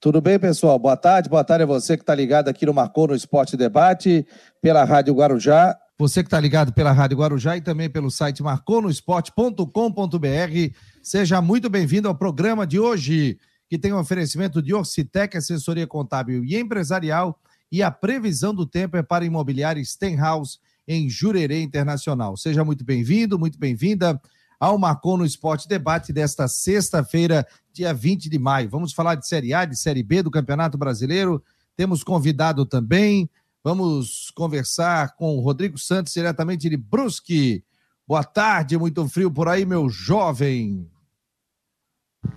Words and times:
Tudo 0.00 0.20
bem, 0.20 0.38
pessoal? 0.38 0.78
Boa 0.78 0.96
tarde. 0.96 1.28
Boa 1.28 1.42
tarde 1.42 1.64
a 1.64 1.66
você 1.66 1.96
que 1.96 2.04
está 2.04 2.14
ligado 2.14 2.48
aqui 2.48 2.64
no 2.64 2.72
Marcou 2.72 3.08
no 3.08 3.16
Esporte 3.16 3.56
Debate, 3.56 4.24
pela 4.62 4.84
Rádio 4.84 5.12
Guarujá. 5.12 5.76
Você 5.98 6.22
que 6.22 6.28
está 6.28 6.38
ligado 6.38 6.72
pela 6.72 6.92
Rádio 6.92 7.18
Guarujá 7.18 7.56
e 7.56 7.60
também 7.60 7.90
pelo 7.90 8.08
site 8.08 8.40
marconosport.com.br. 8.40 10.74
Seja 11.02 11.42
muito 11.42 11.68
bem-vindo 11.68 12.06
ao 12.06 12.14
programa 12.14 12.64
de 12.64 12.78
hoje, 12.78 13.40
que 13.68 13.76
tem 13.76 13.92
um 13.92 13.98
oferecimento 13.98 14.62
de 14.62 14.72
Orcitec, 14.72 15.36
assessoria 15.36 15.84
contábil 15.84 16.44
e 16.44 16.56
empresarial, 16.56 17.36
e 17.70 17.82
a 17.82 17.90
previsão 17.90 18.54
do 18.54 18.64
tempo 18.64 18.96
é 18.96 19.02
para 19.02 19.24
imobiliária 19.24 19.84
Stenhouse, 19.84 20.60
em 20.86 21.10
Jurerê 21.10 21.60
Internacional. 21.60 22.36
Seja 22.36 22.64
muito 22.64 22.84
bem-vindo, 22.84 23.36
muito 23.36 23.58
bem-vinda 23.58 24.20
ao 24.58 24.78
Marcou 24.78 25.16
no 25.16 25.24
Esporte 25.24 25.68
Debate 25.68 26.12
desta 26.12 26.48
sexta-feira, 26.48 27.46
dia 27.72 27.94
20 27.94 28.28
de 28.28 28.38
maio. 28.38 28.68
Vamos 28.68 28.92
falar 28.92 29.14
de 29.14 29.26
Série 29.26 29.54
A, 29.54 29.64
de 29.64 29.76
Série 29.76 30.02
B 30.02 30.22
do 30.22 30.30
Campeonato 30.30 30.76
Brasileiro. 30.76 31.42
Temos 31.76 32.02
convidado 32.02 32.66
também. 32.66 33.30
Vamos 33.62 34.30
conversar 34.34 35.14
com 35.14 35.36
o 35.36 35.40
Rodrigo 35.40 35.78
Santos, 35.78 36.12
diretamente 36.12 36.68
de 36.68 36.76
Brusque. 36.76 37.62
Boa 38.06 38.24
tarde, 38.24 38.78
muito 38.78 39.06
frio 39.08 39.30
por 39.30 39.48
aí, 39.48 39.64
meu 39.64 39.88
jovem. 39.88 40.88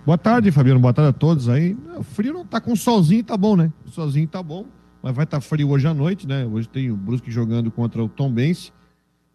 Boa 0.04 0.18
tarde, 0.18 0.52
Fabiano. 0.52 0.78
Boa 0.78 0.92
tarde 0.92 1.10
a 1.10 1.12
todos 1.12 1.48
aí. 1.48 1.76
O 1.96 2.02
frio 2.02 2.32
não 2.32 2.46
tá 2.46 2.60
com 2.60 2.76
solzinho, 2.76 3.24
tá 3.24 3.36
bom, 3.36 3.56
né? 3.56 3.72
O 3.86 3.90
solzinho 3.90 4.28
tá 4.28 4.42
bom, 4.42 4.66
mas 5.02 5.14
vai 5.14 5.24
estar 5.24 5.38
tá 5.38 5.40
frio 5.40 5.70
hoje 5.70 5.88
à 5.88 5.94
noite, 5.94 6.26
né? 6.26 6.46
Hoje 6.46 6.68
tem 6.68 6.90
o 6.90 6.96
Brusque 6.96 7.30
jogando 7.30 7.70
contra 7.70 8.02
o 8.02 8.08
Tom 8.08 8.30
Bense 8.30 8.72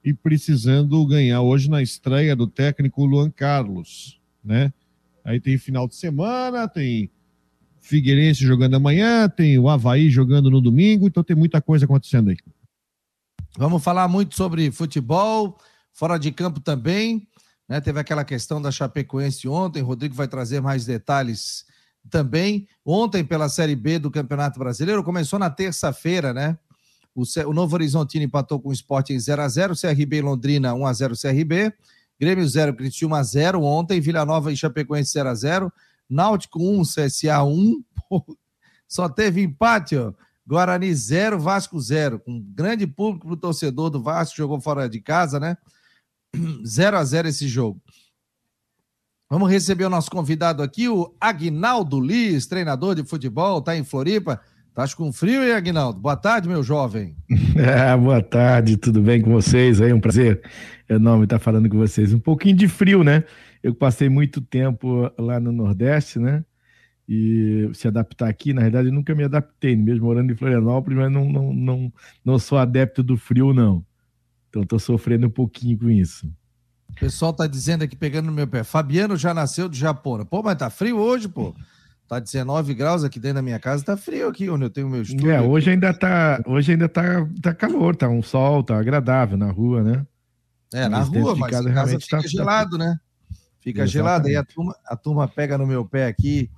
e 0.03 0.13
precisando 0.13 1.05
ganhar 1.05 1.41
hoje 1.41 1.69
na 1.69 1.81
estreia 1.81 2.35
do 2.35 2.47
técnico 2.47 3.05
Luan 3.05 3.29
Carlos, 3.29 4.19
né? 4.43 4.71
Aí 5.23 5.39
tem 5.39 5.57
final 5.57 5.87
de 5.87 5.95
semana, 5.95 6.67
tem 6.67 7.11
Figueirense 7.81 8.43
jogando 8.43 8.75
amanhã, 8.75 9.29
tem 9.29 9.57
o 9.57 9.69
Havaí 9.69 10.09
jogando 10.09 10.49
no 10.49 10.61
domingo, 10.61 11.07
então 11.07 11.23
tem 11.23 11.35
muita 11.35 11.61
coisa 11.61 11.85
acontecendo 11.85 12.29
aí. 12.29 12.37
Vamos 13.57 13.83
falar 13.83 14.07
muito 14.07 14.35
sobre 14.35 14.71
futebol, 14.71 15.57
fora 15.93 16.17
de 16.17 16.31
campo 16.31 16.59
também, 16.59 17.27
né? 17.67 17.81
Teve 17.81 17.99
aquela 17.99 18.23
questão 18.23 18.61
da 18.61 18.71
Chapecoense 18.71 19.47
ontem, 19.47 19.81
Rodrigo 19.81 20.15
vai 20.15 20.27
trazer 20.27 20.61
mais 20.61 20.85
detalhes 20.85 21.65
também. 22.09 22.67
Ontem, 22.85 23.23
pela 23.23 23.49
Série 23.49 23.75
B 23.75 23.99
do 23.99 24.11
Campeonato 24.11 24.59
Brasileiro, 24.59 25.03
começou 25.03 25.39
na 25.39 25.49
terça-feira, 25.49 26.33
né? 26.33 26.57
O, 27.17 27.23
o 27.49 27.53
Novo 27.53 27.73
Horizontino 27.73 28.25
empatou 28.25 28.59
com 28.59 28.69
o 28.69 28.73
Sport 28.73 29.09
em 29.09 29.17
0x0, 29.17 29.73
CRB 29.79 30.17
e 30.17 30.21
Londrina 30.21 30.73
1x0 30.73 31.19
CRB, 31.19 31.73
Grêmio 32.19 32.47
0, 32.47 32.75
Cristiúma 32.75 33.23
0 33.23 33.63
ontem, 33.63 33.99
Vila 33.99 34.23
Nova 34.23 34.53
e 34.53 34.55
Chapecoense 34.55 35.17
0x0, 35.17 35.71
Náutico 36.07 36.59
1, 36.59 36.83
CSA 36.83 37.43
1, 37.43 37.83
só 38.87 39.09
teve 39.09 39.41
empate, 39.41 39.97
ó. 39.97 40.13
Guarani 40.45 40.93
0, 40.93 41.39
Vasco 41.39 41.81
0, 41.81 42.19
com 42.19 42.39
grande 42.39 42.85
público 42.85 43.25
para 43.25 43.33
o 43.33 43.37
torcedor 43.37 43.89
do 43.89 44.01
Vasco, 44.01 44.37
jogou 44.37 44.61
fora 44.61 44.87
de 44.87 45.01
casa, 45.01 45.39
né? 45.39 45.57
0 46.65 46.97
a 46.97 47.03
0 47.03 47.27
esse 47.27 47.47
jogo. 47.47 47.81
Vamos 49.27 49.49
receber 49.49 49.85
o 49.85 49.89
nosso 49.89 50.11
convidado 50.11 50.61
aqui, 50.61 50.87
o 50.87 51.13
Agnaldo 51.19 51.99
Liz, 51.99 52.45
treinador 52.45 52.95
de 52.95 53.03
futebol, 53.03 53.61
tá 53.61 53.75
em 53.75 53.83
Floripa. 53.83 54.39
Tá 54.77 54.85
com 54.95 55.11
frio, 55.11 55.43
hein, 55.43 55.53
Aguinaldo? 55.53 55.99
Boa 55.99 56.15
tarde, 56.15 56.47
meu 56.47 56.61
jovem. 56.61 57.15
É, 57.57 57.97
boa 57.97 58.21
tarde, 58.21 58.77
tudo 58.77 59.01
bem 59.01 59.19
com 59.19 59.31
vocês? 59.31 59.81
É 59.81 59.91
um 59.91 59.99
prazer 59.99 60.39
enorme 60.87 61.23
estar 61.23 61.39
falando 61.39 61.67
com 61.67 61.79
vocês. 61.79 62.13
Um 62.13 62.19
pouquinho 62.19 62.55
de 62.55 62.67
frio, 62.67 63.03
né? 63.03 63.23
Eu 63.63 63.73
passei 63.73 64.07
muito 64.07 64.39
tempo 64.39 65.11
lá 65.17 65.39
no 65.39 65.51
Nordeste, 65.51 66.19
né? 66.19 66.45
E 67.09 67.67
se 67.73 67.87
adaptar 67.87 68.29
aqui, 68.29 68.53
na 68.53 68.61
verdade, 68.61 68.89
eu 68.89 68.93
nunca 68.93 69.15
me 69.15 69.23
adaptei, 69.23 69.75
mesmo 69.75 70.05
morando 70.05 70.31
em 70.31 70.35
Florianópolis, 70.35 70.99
mas 70.99 71.11
não, 71.11 71.25
não, 71.27 71.51
não, 71.51 71.93
não 72.23 72.37
sou 72.37 72.59
adepto 72.59 73.01
do 73.01 73.17
frio, 73.17 73.55
não. 73.55 73.83
Então 74.47 74.61
estou 74.61 74.77
sofrendo 74.77 75.25
um 75.25 75.31
pouquinho 75.31 75.75
com 75.79 75.89
isso. 75.89 76.31
O 76.91 76.99
pessoal 76.99 77.33
tá 77.33 77.47
dizendo 77.47 77.83
aqui, 77.83 77.95
pegando 77.95 78.27
no 78.27 78.31
meu 78.31 78.45
pé, 78.45 78.63
Fabiano 78.63 79.17
já 79.17 79.33
nasceu 79.33 79.67
de 79.67 79.79
Japão. 79.79 80.23
Pô, 80.23 80.43
mas 80.43 80.55
tá 80.55 80.69
frio 80.69 80.99
hoje, 80.99 81.27
pô. 81.27 81.55
Tá 82.07 82.19
19 82.19 82.73
graus 82.73 83.03
aqui 83.03 83.19
dentro 83.19 83.35
da 83.35 83.41
minha 83.41 83.59
casa, 83.59 83.83
tá 83.83 83.97
frio 83.97 84.29
aqui 84.29 84.49
onde 84.49 84.63
eu 84.63 84.69
tenho 84.69 84.89
meu 84.89 85.01
estúdio. 85.01 85.29
É, 85.29 85.41
hoje 85.41 85.71
ainda 85.71 85.93
tá, 85.93 86.41
hoje 86.45 86.71
ainda 86.71 86.87
tá, 86.87 87.27
tá 87.41 87.53
calor, 87.53 87.95
tá 87.97 88.07
um 88.07 88.23
sol, 88.23 88.63
tá 88.63 88.77
agradável 88.77 89.37
na 89.37 89.51
rua, 89.51 89.83
né? 89.83 90.05
É, 90.73 90.87
na 90.87 90.99
rua, 90.99 91.35
mas 91.35 91.51
casa, 91.51 91.71
casa 91.73 91.99
fica 91.99 92.21
tá... 92.21 92.27
gelado, 92.27 92.77
né? 92.77 92.97
Fica 93.59 93.83
Exatamente. 93.83 93.91
gelado, 93.91 94.27
aí 94.27 94.35
a 94.37 94.43
turma, 94.43 94.75
a 94.85 94.95
turma 94.95 95.27
pega 95.27 95.57
no 95.57 95.67
meu 95.67 95.83
pé 95.83 96.07
aqui 96.07 96.49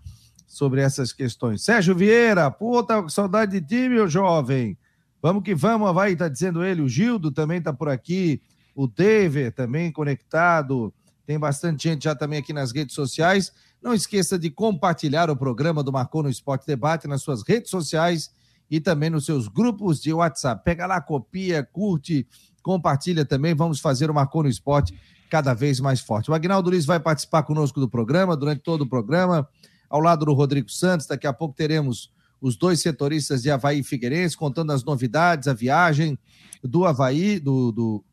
sobre 0.46 0.82
essas 0.82 1.12
questões. 1.12 1.64
Sérgio 1.64 1.96
Vieira, 1.96 2.52
puta, 2.52 3.10
saudade 3.10 3.60
de 3.60 3.66
ti, 3.66 3.90
meu 3.90 4.08
jovem. 4.08 4.78
Vamos 5.22 5.44
que 5.44 5.56
vamos, 5.56 5.94
vai, 5.94 6.16
tá 6.16 6.28
dizendo 6.28 6.64
ele. 6.64 6.82
O 6.82 6.88
Gildo 6.88 7.32
também 7.32 7.62
tá 7.62 7.74
por 7.74 7.90
aqui. 7.90 8.42
O 8.76 8.88
David 8.88 9.52
também 9.52 9.92
conectado. 9.92 10.94
Tem 11.26 11.38
bastante 11.38 11.90
gente 11.90 12.04
já 12.04 12.16
também 12.16 12.40
aqui 12.40 12.54
nas 12.54 12.72
redes 12.72 12.96
sociais. 12.96 13.52
Não 13.82 13.94
esqueça 13.94 14.38
de 14.38 14.50
compartilhar 14.50 15.30
o 15.30 15.36
programa 15.36 15.82
do 15.82 15.92
Marcou 15.92 16.24
no 16.24 16.30
Esporte 16.30 16.68
Debate 16.68 17.08
nas 17.08 17.22
suas 17.22 17.42
redes 17.42 17.70
sociais 17.70 18.30
e 18.70 18.80
também 18.80 19.10
nos 19.10 19.26
seus 19.26 19.48
grupos 19.48 20.02
de 20.02 20.12
WhatsApp. 20.14 20.64
Pega 20.64 20.86
lá, 20.86 21.00
copia, 21.00 21.64
curte, 21.64 22.28
compartilha 22.62 23.26
também. 23.26 23.56
Vamos 23.56 23.80
fazer 23.80 24.12
o 24.12 24.14
Marcou 24.14 24.44
no 24.44 24.50
Esporte 24.50 24.94
cada 25.30 25.54
vez 25.54 25.80
mais 25.80 26.02
forte. 26.02 26.30
O 26.30 26.34
Agnaldo 26.34 26.70
Luiz 26.70 26.86
vai 26.86 27.00
participar 27.00 27.44
conosco 27.44 27.80
do 27.80 27.88
programa, 27.88 28.36
durante 28.36 28.62
todo 28.62 28.82
o 28.82 28.90
programa, 28.90 29.48
ao 29.90 30.02
lado 30.02 30.26
do 30.26 30.34
Rodrigo 30.34 30.70
Santos. 30.70 31.08
Daqui 31.08 31.28
a 31.28 31.34
pouco 31.34 31.56
teremos 31.56 32.12
os 32.42 32.58
dois 32.58 32.82
setoristas 32.82 33.42
de 33.42 33.52
Havaí 33.52 33.80
e 33.80 33.84
Figueirense, 33.84 34.36
contando 34.36 34.72
as 34.72 34.84
novidades, 34.84 35.48
a 35.48 35.54
viagem 35.54 36.18
do 36.64 36.86
Havaí, 36.86 37.40
do, 37.40 37.72
do, 37.72 38.06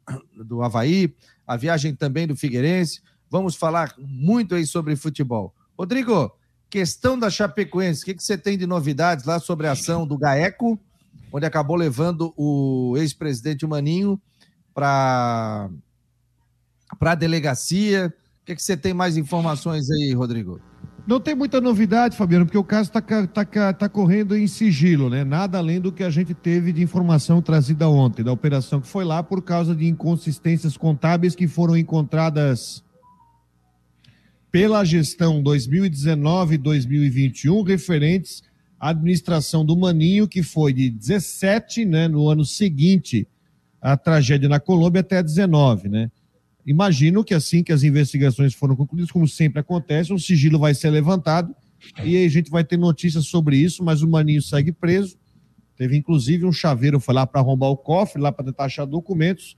do 0.44 0.62
Havaí, 0.62 1.14
a 1.46 1.56
viagem 1.56 1.94
também 1.94 2.26
do 2.26 2.36
Figueirense. 2.36 3.00
Vamos 3.30 3.56
falar 3.56 3.94
muito 3.98 4.54
aí 4.54 4.66
sobre 4.66 4.94
futebol. 4.94 5.55
Rodrigo, 5.78 6.32
questão 6.70 7.18
da 7.18 7.28
Chapecoense, 7.28 8.02
o 8.02 8.04
que, 8.06 8.14
que 8.14 8.22
você 8.22 8.38
tem 8.38 8.56
de 8.56 8.66
novidades 8.66 9.24
lá 9.24 9.38
sobre 9.38 9.66
a 9.66 9.72
ação 9.72 10.06
do 10.06 10.16
GAECO, 10.16 10.78
onde 11.30 11.44
acabou 11.44 11.76
levando 11.76 12.32
o 12.36 12.94
ex-presidente 12.96 13.66
Maninho 13.66 14.20
para 14.72 15.68
a 17.00 17.14
delegacia? 17.14 18.12
O 18.42 18.46
que, 18.46 18.54
que 18.54 18.62
você 18.62 18.76
tem 18.76 18.94
mais 18.94 19.16
informações 19.16 19.90
aí, 19.90 20.14
Rodrigo? 20.14 20.60
Não 21.06 21.20
tem 21.20 21.36
muita 21.36 21.60
novidade, 21.60 22.16
Fabiano, 22.16 22.46
porque 22.46 22.58
o 22.58 22.64
caso 22.64 22.90
está 22.90 23.00
tá, 23.00 23.72
tá 23.72 23.88
correndo 23.88 24.36
em 24.36 24.48
sigilo, 24.48 25.08
né? 25.08 25.22
Nada 25.22 25.58
além 25.58 25.80
do 25.80 25.92
que 25.92 26.02
a 26.02 26.10
gente 26.10 26.34
teve 26.34 26.72
de 26.72 26.82
informação 26.82 27.40
trazida 27.40 27.88
ontem, 27.88 28.24
da 28.24 28.32
operação 28.32 28.80
que 28.80 28.88
foi 28.88 29.04
lá 29.04 29.22
por 29.22 29.40
causa 29.40 29.72
de 29.74 29.86
inconsistências 29.86 30.76
contábeis 30.76 31.36
que 31.36 31.46
foram 31.46 31.76
encontradas 31.76 32.82
pela 34.56 34.82
gestão 34.86 35.42
2019-2021 35.42 37.62
referentes 37.62 38.42
à 38.80 38.88
administração 38.88 39.62
do 39.62 39.76
Maninho, 39.76 40.26
que 40.26 40.42
foi 40.42 40.72
de 40.72 40.88
17, 40.88 41.84
né, 41.84 42.08
no 42.08 42.30
ano 42.30 42.42
seguinte 42.42 43.28
à 43.82 43.98
tragédia 43.98 44.48
na 44.48 44.58
Colômbia 44.58 45.02
até 45.02 45.22
19, 45.22 45.90
né? 45.90 46.10
Imagino 46.64 47.22
que 47.22 47.34
assim 47.34 47.62
que 47.62 47.70
as 47.70 47.82
investigações 47.82 48.54
foram 48.54 48.74
concluídas, 48.74 49.10
como 49.10 49.28
sempre 49.28 49.60
acontece, 49.60 50.10
um 50.10 50.18
sigilo 50.18 50.58
vai 50.58 50.72
ser 50.72 50.88
levantado 50.88 51.54
e 52.02 52.16
aí 52.16 52.24
a 52.24 52.30
gente 52.30 52.50
vai 52.50 52.64
ter 52.64 52.78
notícias 52.78 53.26
sobre 53.26 53.58
isso, 53.58 53.84
mas 53.84 54.00
o 54.00 54.08
Maninho 54.08 54.40
segue 54.40 54.72
preso. 54.72 55.18
Teve 55.76 55.98
inclusive 55.98 56.46
um 56.46 56.52
chaveiro 56.52 56.98
foi 56.98 57.14
lá 57.14 57.26
para 57.26 57.42
arrombar 57.42 57.68
o 57.68 57.76
cofre, 57.76 58.22
lá 58.22 58.32
para 58.32 58.46
tentar 58.46 58.64
achar 58.64 58.86
documentos, 58.86 59.54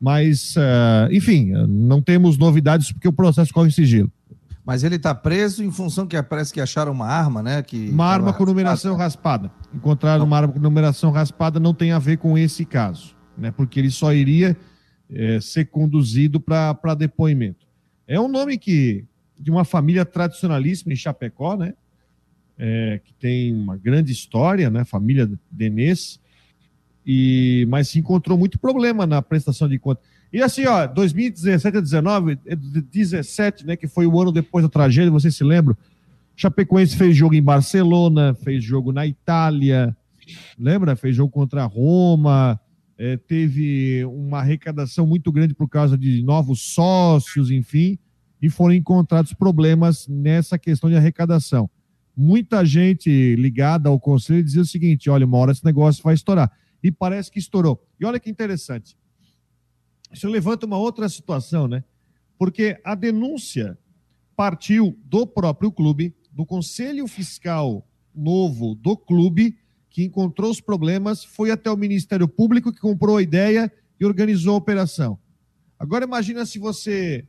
mas 0.00 0.54
uh, 0.56 1.12
enfim, 1.12 1.52
não 1.68 2.00
temos 2.00 2.38
novidades 2.38 2.92
porque 2.92 3.08
o 3.08 3.12
processo 3.12 3.52
corre 3.52 3.68
em 3.68 3.72
sigilo. 3.72 4.12
Mas 4.68 4.84
ele 4.84 4.96
está 4.96 5.14
preso 5.14 5.64
em 5.64 5.70
função 5.70 6.06
que 6.06 6.22
parece 6.22 6.52
que 6.52 6.60
acharam 6.60 6.92
uma 6.92 7.06
arma, 7.06 7.42
né? 7.42 7.62
Que 7.62 7.88
uma 7.88 8.04
arma 8.04 8.34
com 8.34 8.44
numeração 8.44 8.96
raspada. 8.96 9.50
Encontraram 9.74 10.26
uma 10.26 10.36
arma 10.36 10.52
com 10.52 10.60
numeração 10.60 11.10
raspada 11.10 11.58
não 11.58 11.72
tem 11.72 11.90
a 11.90 11.98
ver 11.98 12.18
com 12.18 12.36
esse 12.36 12.66
caso, 12.66 13.16
né? 13.36 13.50
Porque 13.50 13.80
ele 13.80 13.90
só 13.90 14.12
iria 14.12 14.54
é, 15.10 15.40
ser 15.40 15.64
conduzido 15.66 16.38
para 16.38 16.94
depoimento. 16.94 17.66
É 18.06 18.20
um 18.20 18.28
nome 18.28 18.58
que 18.58 19.06
de 19.40 19.50
uma 19.50 19.64
família 19.64 20.04
tradicionalíssima 20.04 20.92
em 20.92 20.96
Chapecó, 20.96 21.56
né? 21.56 21.72
É, 22.58 23.00
que 23.02 23.14
tem 23.14 23.54
uma 23.54 23.76
grande 23.76 24.12
história, 24.12 24.68
né? 24.68 24.84
Família 24.84 25.30
Denês, 25.50 26.20
e 27.10 27.66
mas 27.70 27.88
se 27.88 27.98
encontrou 27.98 28.36
muito 28.36 28.58
problema 28.58 29.06
na 29.06 29.22
prestação 29.22 29.66
de 29.66 29.78
contas. 29.78 30.04
E 30.30 30.42
assim, 30.42 30.66
ó, 30.66 30.86
2017 30.86 31.78
a 31.78 31.80
19, 31.80 32.38
17, 32.92 33.66
né, 33.66 33.76
que 33.76 33.88
foi 33.88 34.06
o 34.06 34.20
ano 34.20 34.30
depois 34.30 34.62
da 34.62 34.68
tragédia, 34.68 35.10
vocês 35.10 35.34
se 35.34 35.42
lembram? 35.42 35.74
Chapecoense 36.36 36.94
fez 36.94 37.16
jogo 37.16 37.34
em 37.34 37.42
Barcelona, 37.42 38.34
fez 38.34 38.62
jogo 38.62 38.92
na 38.92 39.06
Itália, 39.06 39.96
lembra? 40.58 40.94
Fez 40.94 41.16
jogo 41.16 41.32
contra 41.32 41.64
Roma, 41.64 42.60
é, 42.98 43.16
teve 43.16 44.04
uma 44.04 44.40
arrecadação 44.40 45.06
muito 45.06 45.32
grande 45.32 45.54
por 45.54 45.66
causa 45.66 45.96
de 45.96 46.22
novos 46.22 46.60
sócios, 46.60 47.50
enfim, 47.50 47.98
e 48.40 48.50
foram 48.50 48.74
encontrados 48.74 49.32
problemas 49.32 50.06
nessa 50.06 50.58
questão 50.58 50.90
de 50.90 50.96
arrecadação. 50.96 51.70
muita 52.14 52.66
gente 52.66 53.34
ligada 53.36 53.88
ao 53.88 53.98
conselho 53.98 54.44
dizia 54.44 54.60
o 54.60 54.66
seguinte: 54.66 55.08
olha, 55.08 55.24
uma 55.24 55.38
hora 55.38 55.52
esse 55.52 55.64
negócio 55.64 56.02
vai 56.04 56.12
estourar. 56.12 56.52
E 56.82 56.90
parece 56.90 57.30
que 57.30 57.38
estourou. 57.38 57.84
E 57.98 58.04
olha 58.04 58.20
que 58.20 58.30
interessante. 58.30 58.96
Isso 60.12 60.28
levanta 60.28 60.66
uma 60.66 60.78
outra 60.78 61.08
situação, 61.08 61.68
né? 61.68 61.84
Porque 62.38 62.80
a 62.84 62.94
denúncia 62.94 63.78
partiu 64.36 64.96
do 65.04 65.26
próprio 65.26 65.72
clube, 65.72 66.14
do 66.32 66.46
conselho 66.46 67.06
fiscal 67.06 67.86
novo 68.14 68.74
do 68.74 68.96
clube, 68.96 69.58
que 69.90 70.04
encontrou 70.04 70.50
os 70.50 70.60
problemas, 70.60 71.24
foi 71.24 71.50
até 71.50 71.70
o 71.70 71.76
Ministério 71.76 72.28
Público, 72.28 72.72
que 72.72 72.80
comprou 72.80 73.16
a 73.16 73.22
ideia 73.22 73.72
e 73.98 74.04
organizou 74.04 74.54
a 74.54 74.58
operação. 74.58 75.18
Agora 75.78 76.04
imagina 76.04 76.44
se 76.46 76.58
você 76.58 77.26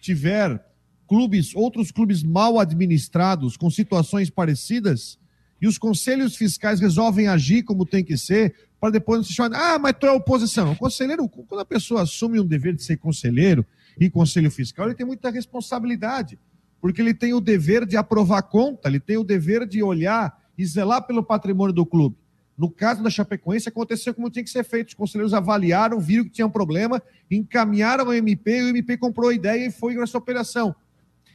tiver 0.00 0.62
clubes, 1.06 1.54
outros 1.54 1.90
clubes 1.90 2.22
mal 2.22 2.58
administrados, 2.58 3.56
com 3.56 3.70
situações 3.70 4.28
parecidas, 4.28 5.18
e 5.60 5.66
os 5.66 5.78
conselhos 5.78 6.36
fiscais 6.36 6.80
resolvem 6.80 7.28
agir 7.28 7.62
como 7.62 7.86
tem 7.86 8.04
que 8.04 8.16
ser, 8.16 8.65
para 8.80 8.90
depois 8.90 9.18
não 9.18 9.24
se 9.24 9.32
chamar, 9.32 9.74
ah, 9.74 9.78
mas 9.78 9.94
tu 9.98 10.06
é 10.06 10.12
oposição. 10.12 10.72
O 10.72 10.76
conselheiro, 10.76 11.28
quando 11.28 11.60
a 11.60 11.64
pessoa 11.64 12.02
assume 12.02 12.38
um 12.38 12.46
dever 12.46 12.74
de 12.74 12.82
ser 12.82 12.96
conselheiro 12.96 13.64
e 13.98 14.10
conselho 14.10 14.50
fiscal, 14.50 14.86
ele 14.86 14.94
tem 14.94 15.06
muita 15.06 15.30
responsabilidade, 15.30 16.38
porque 16.80 17.00
ele 17.00 17.14
tem 17.14 17.32
o 17.32 17.40
dever 17.40 17.86
de 17.86 17.96
aprovar 17.96 18.42
conta, 18.42 18.88
ele 18.88 19.00
tem 19.00 19.16
o 19.16 19.24
dever 19.24 19.66
de 19.66 19.82
olhar 19.82 20.38
e 20.58 20.64
zelar 20.64 21.06
pelo 21.06 21.22
patrimônio 21.22 21.72
do 21.72 21.86
clube. 21.86 22.16
No 22.56 22.70
caso 22.70 23.02
da 23.02 23.10
Chapecoense, 23.10 23.68
aconteceu 23.68 24.14
como 24.14 24.30
tinha 24.30 24.42
que 24.42 24.48
ser 24.48 24.64
feito. 24.64 24.88
Os 24.88 24.94
conselheiros 24.94 25.34
avaliaram, 25.34 26.00
viram 26.00 26.24
que 26.24 26.30
tinha 26.30 26.46
um 26.46 26.50
problema, 26.50 27.02
encaminharam 27.30 28.06
ao 28.06 28.14
MP, 28.14 28.58
e 28.58 28.62
o 28.62 28.68
MP 28.68 28.96
comprou 28.96 29.28
a 29.28 29.34
ideia 29.34 29.66
e 29.66 29.70
foi 29.70 29.94
nessa 29.94 30.16
operação. 30.16 30.74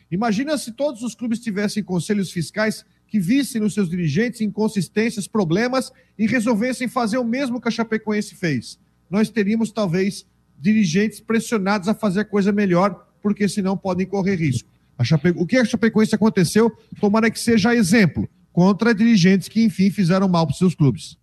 Imagina 0.09 0.57
se 0.57 0.71
todos 0.71 1.03
os 1.03 1.13
clubes 1.13 1.39
tivessem 1.39 1.83
conselhos 1.83 2.31
fiscais 2.31 2.83
que 3.12 3.19
vissem 3.19 3.60
nos 3.60 3.74
seus 3.74 3.90
dirigentes 3.90 4.40
inconsistências, 4.40 5.28
problemas 5.28 5.92
e 6.18 6.25
resolvessem 6.25 6.88
fazer 6.88 7.18
o 7.18 7.25
mesmo 7.25 7.60
que 7.60 7.68
a 7.68 7.72
Chapecoense 7.72 8.36
fez. 8.36 8.80
Nós 9.10 9.30
teríamos, 9.30 9.69
talvez, 9.69 10.25
dirigentes 10.58 11.19
pressionados 11.19 11.90
a 11.90 11.94
fazer 11.94 12.22
a 12.22 12.25
coisa 12.25 12.54
melhor, 12.54 13.06
porque 13.22 13.50
senão 13.50 13.75
podem 13.75 14.08
correr 14.08 14.36
risco. 14.36 14.69
Chape... 15.04 15.34
O 15.36 15.46
que 15.46 15.58
a 15.58 15.66
Chapecoense 15.66 16.16
aconteceu, 16.16 16.72
tomara 17.02 17.30
que 17.30 17.38
seja 17.38 17.75
exemplo 17.75 18.30
contra 18.54 18.96
dirigentes 18.96 19.50
que, 19.50 19.62
enfim, 19.62 19.90
fizeram 19.90 20.30
mal 20.30 20.48
para 20.48 20.56
seus 20.56 20.74
clubes. 20.74 21.18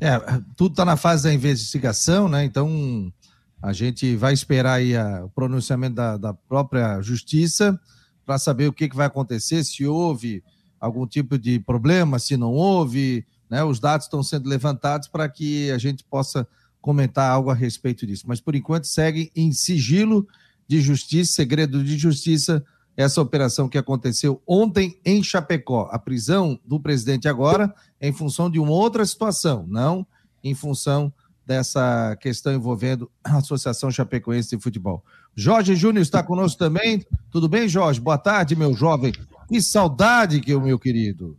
É, 0.00 0.16
tudo 0.56 0.74
está 0.74 0.84
na 0.84 0.96
fase 0.96 1.24
da 1.24 1.34
investigação, 1.34 2.28
né? 2.28 2.44
Então, 2.44 3.12
a 3.60 3.72
gente 3.72 4.14
vai 4.14 4.32
esperar 4.32 4.74
aí 4.74 4.94
a, 4.94 5.24
o 5.24 5.30
pronunciamento 5.30 5.96
da, 5.96 6.16
da 6.16 6.32
própria 6.32 7.00
justiça 7.02 7.76
para 8.24 8.38
saber 8.38 8.68
o 8.68 8.72
que, 8.72 8.88
que 8.88 8.96
vai 8.96 9.06
acontecer, 9.06 9.64
se 9.64 9.84
houve 9.86 10.44
algum 10.80 11.06
tipo 11.06 11.38
de 11.38 11.58
problema, 11.60 12.18
se 12.18 12.36
não 12.36 12.52
houve, 12.52 13.26
né? 13.48 13.62
Os 13.64 13.80
dados 13.80 14.06
estão 14.06 14.22
sendo 14.22 14.48
levantados 14.48 15.08
para 15.08 15.28
que 15.28 15.70
a 15.70 15.78
gente 15.78 16.04
possa 16.04 16.46
comentar 16.80 17.30
algo 17.30 17.50
a 17.50 17.54
respeito 17.54 18.06
disso. 18.06 18.24
Mas 18.26 18.40
por 18.40 18.54
enquanto 18.54 18.86
segue 18.86 19.30
em 19.34 19.52
sigilo 19.52 20.26
de 20.68 20.80
justiça, 20.80 21.32
segredo 21.32 21.82
de 21.82 21.96
justiça, 21.96 22.64
essa 22.96 23.20
operação 23.20 23.68
que 23.68 23.76
aconteceu 23.76 24.40
ontem 24.46 24.98
em 25.04 25.22
Chapecó. 25.22 25.88
A 25.92 25.98
prisão 25.98 26.58
do 26.64 26.80
presidente 26.80 27.28
agora 27.28 27.74
é 28.00 28.08
em 28.08 28.12
função 28.12 28.50
de 28.50 28.58
uma 28.58 28.70
outra 28.70 29.04
situação, 29.04 29.66
não 29.68 30.06
em 30.42 30.54
função 30.54 31.12
dessa 31.44 32.16
questão 32.20 32.52
envolvendo 32.52 33.10
a 33.22 33.36
Associação 33.36 33.90
Chapecoense 33.90 34.56
de 34.56 34.62
Futebol. 34.62 35.04
Jorge 35.34 35.76
Júnior 35.76 36.02
está 36.02 36.22
conosco 36.22 36.58
também. 36.58 37.04
Tudo 37.30 37.48
bem, 37.48 37.68
Jorge? 37.68 38.00
Boa 38.00 38.18
tarde, 38.18 38.56
meu 38.56 38.74
jovem. 38.74 39.12
Que 39.48 39.60
saudade 39.60 40.40
que 40.40 40.54
o 40.54 40.60
meu 40.60 40.78
querido. 40.78 41.36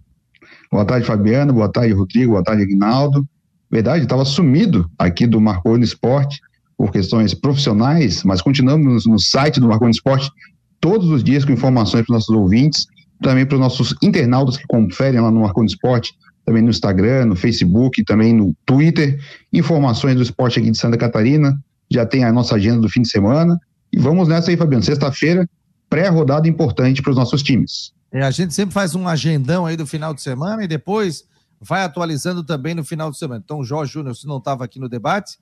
Boa 0.72 0.86
tarde, 0.86 1.06
Fabiano. 1.06 1.54
Boa 1.54 1.72
tarde, 1.72 1.94
Rodrigo. 1.94 2.34
Boa 2.34 2.44
tarde, 2.44 2.64
Aguinaldo. 2.64 3.28
Verdade, 3.70 4.04
estava 4.04 4.24
sumido 4.24 4.90
aqui 4.98 5.28
do 5.28 5.42
Marconi 5.42 5.84
Esporte 5.84 6.40
por 6.78 6.92
questões 6.92 7.34
profissionais, 7.34 8.24
mas 8.24 8.42
continuamos 8.42 9.06
no 9.06 9.20
site 9.20 9.60
do 9.60 9.68
Marconi 9.68 9.92
Esporte 9.92 10.32
todos 10.80 11.10
os 11.10 11.24
dias 11.24 11.44
com 11.44 11.52
informações 11.52 12.06
para 12.06 12.14
os 12.14 12.20
nossos 12.20 12.36
ouvintes, 12.36 12.86
também 13.22 13.46
para 13.46 13.56
os 13.56 13.62
nossos 13.62 13.96
internautas 14.02 14.58
que 14.58 14.66
conferem 14.68 15.20
lá 15.20 15.32
no 15.32 15.42
Marconi 15.42 15.68
Esporte 15.68 16.14
também 16.48 16.64
no 16.64 16.70
Instagram, 16.70 17.26
no 17.26 17.36
Facebook, 17.36 18.06
também 18.06 18.34
no 18.34 18.56
Twitter, 18.66 19.20
informações 19.52 20.16
do 20.16 20.22
esporte 20.22 20.58
aqui 20.58 20.72
de 20.72 20.78
Santa 20.78 20.98
Catarina, 20.98 21.54
já 21.92 22.06
tem 22.06 22.24
a 22.24 22.32
nossa 22.32 22.56
agenda 22.56 22.80
do 22.80 22.88
fim 22.88 23.02
de 23.02 23.10
semana, 23.10 23.60
e 23.92 24.00
vamos 24.00 24.30
nessa 24.30 24.50
aí, 24.50 24.56
Fabiano, 24.56 24.82
sexta-feira, 24.82 25.46
pré-rodada 25.90 26.48
importante 26.48 27.02
para 27.02 27.12
os 27.12 27.18
nossos 27.18 27.44
times. 27.44 27.92
É, 28.12 28.24
a 28.24 28.32
gente 28.32 28.54
sempre 28.54 28.74
faz 28.74 28.96
um 28.96 29.08
agendão 29.08 29.66
aí 29.66 29.76
do 29.76 29.86
final 29.86 30.14
de 30.14 30.22
semana 30.22 30.64
e 30.64 30.68
depois 30.68 31.26
vai 31.60 31.84
atualizando 31.84 32.44
também 32.44 32.74
no 32.74 32.84
final 32.84 33.12
de 33.12 33.18
semana. 33.18 33.42
Então, 33.44 33.60
o 33.60 33.64
Jorge 33.64 33.94
Júnior, 33.94 34.16
se 34.16 34.28
não 34.28 34.38
estava 34.38 34.64
aqui 34.64 34.80
no 34.80 34.88
debate, 34.88 35.40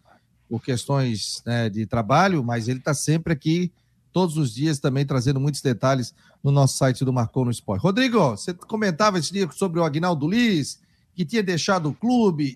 por 0.49 0.61
questões 0.61 1.41
né, 1.45 1.69
de 1.69 1.85
trabalho, 1.85 2.43
mas 2.43 2.67
ele 2.67 2.79
está 2.79 2.93
sempre 2.93 3.33
aqui, 3.33 3.71
todos 4.11 4.37
os 4.37 4.53
dias, 4.53 4.79
também 4.79 5.05
trazendo 5.05 5.39
muitos 5.39 5.61
detalhes 5.61 6.13
no 6.43 6.51
nosso 6.51 6.77
site 6.77 7.03
do 7.03 7.11
Marcou 7.11 7.43
no 7.43 7.51
Esporte. 7.51 7.81
Rodrigo, 7.81 8.19
você 8.31 8.53
comentava 8.53 9.19
esse 9.19 9.33
dia 9.33 9.49
sobre 9.51 9.79
o 9.79 9.83
Agnaldo 9.83 10.27
Liz, 10.27 10.79
que 11.13 11.25
tinha 11.25 11.43
deixado 11.43 11.89
o 11.89 11.93
clube, 11.93 12.55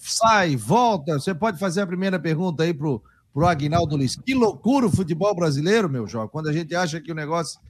sai, 0.00 0.56
volta. 0.56 1.14
Você 1.14 1.34
pode 1.34 1.58
fazer 1.58 1.80
a 1.80 1.86
primeira 1.86 2.18
pergunta 2.18 2.62
aí 2.62 2.72
pro, 2.72 3.02
pro 3.32 3.46
Aguinaldo 3.46 3.96
Luiz. 3.96 4.16
Que 4.16 4.34
loucura 4.34 4.86
o 4.86 4.90
futebol 4.90 5.34
brasileiro, 5.34 5.90
meu 5.90 6.06
jovem, 6.06 6.30
quando 6.30 6.48
a 6.48 6.52
gente 6.52 6.74
acha 6.74 7.00
que 7.00 7.12
o 7.12 7.14
negócio 7.14 7.60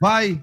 vai 0.00 0.42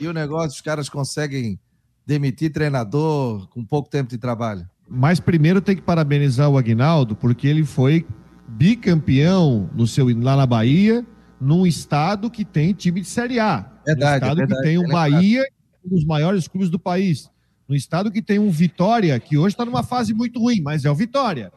e 0.00 0.06
o 0.06 0.12
negócio, 0.12 0.50
os 0.50 0.60
caras 0.60 0.88
conseguem 0.88 1.58
demitir 2.06 2.52
treinador 2.52 3.46
com 3.48 3.64
pouco 3.64 3.88
tempo 3.88 4.10
de 4.10 4.18
trabalho. 4.18 4.68
Mas 4.88 5.20
primeiro 5.20 5.60
tem 5.60 5.76
que 5.76 5.82
parabenizar 5.82 6.48
o 6.48 6.58
Aguinaldo, 6.58 7.14
porque 7.14 7.46
ele 7.46 7.64
foi 7.64 8.06
bicampeão 8.48 9.70
no 9.74 9.86
seu 9.86 10.08
lá 10.20 10.36
na 10.36 10.46
Bahia, 10.46 11.06
num 11.40 11.66
estado 11.66 12.30
que 12.30 12.44
tem 12.44 12.72
time 12.72 13.00
de 13.00 13.06
Série 13.06 13.38
A. 13.38 13.70
Verdade, 13.86 14.12
um 14.12 14.16
estado 14.16 14.36
verdade, 14.38 14.60
que 14.60 14.66
tem 14.66 14.78
o 14.78 14.84
um 14.84 14.88
Bahia, 14.88 15.46
um 15.84 15.90
dos 15.90 16.04
maiores 16.04 16.48
clubes 16.48 16.68
do 16.68 16.78
país 16.78 17.30
no 17.70 17.76
estado 17.76 18.10
que 18.10 18.20
tem 18.20 18.36
um 18.40 18.50
Vitória, 18.50 19.18
que 19.20 19.38
hoje 19.38 19.54
está 19.54 19.64
numa 19.64 19.84
fase 19.84 20.12
muito 20.12 20.40
ruim, 20.40 20.60
mas 20.60 20.84
é 20.84 20.90
o 20.90 20.94
Vitória. 20.94 21.52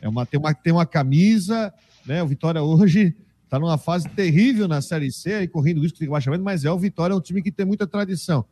É 0.00 0.08
uma, 0.08 0.26
tem, 0.26 0.40
uma, 0.40 0.52
tem 0.52 0.72
uma 0.72 0.84
camisa, 0.84 1.72
né? 2.04 2.20
O 2.20 2.26
Vitória 2.26 2.60
hoje 2.60 3.14
está 3.52 3.60
numa 3.60 3.76
fase 3.76 4.08
terrível 4.08 4.66
na 4.66 4.80
Série 4.80 5.12
C, 5.12 5.34
aí, 5.34 5.46
correndo 5.46 5.82
risco 5.82 5.98
de 5.98 6.04
rebaixamento, 6.06 6.42
mas 6.42 6.64
é 6.64 6.70
o 6.70 6.78
Vitória, 6.78 7.12
é 7.12 7.16
um 7.16 7.20
time 7.20 7.42
que 7.42 7.52
tem 7.52 7.66
muita 7.66 7.86
tradição. 7.86 8.46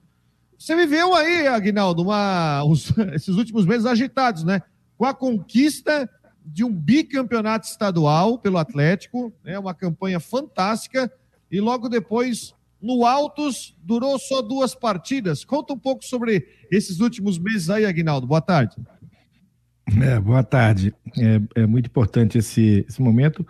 Você 0.59 0.77
viveu 0.77 1.15
aí, 1.15 1.47
Aguinaldo, 1.47 2.03
uma, 2.03 2.63
esses 3.15 3.35
últimos 3.37 3.65
meses 3.65 3.87
agitados, 3.87 4.45
né? 4.45 4.61
Com 4.99 5.07
a 5.07 5.15
conquista 5.15 6.09
de 6.45 6.63
um 6.63 6.71
bicampeonato 6.71 7.67
estadual 7.67 8.39
pelo 8.39 8.59
Atlético, 8.59 9.33
né? 9.43 9.59
Uma 9.59 9.73
campanha 9.73 10.21
fantástica, 10.21 11.11
e 11.51 11.61
logo 11.63 11.89
depois 11.89 12.55
no 12.81 13.07
Altos 13.07 13.75
durou 13.83 14.19
só 14.19 14.43
duas 14.43 14.75
partidas. 14.75 15.47
Conta 15.47 15.73
um 15.73 15.79
pouco 15.79 16.05
sobre 16.05 16.47
esses 16.71 17.01
últimos 17.01 17.39
meses 17.39 17.71
aí, 17.71 17.87
Aguinaldo. 17.87 18.27
Boa 18.27 18.43
tarde. 18.43 18.77
É, 20.03 20.21
boa 20.21 20.43
tarde. 20.43 20.95
É, 21.19 21.63
é 21.63 21.67
muito 21.67 21.87
importante 21.87 22.37
esse, 22.37 22.85
esse 22.87 23.01
momento 23.01 23.47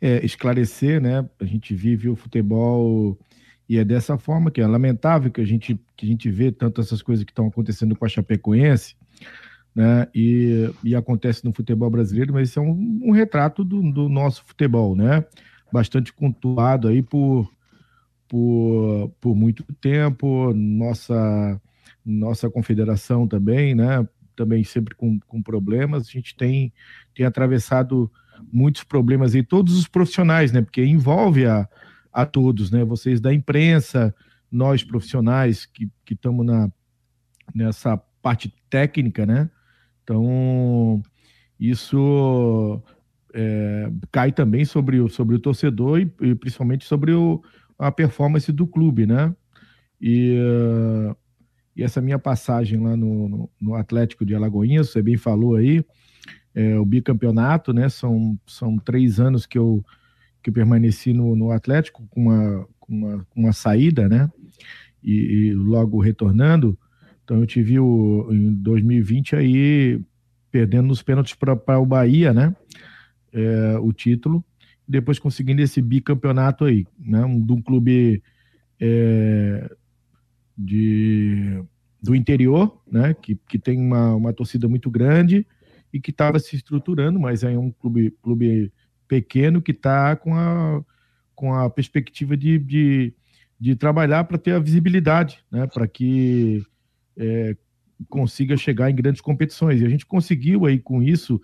é, 0.00 0.24
esclarecer, 0.24 1.00
né? 1.00 1.28
A 1.40 1.44
gente 1.44 1.74
vive 1.74 2.08
o 2.08 2.16
futebol 2.16 3.18
e 3.68 3.78
é 3.78 3.84
dessa 3.84 4.16
forma 4.16 4.50
que 4.50 4.60
é 4.60 4.66
lamentável 4.66 5.30
que 5.30 5.40
a 5.40 5.44
gente, 5.44 5.78
que 5.96 6.06
a 6.06 6.08
gente 6.08 6.30
vê 6.30 6.52
tanto 6.52 6.80
essas 6.80 7.02
coisas 7.02 7.24
que 7.24 7.32
estão 7.32 7.48
acontecendo 7.48 7.96
com 7.96 8.04
a 8.04 8.08
Chapecoense, 8.08 8.96
né? 9.74 10.06
E, 10.14 10.70
e 10.84 10.94
acontece 10.94 11.44
no 11.44 11.52
futebol 11.52 11.90
brasileiro, 11.90 12.32
mas 12.32 12.50
isso 12.50 12.58
é 12.58 12.62
um, 12.62 13.00
um 13.02 13.10
retrato 13.10 13.64
do, 13.64 13.92
do 13.92 14.08
nosso 14.08 14.44
futebol, 14.44 14.94
né? 14.94 15.24
Bastante 15.72 16.12
contuado 16.12 16.88
aí 16.88 17.02
por 17.02 17.50
por, 18.28 19.12
por 19.20 19.34
muito 19.34 19.64
tempo, 19.80 20.52
nossa, 20.54 21.60
nossa 22.04 22.50
confederação 22.50 23.26
também, 23.26 23.74
né? 23.74 24.06
Também 24.34 24.64
sempre 24.64 24.94
com, 24.94 25.18
com 25.20 25.42
problemas. 25.42 26.08
A 26.08 26.10
gente 26.10 26.36
tem, 26.36 26.72
tem 27.14 27.24
atravessado 27.24 28.10
muitos 28.52 28.84
problemas 28.84 29.34
e 29.34 29.42
todos 29.42 29.78
os 29.78 29.88
profissionais, 29.88 30.52
né? 30.52 30.62
Porque 30.62 30.84
envolve 30.84 31.46
a, 31.46 31.68
a 32.12 32.24
todos, 32.26 32.70
né? 32.70 32.84
Vocês 32.84 33.20
da 33.20 33.32
imprensa, 33.32 34.14
nós 34.50 34.82
profissionais 34.82 35.66
que 35.66 35.90
estamos 36.10 36.44
na, 36.44 36.70
nessa 37.54 37.96
parte 38.22 38.52
técnica, 38.68 39.26
né? 39.26 39.50
Então, 40.02 41.02
isso 41.58 42.82
é, 43.34 43.90
cai 44.12 44.32
também 44.32 44.64
sobre 44.64 45.00
o, 45.00 45.08
sobre 45.08 45.34
o 45.34 45.38
torcedor 45.38 46.00
e, 46.00 46.12
e 46.20 46.34
principalmente 46.34 46.84
sobre 46.84 47.12
o, 47.12 47.42
a 47.78 47.90
performance 47.90 48.50
do 48.52 48.66
clube, 48.66 49.06
né? 49.06 49.34
E, 50.00 50.36
e 51.74 51.82
essa 51.82 52.00
minha 52.00 52.18
passagem 52.18 52.80
lá 52.80 52.96
no, 52.96 53.28
no, 53.28 53.50
no, 53.60 53.74
Atlético 53.74 54.24
de 54.24 54.34
Alagoinhas, 54.34 54.90
você 54.90 55.02
bem 55.02 55.16
falou 55.16 55.56
aí, 55.56 55.84
é, 56.56 56.76
o 56.76 56.84
bicampeonato, 56.84 57.72
né? 57.72 57.88
São, 57.88 58.36
são 58.46 58.76
três 58.78 59.20
anos 59.20 59.46
que 59.46 59.56
eu, 59.56 59.84
que 60.42 60.50
eu 60.50 60.54
permaneci 60.54 61.12
no, 61.12 61.36
no 61.36 61.52
Atlético 61.52 62.04
com 62.10 62.22
uma, 62.22 62.68
com 62.80 62.92
uma, 62.92 63.26
uma 63.36 63.52
saída, 63.52 64.08
né? 64.08 64.28
e, 65.06 65.12
e 65.12 65.54
logo 65.54 66.00
retornando. 66.00 66.76
Então 67.24 67.38
eu 67.38 67.46
tive 67.46 67.78
o, 67.78 68.28
em 68.30 68.52
2020 68.54 69.36
aí 69.36 70.00
perdendo 70.50 70.88
nos 70.88 71.02
pênaltis 71.02 71.34
para 71.34 71.78
o 71.78 71.86
Bahia, 71.86 72.34
né? 72.34 72.54
É, 73.32 73.78
o 73.78 73.92
título, 73.92 74.44
depois 74.88 75.18
conseguindo 75.18 75.60
esse 75.60 75.80
bicampeonato 75.80 76.64
aí, 76.64 76.86
né? 76.98 77.24
Um, 77.24 77.44
de 77.44 77.52
um 77.52 77.62
clube 77.62 78.22
é, 78.80 79.70
de, 80.56 81.62
do 82.02 82.14
interior, 82.14 82.80
né? 82.90 83.14
Que, 83.14 83.38
que 83.48 83.58
tem 83.58 83.78
uma, 83.78 84.14
uma 84.14 84.32
torcida 84.32 84.66
muito 84.66 84.90
grande 84.90 85.46
e 85.92 86.00
que 86.00 86.10
estava 86.10 86.38
se 86.38 86.56
estruturando, 86.56 87.18
mas 87.18 87.42
é 87.42 87.58
um 87.58 87.70
clube, 87.70 88.10
clube 88.22 88.72
pequeno 89.06 89.62
que 89.62 89.72
está 89.72 90.16
com 90.16 90.34
a, 90.34 90.82
com 91.34 91.54
a 91.54 91.70
perspectiva 91.70 92.36
de, 92.36 92.58
de, 92.58 93.14
de 93.58 93.76
trabalhar 93.76 94.24
para 94.24 94.38
ter 94.38 94.52
a 94.52 94.58
visibilidade, 94.58 95.44
né? 95.50 95.66
Para 95.66 95.86
que 95.86 96.62
é, 97.16 97.56
consiga 98.08 98.56
chegar 98.56 98.90
em 98.90 98.94
grandes 98.94 99.20
competições. 99.20 99.80
E 99.80 99.86
a 99.86 99.88
gente 99.88 100.06
conseguiu 100.06 100.66
aí 100.66 100.78
com 100.78 101.02
isso, 101.02 101.40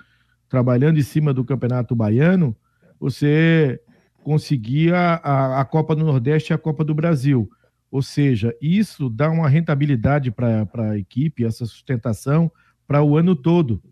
trabalhando 0.49 0.99
em 0.99 1.02
cima 1.02 1.32
do 1.32 1.44
Campeonato 1.44 1.94
Baiano, 1.94 2.56
você 3.00 3.80
conseguir 4.22 4.94
a, 4.94 5.14
a, 5.16 5.61
a 5.61 5.64
Copa 5.64 5.96
do 5.96 6.04
Nordeste 6.04 6.52
e 6.52 6.54
a 6.54 6.58
Copa 6.58 6.84
do 6.84 6.94
Brasil. 6.94 7.50
Ou 7.90 8.00
seja, 8.00 8.56
isso 8.61 9.11
dá 9.11 9.30
uma 9.30 9.49
rentabilidade 9.49 10.30
para 10.30 10.66
a 10.75 10.99
equipe, 10.99 11.44
essa 11.44 11.66
sustentação 11.66 12.50
para 12.87 13.02
o 13.02 13.16
ano 13.16 13.37
todo. 13.37 13.82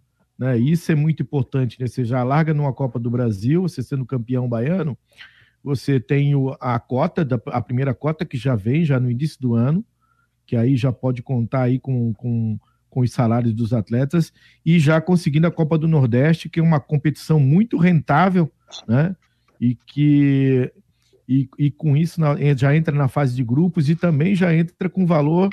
Né? 0.40 0.56
Isso 0.56 0.90
é 0.90 0.94
muito 0.94 1.22
importante. 1.22 1.78
Né? 1.78 1.86
Você 1.86 2.02
já 2.02 2.24
larga 2.24 2.54
numa 2.54 2.72
Copa 2.72 2.98
do 2.98 3.10
Brasil, 3.10 3.60
você 3.60 3.82
sendo 3.82 4.06
campeão 4.06 4.48
baiano, 4.48 4.96
você 5.62 6.00
tem 6.00 6.32
a 6.58 6.80
cota, 6.80 7.28
a 7.48 7.60
primeira 7.60 7.92
cota 7.92 8.24
que 8.24 8.38
já 8.38 8.56
vem 8.56 8.82
já 8.82 8.98
no 8.98 9.10
início 9.10 9.38
do 9.38 9.54
ano, 9.54 9.84
que 10.46 10.56
aí 10.56 10.74
já 10.78 10.90
pode 10.90 11.22
contar 11.22 11.64
aí 11.64 11.78
com, 11.78 12.14
com, 12.14 12.58
com 12.88 13.00
os 13.00 13.12
salários 13.12 13.52
dos 13.52 13.74
atletas, 13.74 14.32
e 14.64 14.78
já 14.78 14.98
conseguindo 14.98 15.46
a 15.46 15.50
Copa 15.50 15.76
do 15.76 15.86
Nordeste, 15.86 16.48
que 16.48 16.58
é 16.58 16.62
uma 16.62 16.80
competição 16.80 17.38
muito 17.38 17.76
rentável, 17.76 18.50
né? 18.88 19.14
E 19.60 19.74
que 19.74 20.72
e, 21.28 21.48
e 21.58 21.70
com 21.70 21.94
isso 21.94 22.18
já 22.56 22.74
entra 22.74 22.96
na 22.96 23.06
fase 23.06 23.36
de 23.36 23.44
grupos 23.44 23.90
e 23.90 23.94
também 23.94 24.34
já 24.34 24.54
entra 24.54 24.88
com 24.88 25.06
valor 25.06 25.50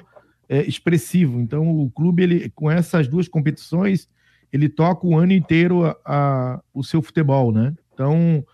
é, 0.48 0.62
expressivo. 0.64 1.42
Então 1.42 1.70
o 1.70 1.92
clube 1.92 2.24
ele 2.24 2.50
com 2.52 2.72
essas 2.72 3.08
duas 3.10 3.28
competições 3.28 4.08
ele 4.52 4.70
toca 4.70 5.06
o 5.06 5.18
ano 5.18 5.34
inteiro 5.34 5.86
a, 5.86 5.98
a 6.06 6.62
o 6.74 6.84
seu 6.84 7.02
futebol, 7.02 7.52
né? 7.52 7.74
Então 7.94 8.46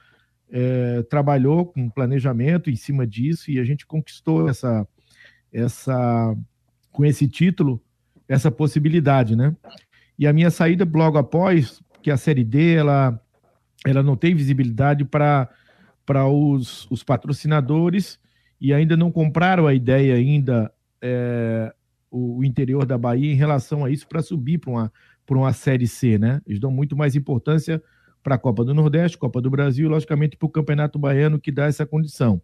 é, 0.52 1.04
trabalhou 1.04 1.66
com 1.66 1.90
planejamento 1.90 2.70
em 2.70 2.76
cima 2.76 3.08
disso 3.08 3.52
e 3.52 3.60
a 3.60 3.64
gente 3.64 3.86
conquistou 3.86 4.50
essa 4.50 4.88
essa 5.52 6.36
com 6.92 7.04
esse 7.04 7.28
título, 7.28 7.82
essa 8.28 8.52
possibilidade, 8.52 9.36
né? 9.36 9.56
E 10.18 10.28
a 10.28 10.34
minha 10.34 10.52
saída 10.52 10.88
logo 10.92 11.18
após, 11.18 11.82
que 12.02 12.12
a 12.12 12.18
série 12.18 12.44
D 12.44 12.76
ela 12.76 13.20
ela 13.86 14.02
não 14.02 14.16
tem 14.16 14.34
visibilidade 14.34 15.04
para 15.04 15.50
os, 16.30 16.90
os 16.90 17.04
patrocinadores 17.04 18.20
e 18.60 18.74
ainda 18.74 18.96
não 18.96 19.12
compraram 19.12 19.68
a 19.68 19.74
ideia 19.74 20.16
ainda 20.16 20.72
é, 21.02 21.74
o, 22.10 22.38
o, 22.38 22.44
interior 22.46 22.86
da 22.86 22.98
Bahia 22.98 23.32
em 23.32 23.36
relação 23.36 23.84
a 23.84 23.90
isso 23.90 24.08
para 24.08 24.22
subir 24.22 24.58
para 24.58 24.72
uma 24.72 24.94
para 25.34 25.40
uma 25.40 25.54
série 25.54 25.88
C, 25.88 26.20
né? 26.20 26.42
Eles 26.46 26.60
dão 26.60 26.70
muito 26.70 26.96
mais 26.96 27.16
importância 27.16 27.82
para 28.22 28.36
a 28.36 28.38
Copa 28.38 28.64
do 28.64 28.74
Nordeste, 28.74 29.18
Copa 29.18 29.42
do 29.42 29.50
Brasil, 29.50 29.88
e 29.88 29.90
logicamente 29.90 30.38
para 30.38 30.46
o 30.46 30.50
Campeonato 30.50 31.00
Baiano 31.00 31.40
que 31.40 31.52
dá 31.52 31.66
essa 31.66 31.88
condição. 31.88 32.40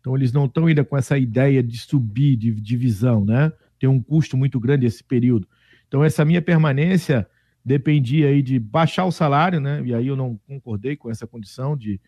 Então, 0.00 0.16
eles 0.16 0.32
não 0.32 0.46
estão 0.46 0.66
ainda 0.66 0.84
com 0.84 0.96
essa 0.96 1.16
ideia 1.16 1.62
de 1.62 1.78
subir 1.78 2.36
de 2.36 2.52
divisão, 2.52 3.24
né? 3.24 3.52
Tem 3.78 3.88
um 3.88 4.02
custo 4.02 4.36
muito 4.36 4.58
grande 4.58 4.86
esse 4.86 5.04
período. 5.04 5.46
Então, 5.86 6.02
essa 6.02 6.24
minha 6.24 6.42
permanência 6.42 7.28
dependia 7.64 8.28
aí 8.28 8.42
de 8.42 8.58
baixar 8.58 9.04
o 9.04 9.12
salário, 9.12 9.60
né? 9.60 9.80
E 9.84 9.94
aí 9.94 10.08
eu 10.08 10.16
não 10.16 10.38
concordei 10.48 10.96
com 10.96 11.08
essa 11.08 11.28
condição 11.28 11.76
de, 11.76 12.00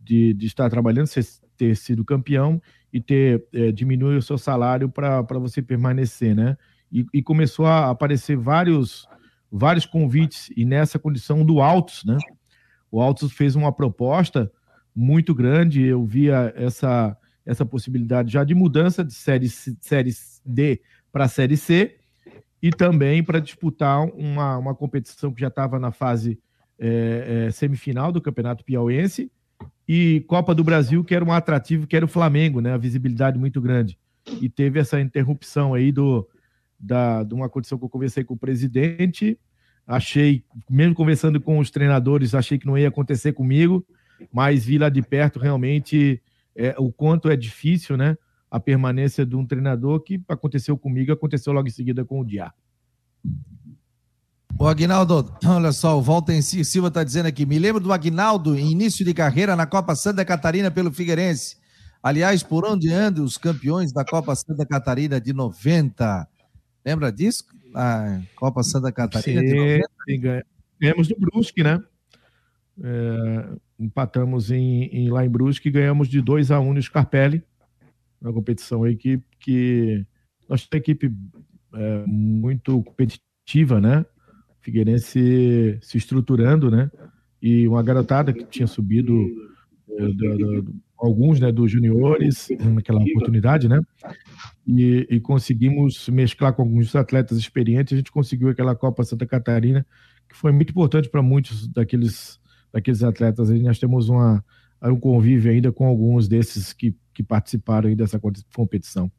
de, 0.00 0.34
de 0.34 0.46
estar 0.46 0.70
trabalhando, 0.70 1.08
ter 1.56 1.76
sido 1.76 2.04
campeão 2.04 2.62
e 2.92 3.00
ter 3.00 3.44
é, 3.52 3.72
diminuir 3.72 4.16
o 4.16 4.22
seu 4.22 4.38
salário 4.38 4.88
para 4.88 5.22
você 5.38 5.60
permanecer, 5.60 6.34
né? 6.34 6.56
E, 6.94 7.04
e, 7.12 7.20
começou 7.20 7.66
a 7.66 7.90
aparecer 7.90 8.36
vários, 8.36 9.08
vários 9.56 9.86
convites, 9.86 10.50
e 10.56 10.64
nessa 10.64 10.98
condição 10.98 11.44
do 11.44 11.60
Altos, 11.60 12.04
né? 12.04 12.18
O 12.90 13.00
Altos 13.00 13.32
fez 13.32 13.54
uma 13.54 13.72
proposta 13.72 14.50
muito 14.94 15.34
grande, 15.34 15.82
eu 15.82 16.04
via 16.04 16.52
essa 16.56 17.16
essa 17.46 17.64
possibilidade 17.66 18.32
já 18.32 18.42
de 18.42 18.54
mudança 18.54 19.04
de 19.04 19.12
série, 19.12 19.50
série 19.50 20.10
D 20.46 20.80
para 21.12 21.28
série 21.28 21.58
C 21.58 21.98
e 22.62 22.70
também 22.70 23.22
para 23.22 23.38
disputar 23.38 24.02
uma, 24.02 24.56
uma 24.56 24.74
competição 24.74 25.30
que 25.30 25.42
já 25.42 25.48
estava 25.48 25.78
na 25.78 25.92
fase 25.92 26.40
é, 26.78 27.46
é, 27.48 27.50
semifinal 27.50 28.10
do 28.10 28.22
Campeonato 28.22 28.64
Piauiense 28.64 29.30
e 29.86 30.24
Copa 30.26 30.54
do 30.54 30.64
Brasil, 30.64 31.04
que 31.04 31.14
era 31.14 31.22
um 31.22 31.32
atrativo, 31.32 31.86
que 31.86 31.94
era 31.94 32.06
o 32.06 32.08
Flamengo, 32.08 32.62
né? 32.62 32.72
A 32.72 32.78
visibilidade 32.78 33.38
muito 33.38 33.60
grande. 33.60 33.98
E 34.40 34.48
teve 34.48 34.80
essa 34.80 34.98
interrupção 34.98 35.74
aí 35.74 35.92
do, 35.92 36.26
da, 36.84 37.22
de 37.22 37.34
uma 37.34 37.48
condição 37.48 37.78
que 37.78 37.84
eu 37.84 37.88
conversei 37.88 38.22
com 38.22 38.34
o 38.34 38.38
presidente. 38.38 39.38
Achei, 39.86 40.44
mesmo 40.68 40.94
conversando 40.94 41.40
com 41.40 41.58
os 41.58 41.70
treinadores, 41.70 42.34
achei 42.34 42.58
que 42.58 42.66
não 42.66 42.76
ia 42.76 42.88
acontecer 42.88 43.32
comigo, 43.32 43.84
mas 44.32 44.64
vi 44.64 44.78
lá 44.78 44.88
de 44.88 45.02
perto 45.02 45.38
realmente 45.38 46.22
é, 46.54 46.74
o 46.78 46.92
quanto 46.92 47.28
é 47.28 47.36
difícil, 47.36 47.96
né? 47.96 48.16
A 48.50 48.60
permanência 48.60 49.26
de 49.26 49.34
um 49.34 49.46
treinador 49.46 50.00
que 50.00 50.22
aconteceu 50.28 50.76
comigo, 50.76 51.12
aconteceu 51.12 51.52
logo 51.52 51.66
em 51.66 51.72
seguida 51.72 52.04
com 52.04 52.20
o 52.20 52.24
Diá. 52.24 52.52
O 54.58 54.66
Agnaldo, 54.66 55.34
olha 55.44 55.72
só, 55.72 55.98
o 55.98 56.02
Walter 56.02 56.40
Silva 56.42 56.88
está 56.88 57.02
dizendo 57.02 57.26
aqui. 57.26 57.44
Me 57.44 57.58
lembro 57.58 57.80
do 57.80 57.92
Agnaldo, 57.92 58.58
início 58.58 59.04
de 59.04 59.12
carreira 59.12 59.56
na 59.56 59.66
Copa 59.66 59.94
Santa 59.96 60.24
Catarina 60.24 60.70
pelo 60.70 60.92
Figueirense. 60.92 61.56
Aliás, 62.02 62.42
por 62.42 62.64
onde 62.66 62.92
andam 62.92 63.24
os 63.24 63.36
campeões 63.36 63.92
da 63.92 64.04
Copa 64.04 64.34
Santa 64.34 64.64
Catarina 64.64 65.20
de 65.20 65.32
90? 65.32 66.28
Lembra 66.84 67.10
disso? 67.10 67.44
A 67.74 68.20
Copa 68.36 68.62
Santa 68.62 68.92
Catarina 68.92 69.40
Sim, 69.40 69.46
de 69.46 69.54
90? 70.06 70.46
Ganhamos 70.78 71.08
do 71.08 71.16
Brusque, 71.18 71.62
né? 71.62 71.82
É, 72.82 73.56
empatamos 73.78 74.50
em, 74.50 74.84
em, 74.84 75.10
lá 75.10 75.24
em 75.24 75.28
Brusque 75.28 75.68
e 75.68 75.72
ganhamos 75.72 76.08
de 76.08 76.20
2 76.20 76.50
a 76.50 76.60
1 76.60 76.68
um 76.68 76.74
no 76.74 76.82
Scarpelli, 76.82 77.42
uma 78.20 78.32
competição 78.32 78.84
aí 78.84 78.96
que, 78.96 79.22
que 79.40 80.04
nós 80.48 80.66
temos 80.66 80.68
uma 80.72 80.78
equipe 80.78 81.12
é, 81.74 82.04
muito 82.06 82.82
competitiva, 82.82 83.80
né? 83.80 84.04
Figueirense 84.60 85.78
se 85.82 85.96
estruturando, 85.96 86.70
né? 86.70 86.90
E 87.40 87.68
uma 87.68 87.82
garotada 87.82 88.32
que 88.32 88.44
tinha 88.44 88.66
subido 88.66 89.12
é, 89.90 90.04
alguns, 90.98 91.40
né, 91.40 91.52
dos 91.52 91.70
juniores 91.70 92.48
naquela 92.60 93.00
oportunidade, 93.00 93.68
né? 93.68 93.80
E, 94.66 95.06
e, 95.10 95.20
conseguimos 95.20 96.08
mesclar 96.08 96.54
com 96.54 96.62
alguns 96.62 96.94
atletas 96.96 97.36
experientes. 97.36 97.92
A 97.92 97.96
gente 97.96 98.10
conseguiu 98.10 98.48
aquela 98.48 98.74
Copa 98.74 99.04
Santa 99.04 99.26
Catarina 99.26 99.86
que 100.28 100.36
foi 100.36 100.52
muito 100.52 100.70
importante 100.70 101.08
para 101.08 101.22
muitos 101.22 101.68
daqueles 101.68 102.40
daqueles 102.74 103.02
atletas. 103.04 103.50
E 103.50 103.60
nós 103.60 103.78
temos 103.78 104.08
uma, 104.08 104.44
um 104.82 104.98
convívio 104.98 105.52
ainda 105.52 105.70
com 105.70 105.86
alguns 105.86 106.26
desses 106.26 106.72
que, 106.72 106.94
que 107.14 107.22
participaram 107.22 107.88
aí 107.88 107.94
dessa 107.94 108.20
competição. 108.52 109.10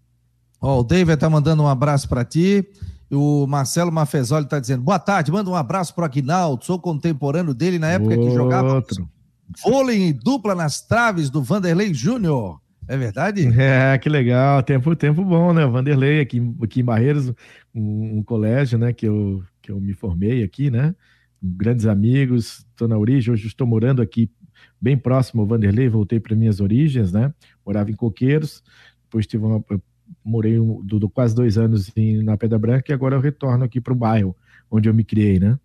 oh, 0.60 0.80
o 0.80 0.84
David 0.84 1.14
está 1.14 1.30
mandando 1.30 1.64
um 1.64 1.68
abraço 1.68 2.10
para 2.10 2.26
ti. 2.26 2.68
O 3.10 3.48
Marcelo 3.48 3.92
Mafezoli 3.92 4.44
está 4.44 4.60
dizendo: 4.60 4.84
boa 4.84 5.00
tarde, 5.00 5.32
manda 5.32 5.50
um 5.50 5.56
abraço 5.56 5.96
para 5.96 6.02
o 6.02 6.06
Aguinaldo, 6.06 6.66
sou 6.66 6.78
contemporâneo 6.78 7.54
dele 7.54 7.80
na 7.80 7.92
época 7.92 8.16
Outro. 8.16 8.30
que 8.30 8.36
jogava 8.36 8.84
vôlei 9.64 10.14
dupla 10.14 10.56
nas 10.56 10.82
traves 10.82 11.30
do 11.30 11.42
Vanderlei 11.42 11.94
Júnior. 11.94 12.60
É 12.88 12.98
verdade? 12.98 13.48
É, 13.60 13.98
que 13.98 14.08
legal. 14.08 14.62
Tempo, 14.62 14.96
tempo 14.96 15.24
bom, 15.24 15.54
né? 15.54 15.66
Vanderlei 15.66 16.20
aqui, 16.20 16.42
aqui 16.62 16.82
em 16.82 16.84
Barreiros, 16.84 17.34
um, 17.74 18.20
um 18.20 18.24
colégio, 18.24 18.78
né, 18.78 18.94
que 18.94 19.08
eu, 19.08 19.44
que 19.62 19.72
eu 19.72 19.80
me 19.80 19.94
formei 19.94 20.44
aqui, 20.44 20.70
né? 20.70 20.94
grandes 21.46 21.86
amigos, 21.86 22.66
estou 22.72 22.88
na 22.88 22.98
origem, 22.98 23.32
hoje 23.34 23.48
estou 23.48 23.68
morando 23.68 24.02
aqui 24.02 24.30
bem 24.82 24.98
próximo 24.98 25.42
ao 25.42 25.48
Vanderlei, 25.48 25.88
voltei 25.88 26.20
para 26.20 26.36
minhas 26.36 26.60
origens, 26.60 27.12
né? 27.12 27.34
Morava 27.66 27.92
em 27.92 27.96
Coqueiros, 27.96 28.64
depois 29.04 29.28
tive 29.28 29.46
uma, 29.46 29.64
morei 30.24 30.60
um, 30.60 30.82
do, 30.84 31.00
do, 31.00 31.10
quase 31.10 31.36
dois 31.36 31.58
anos 31.58 31.92
em, 31.96 32.24
na 32.24 32.38
Pedra 32.38 32.58
Branca 32.58 32.92
e 32.92 32.94
agora 32.94 33.16
eu 33.16 33.22
retorno 33.22 33.64
aqui 33.64 33.80
para 33.80 33.94
o 33.94 33.96
bairro 33.96 34.36
onde 34.70 34.90
eu 34.90 34.94
me 34.94 35.04
criei, 35.04 35.40
né? 35.40 35.60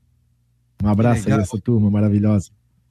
Um 0.83 0.89
abraço 0.89 1.29
aí 1.29 1.39
essa 1.39 1.59
turma 1.59 1.91
maravilhosa. 1.91 2.51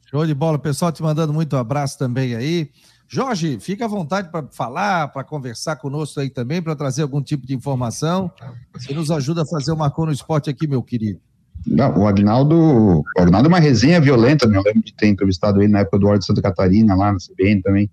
Show 0.10 0.25
de 0.25 0.34
bola, 0.34 0.58
pessoal 0.58 0.92
te 0.92 1.04
mandando 1.04 1.32
muito 1.32 1.56
abraço 1.56 1.96
também 1.96 2.34
aí. 2.34 2.72
Jorge, 3.08 3.60
fica 3.60 3.86
à 3.86 3.88
vontade 3.88 4.32
para 4.32 4.48
falar, 4.51 5.08
para 5.10 5.24
conversar 5.24 5.75
conosco 5.75 6.20
aí 6.20 6.32
também, 6.32 6.63
para 6.63 6.75
trazer 6.75 7.04
algum 7.04 7.22
tipo 7.22 7.46
de 7.46 7.54
informação. 7.54 8.32
Você 8.74 8.92
nos 8.92 9.12
ajuda 9.12 9.44
a 9.44 9.46
fazer 9.46 9.72
o 9.72 9.78
Marcou 9.78 10.08
no 10.08 10.12
Esporte 10.12 10.50
aqui, 10.50 10.66
meu 10.66 10.82
querido. 10.82 11.20
Não, 11.68 11.96
o 11.96 12.08
Agnaldo, 12.08 12.56
o 12.56 13.04
Agnaldo 13.20 13.48
é 13.48 13.50
uma 13.50 13.60
resenha 13.60 14.01
violenta, 14.01 14.48
né? 14.48 14.58
eu 14.58 14.63
lembro 14.63 14.82
de 14.82 14.96
ter 14.96 15.06
entrevistado 15.06 15.62
ele 15.62 15.72
na 15.72 15.82
época 15.82 16.00
do 16.00 16.08
Ordem 16.08 16.22
de 16.22 16.25
Santa 16.25 16.42
Catarina, 16.42 16.96
lá 16.96 17.12
na 17.12 17.20
CBN 17.20 17.62
também. 17.62 17.89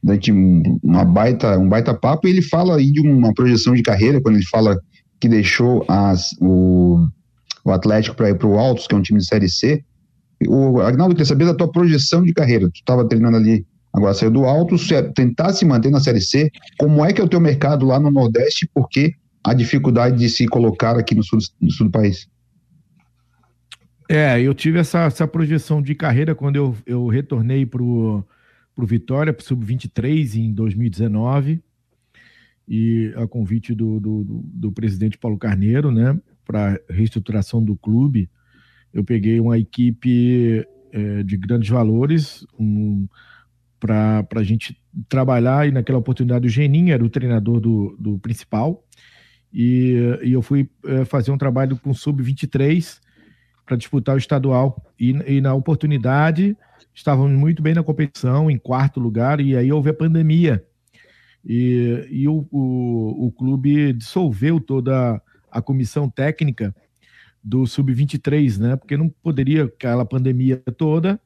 durante 0.00 0.30
uma 0.30 1.04
baita, 1.04 1.58
um 1.58 1.68
baita 1.68 1.92
papo, 1.92 2.28
e 2.28 2.30
ele 2.30 2.42
fala 2.42 2.76
aí 2.76 2.92
de 2.92 3.00
uma 3.00 3.34
projeção 3.34 3.74
de 3.74 3.82
carreira, 3.82 4.20
quando 4.20 4.36
ele 4.36 4.46
fala 4.46 4.78
que 5.18 5.28
deixou 5.28 5.84
as, 5.88 6.30
o, 6.40 7.08
o 7.64 7.72
Atlético 7.72 8.14
para 8.14 8.30
ir 8.30 8.38
para 8.38 8.46
o 8.46 8.56
Altos, 8.56 8.86
que 8.86 8.94
é 8.94 8.98
um 8.98 9.02
time 9.02 9.18
de 9.18 9.26
Série 9.26 9.48
C. 9.48 9.84
O 10.46 10.80
Agnaldo, 10.80 11.14
queria 11.14 11.26
saber 11.26 11.46
da 11.46 11.54
tua 11.54 11.70
projeção 11.70 12.22
de 12.22 12.32
carreira. 12.32 12.68
Tu 12.68 12.76
estava 12.76 13.08
treinando 13.08 13.36
ali, 13.36 13.66
agora 13.92 14.12
saiu 14.12 14.30
do 14.30 14.44
Altos, 14.44 14.88
tentar 15.14 15.52
se 15.52 15.64
manter 15.64 15.90
na 15.90 16.00
Série 16.00 16.20
C. 16.20 16.50
Como 16.78 17.04
é 17.04 17.12
que 17.12 17.20
é 17.20 17.24
o 17.24 17.28
teu 17.28 17.40
mercado 17.40 17.86
lá 17.86 17.98
no 17.98 18.10
Nordeste? 18.10 18.68
Porque 18.74 19.14
a 19.42 19.54
dificuldade 19.54 20.18
de 20.18 20.28
se 20.28 20.46
colocar 20.46 20.98
aqui 20.98 21.14
no 21.14 21.22
sul, 21.22 21.38
no 21.60 21.70
sul 21.70 21.86
do 21.86 21.92
país? 21.92 22.28
É, 24.08 24.40
eu 24.40 24.54
tive 24.54 24.78
essa, 24.78 25.04
essa 25.04 25.26
projeção 25.26 25.82
de 25.82 25.94
carreira 25.94 26.34
quando 26.34 26.56
eu, 26.56 26.76
eu 26.86 27.06
retornei 27.06 27.64
para 27.64 27.82
o 27.82 28.24
Vitória, 28.78 29.32
para 29.32 29.42
o 29.42 29.44
Sub-23 29.44 30.36
em 30.36 30.52
2019, 30.52 31.60
e 32.68 33.12
a 33.16 33.26
convite 33.26 33.74
do, 33.74 33.98
do, 33.98 34.24
do, 34.24 34.42
do 34.44 34.72
presidente 34.72 35.18
Paulo 35.18 35.38
Carneiro, 35.38 35.90
né, 35.90 36.18
para 36.44 36.78
reestruturação 36.88 37.62
do 37.62 37.76
clube, 37.76 38.28
eu 38.96 39.04
peguei 39.04 39.38
uma 39.38 39.58
equipe 39.58 40.66
é, 40.90 41.22
de 41.22 41.36
grandes 41.36 41.68
valores 41.68 42.46
um, 42.58 43.06
para 43.78 44.26
a 44.36 44.42
gente 44.42 44.80
trabalhar, 45.06 45.68
e 45.68 45.70
naquela 45.70 45.98
oportunidade 45.98 46.46
o 46.46 46.50
Geninho 46.50 46.94
era 46.94 47.04
o 47.04 47.10
treinador 47.10 47.60
do, 47.60 47.94
do 48.00 48.18
principal, 48.18 48.82
e, 49.52 50.18
e 50.22 50.32
eu 50.32 50.40
fui 50.40 50.70
é, 50.86 51.04
fazer 51.04 51.30
um 51.30 51.36
trabalho 51.36 51.76
com 51.76 51.90
o 51.90 51.94
Sub-23 51.94 52.98
para 53.66 53.76
disputar 53.76 54.14
o 54.14 54.18
estadual. 54.18 54.82
E, 54.98 55.10
e, 55.26 55.40
na 55.42 55.52
oportunidade, 55.52 56.56
estávamos 56.94 57.38
muito 57.38 57.62
bem 57.62 57.74
na 57.74 57.82
competição, 57.82 58.50
em 58.50 58.56
quarto 58.56 58.98
lugar, 58.98 59.40
e 59.40 59.54
aí 59.54 59.70
houve 59.70 59.90
a 59.90 59.94
pandemia. 59.94 60.64
E, 61.44 62.08
e 62.10 62.26
o, 62.26 62.48
o, 62.50 63.26
o 63.26 63.32
clube 63.32 63.92
dissolveu 63.92 64.58
toda 64.58 65.20
a 65.50 65.60
comissão 65.60 66.08
técnica 66.08 66.74
do 67.46 67.64
Sub-23, 67.64 68.58
né? 68.58 68.74
Porque 68.74 68.96
não 68.96 69.08
poderia, 69.08 69.66
aquela 69.66 70.04
pandemia 70.04 70.60
toda 70.76 71.20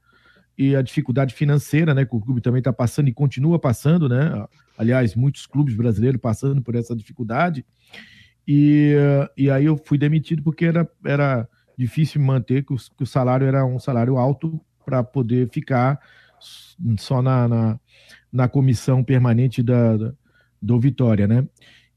e 0.56 0.76
a 0.76 0.82
dificuldade 0.82 1.32
financeira, 1.32 1.94
né? 1.94 2.04
Que 2.04 2.14
o 2.14 2.20
clube 2.20 2.42
também 2.42 2.58
está 2.58 2.70
passando 2.70 3.08
e 3.08 3.12
continua 3.14 3.58
passando, 3.58 4.06
né? 4.06 4.46
Aliás, 4.76 5.14
muitos 5.14 5.46
clubes 5.46 5.74
brasileiros 5.74 6.20
passando 6.20 6.60
por 6.60 6.74
essa 6.74 6.94
dificuldade. 6.94 7.64
E, 8.46 8.94
e 9.34 9.50
aí 9.50 9.64
eu 9.64 9.80
fui 9.82 9.96
demitido 9.96 10.42
porque 10.42 10.66
era, 10.66 10.86
era 11.06 11.48
difícil 11.78 12.20
manter, 12.20 12.66
que 12.66 12.74
o, 12.74 12.76
que 12.76 13.02
o 13.02 13.06
salário 13.06 13.46
era 13.46 13.64
um 13.64 13.78
salário 13.78 14.18
alto 14.18 14.60
para 14.84 15.02
poder 15.02 15.48
ficar 15.48 15.98
só 16.98 17.22
na, 17.22 17.48
na, 17.48 17.80
na 18.30 18.46
comissão 18.46 19.02
permanente 19.02 19.62
da, 19.62 19.96
da, 19.96 20.12
do 20.60 20.78
Vitória, 20.78 21.26
né? 21.26 21.48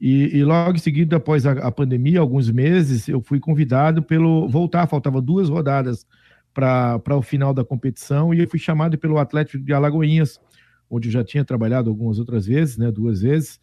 E, 0.05 0.38
e, 0.38 0.43
logo 0.43 0.75
em 0.75 0.79
seguida, 0.79 1.15
após 1.15 1.45
a, 1.45 1.53
a, 1.53 1.72
pandemia, 1.72 2.19
alguns 2.19 2.51
meses, 2.51 3.07
eu 3.07 3.22
fui 3.22 3.39
convidado 3.39 4.03
pelo 4.03 4.50
voltar, 4.50 4.86
faltava 4.86 5.22
duas 5.22 5.48
rodadas 5.48 6.05
para 6.53 7.15
o 7.15 7.22
final 7.22 7.53
da 7.53 7.63
competição 7.63 8.33
e 8.33 8.41
eu 8.41 8.50
fui 8.50 8.60
chamado 8.60 8.98
pelo 8.98 9.17
Atlético 9.17 9.63
de 9.63 9.72
Alagoinhas, 9.72 10.41
onde 10.89 11.07
eu 11.07 11.12
já 11.13 11.24
tinha 11.24 11.45
trabalhado 11.45 11.89
algumas 11.89 12.19
outras 12.19 12.45
vezes, 12.45 12.77
né, 12.77 12.91
duas 12.91 13.22
vezes, 13.22 13.62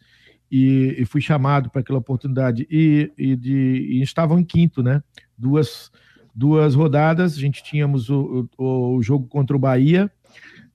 e, 0.51 0.95
e 0.97 1.05
fui 1.05 1.21
chamado 1.21 1.69
para 1.69 1.81
aquela 1.81 1.99
oportunidade 1.99 2.65
e, 2.71 3.11
e, 3.15 3.35
de, 3.35 3.87
e 3.91 4.01
estavam 4.01 4.39
em 4.39 4.43
quinto, 4.43 4.81
né? 4.81 5.03
Duas 5.37 5.91
duas 6.33 6.73
rodadas, 6.73 7.37
a 7.37 7.39
gente 7.39 7.61
tínhamos 7.61 8.09
o, 8.09 8.49
o, 8.57 8.95
o 8.95 9.03
jogo 9.03 9.27
contra 9.27 9.55
o 9.55 9.59
Bahia 9.59 10.11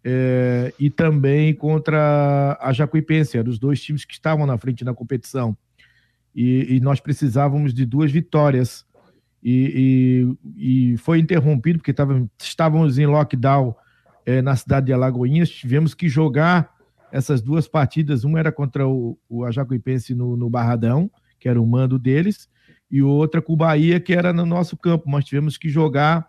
é, 0.08 0.72
e 0.78 0.88
também 0.88 1.52
contra 1.52 2.56
a 2.60 2.72
Jacuipense, 2.72 3.36
eram 3.36 3.50
os 3.50 3.58
dois 3.58 3.82
times 3.82 4.04
que 4.04 4.12
estavam 4.12 4.46
na 4.46 4.56
frente 4.56 4.84
na 4.84 4.94
competição. 4.94 5.56
E, 6.32 6.76
e 6.76 6.80
nós 6.80 7.00
precisávamos 7.00 7.74
de 7.74 7.84
duas 7.84 8.12
vitórias. 8.12 8.86
E, 9.42 10.36
e, 10.56 10.92
e 10.92 10.96
foi 10.98 11.18
interrompido, 11.18 11.80
porque 11.80 11.92
tava, 11.92 12.24
estávamos 12.40 12.98
em 12.98 13.06
lockdown 13.06 13.74
é, 14.24 14.40
na 14.40 14.54
cidade 14.54 14.86
de 14.86 14.92
Alagoinhas, 14.92 15.50
tivemos 15.50 15.92
que 15.92 16.08
jogar 16.08 16.72
essas 17.10 17.42
duas 17.42 17.66
partidas. 17.66 18.22
Uma 18.22 18.38
era 18.38 18.52
contra 18.52 18.86
o, 18.86 19.18
o 19.28 19.44
Ajacuipense 19.44 20.14
no, 20.14 20.36
no 20.36 20.48
Barradão, 20.48 21.10
que 21.40 21.48
era 21.48 21.60
o 21.60 21.66
mando 21.66 21.98
deles, 21.98 22.48
e 22.88 23.02
outra 23.02 23.42
com 23.42 23.54
o 23.54 23.56
Bahia, 23.56 23.98
que 23.98 24.12
era 24.12 24.32
no 24.32 24.46
nosso 24.46 24.76
campo. 24.76 25.10
Nós 25.10 25.24
tivemos 25.24 25.58
que 25.58 25.68
jogar 25.68 26.28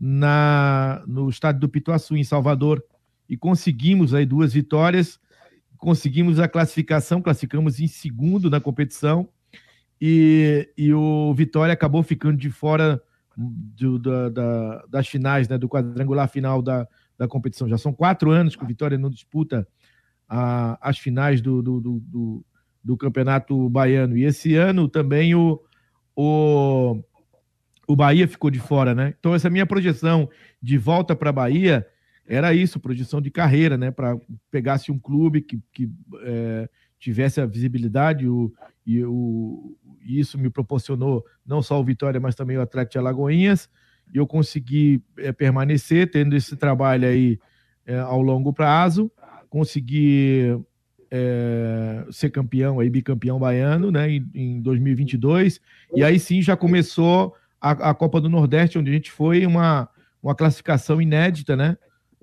na, 0.00 1.02
no 1.06 1.28
estádio 1.28 1.60
do 1.60 1.68
Pituaçu, 1.68 2.16
em 2.16 2.24
Salvador, 2.24 2.82
e 3.30 3.36
conseguimos 3.36 4.12
aí 4.12 4.26
duas 4.26 4.52
vitórias, 4.52 5.20
conseguimos 5.78 6.40
a 6.40 6.48
classificação, 6.48 7.22
classificamos 7.22 7.78
em 7.78 7.86
segundo 7.86 8.50
na 8.50 8.60
competição, 8.60 9.28
e, 10.00 10.68
e 10.76 10.92
o 10.92 11.32
Vitória 11.32 11.72
acabou 11.72 12.02
ficando 12.02 12.36
de 12.36 12.50
fora 12.50 13.00
do, 13.36 14.00
da, 14.00 14.28
da, 14.30 14.84
das 14.88 15.06
finais, 15.06 15.48
né, 15.48 15.56
do 15.56 15.68
quadrangular 15.68 16.28
final 16.28 16.60
da, 16.60 16.88
da 17.16 17.28
competição. 17.28 17.68
Já 17.68 17.78
são 17.78 17.92
quatro 17.92 18.32
anos 18.32 18.56
que 18.56 18.64
o 18.64 18.66
Vitória 18.66 18.98
não 18.98 19.08
disputa 19.08 19.68
a, 20.28 20.76
as 20.80 20.98
finais 20.98 21.40
do, 21.40 21.62
do, 21.62 21.80
do, 21.80 22.44
do, 22.82 22.96
Campeonato 22.96 23.68
Baiano. 23.68 24.16
E 24.16 24.24
esse 24.24 24.56
ano 24.56 24.88
também 24.88 25.36
o, 25.36 25.60
o, 26.16 27.00
o 27.86 27.94
Bahia 27.94 28.26
ficou 28.26 28.50
de 28.50 28.58
fora, 28.58 28.92
né? 28.92 29.14
Então, 29.20 29.34
essa 29.34 29.50
minha 29.50 29.66
projeção 29.66 30.28
de 30.60 30.76
volta 30.76 31.14
para 31.14 31.30
a 31.30 31.34
Bahia 31.34 31.86
era 32.26 32.54
isso, 32.54 32.80
projeção 32.80 33.20
de 33.20 33.30
carreira, 33.30 33.76
né? 33.76 33.90
Para 33.90 34.16
pegasse 34.50 34.92
um 34.92 34.98
clube 34.98 35.40
que, 35.40 35.60
que 35.72 35.90
é, 36.22 36.68
tivesse 36.98 37.40
a 37.40 37.46
visibilidade 37.46 38.28
o, 38.28 38.52
e 38.86 39.04
o, 39.04 39.76
isso 40.00 40.38
me 40.38 40.50
proporcionou 40.50 41.24
não 41.44 41.62
só 41.62 41.80
o 41.80 41.84
Vitória, 41.84 42.20
mas 42.20 42.34
também 42.34 42.56
o 42.56 42.60
Atlético 42.60 42.92
de 42.92 42.98
Alagoinhas. 42.98 43.68
E 44.12 44.18
eu 44.18 44.26
consegui 44.26 45.02
é, 45.18 45.32
permanecer 45.32 46.10
tendo 46.10 46.36
esse 46.36 46.56
trabalho 46.56 47.06
aí 47.06 47.38
é, 47.86 47.98
ao 47.98 48.20
longo 48.20 48.52
prazo, 48.52 49.10
consegui 49.48 50.56
é, 51.10 52.04
ser 52.10 52.30
campeão, 52.30 52.78
aí 52.78 52.88
bicampeão 52.88 53.38
baiano, 53.38 53.90
né, 53.90 54.10
em, 54.10 54.30
em 54.34 54.60
2022. 54.60 55.60
E 55.94 56.04
aí 56.04 56.18
sim 56.18 56.40
já 56.40 56.56
começou 56.56 57.34
a, 57.60 57.90
a, 57.90 57.94
Copa 57.94 58.20
do 58.20 58.28
Nordeste, 58.28 58.78
onde 58.78 58.90
a 58.90 58.94
gente 58.94 59.10
foi 59.10 59.44
uma, 59.44 59.88
uma 60.22 60.34
classificação 60.34 61.02
inédita, 61.02 61.56
né? 61.56 61.76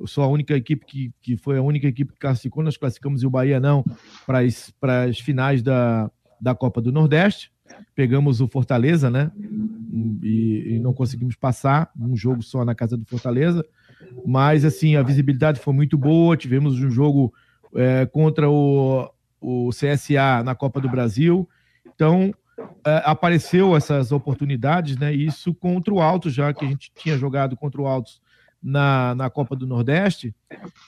Sou 0.05 0.23
a 0.23 0.27
única 0.27 0.55
equipe 0.55 0.85
que, 0.85 1.11
que 1.21 1.37
foi 1.37 1.57
a 1.57 1.61
única 1.61 1.87
equipe 1.87 2.13
que 2.13 2.19
classificou, 2.19 2.63
nós 2.63 2.77
classificamos 2.77 3.23
e 3.23 3.27
o 3.27 3.29
Bahia 3.29 3.59
não 3.59 3.83
para 4.25 5.03
as 5.03 5.19
finais 5.19 5.63
da, 5.63 6.11
da 6.39 6.53
Copa 6.53 6.81
do 6.81 6.91
Nordeste. 6.91 7.51
Pegamos 7.95 8.39
o 8.39 8.47
Fortaleza, 8.47 9.09
né? 9.09 9.31
E, 10.23 10.75
e, 10.75 10.79
não 10.79 10.93
conseguimos 10.93 11.35
passar 11.35 11.91
um 11.99 12.15
jogo 12.15 12.41
só 12.41 12.63
na 12.63 12.75
casa 12.75 12.95
do 12.95 13.05
Fortaleza. 13.05 13.65
Mas, 14.25 14.63
assim, 14.63 14.95
a 14.95 15.03
visibilidade 15.03 15.59
foi 15.59 15.73
muito 15.73 15.97
boa. 15.97 16.37
Tivemos 16.37 16.79
um 16.81 16.89
jogo 16.89 17.33
é, 17.75 18.05
contra 18.05 18.49
o, 18.49 19.09
o 19.41 19.69
CSA 19.71 20.43
na 20.45 20.55
Copa 20.55 20.79
do 20.79 20.87
Brasil. 20.87 21.49
Então, 21.93 22.33
é, 22.85 23.01
apareceu 23.03 23.75
essas 23.75 24.11
oportunidades, 24.11 24.97
né? 24.97 25.13
Isso 25.13 25.53
contra 25.53 25.93
o 25.93 25.99
Altos, 25.99 26.33
já 26.33 26.53
que 26.53 26.63
a 26.63 26.67
gente 26.67 26.91
tinha 26.95 27.17
jogado 27.17 27.57
contra 27.57 27.81
o 27.81 27.87
Altos 27.87 28.21
na, 28.61 29.15
na 29.15 29.29
Copa 29.29 29.55
do 29.55 29.67
Nordeste. 29.67 30.35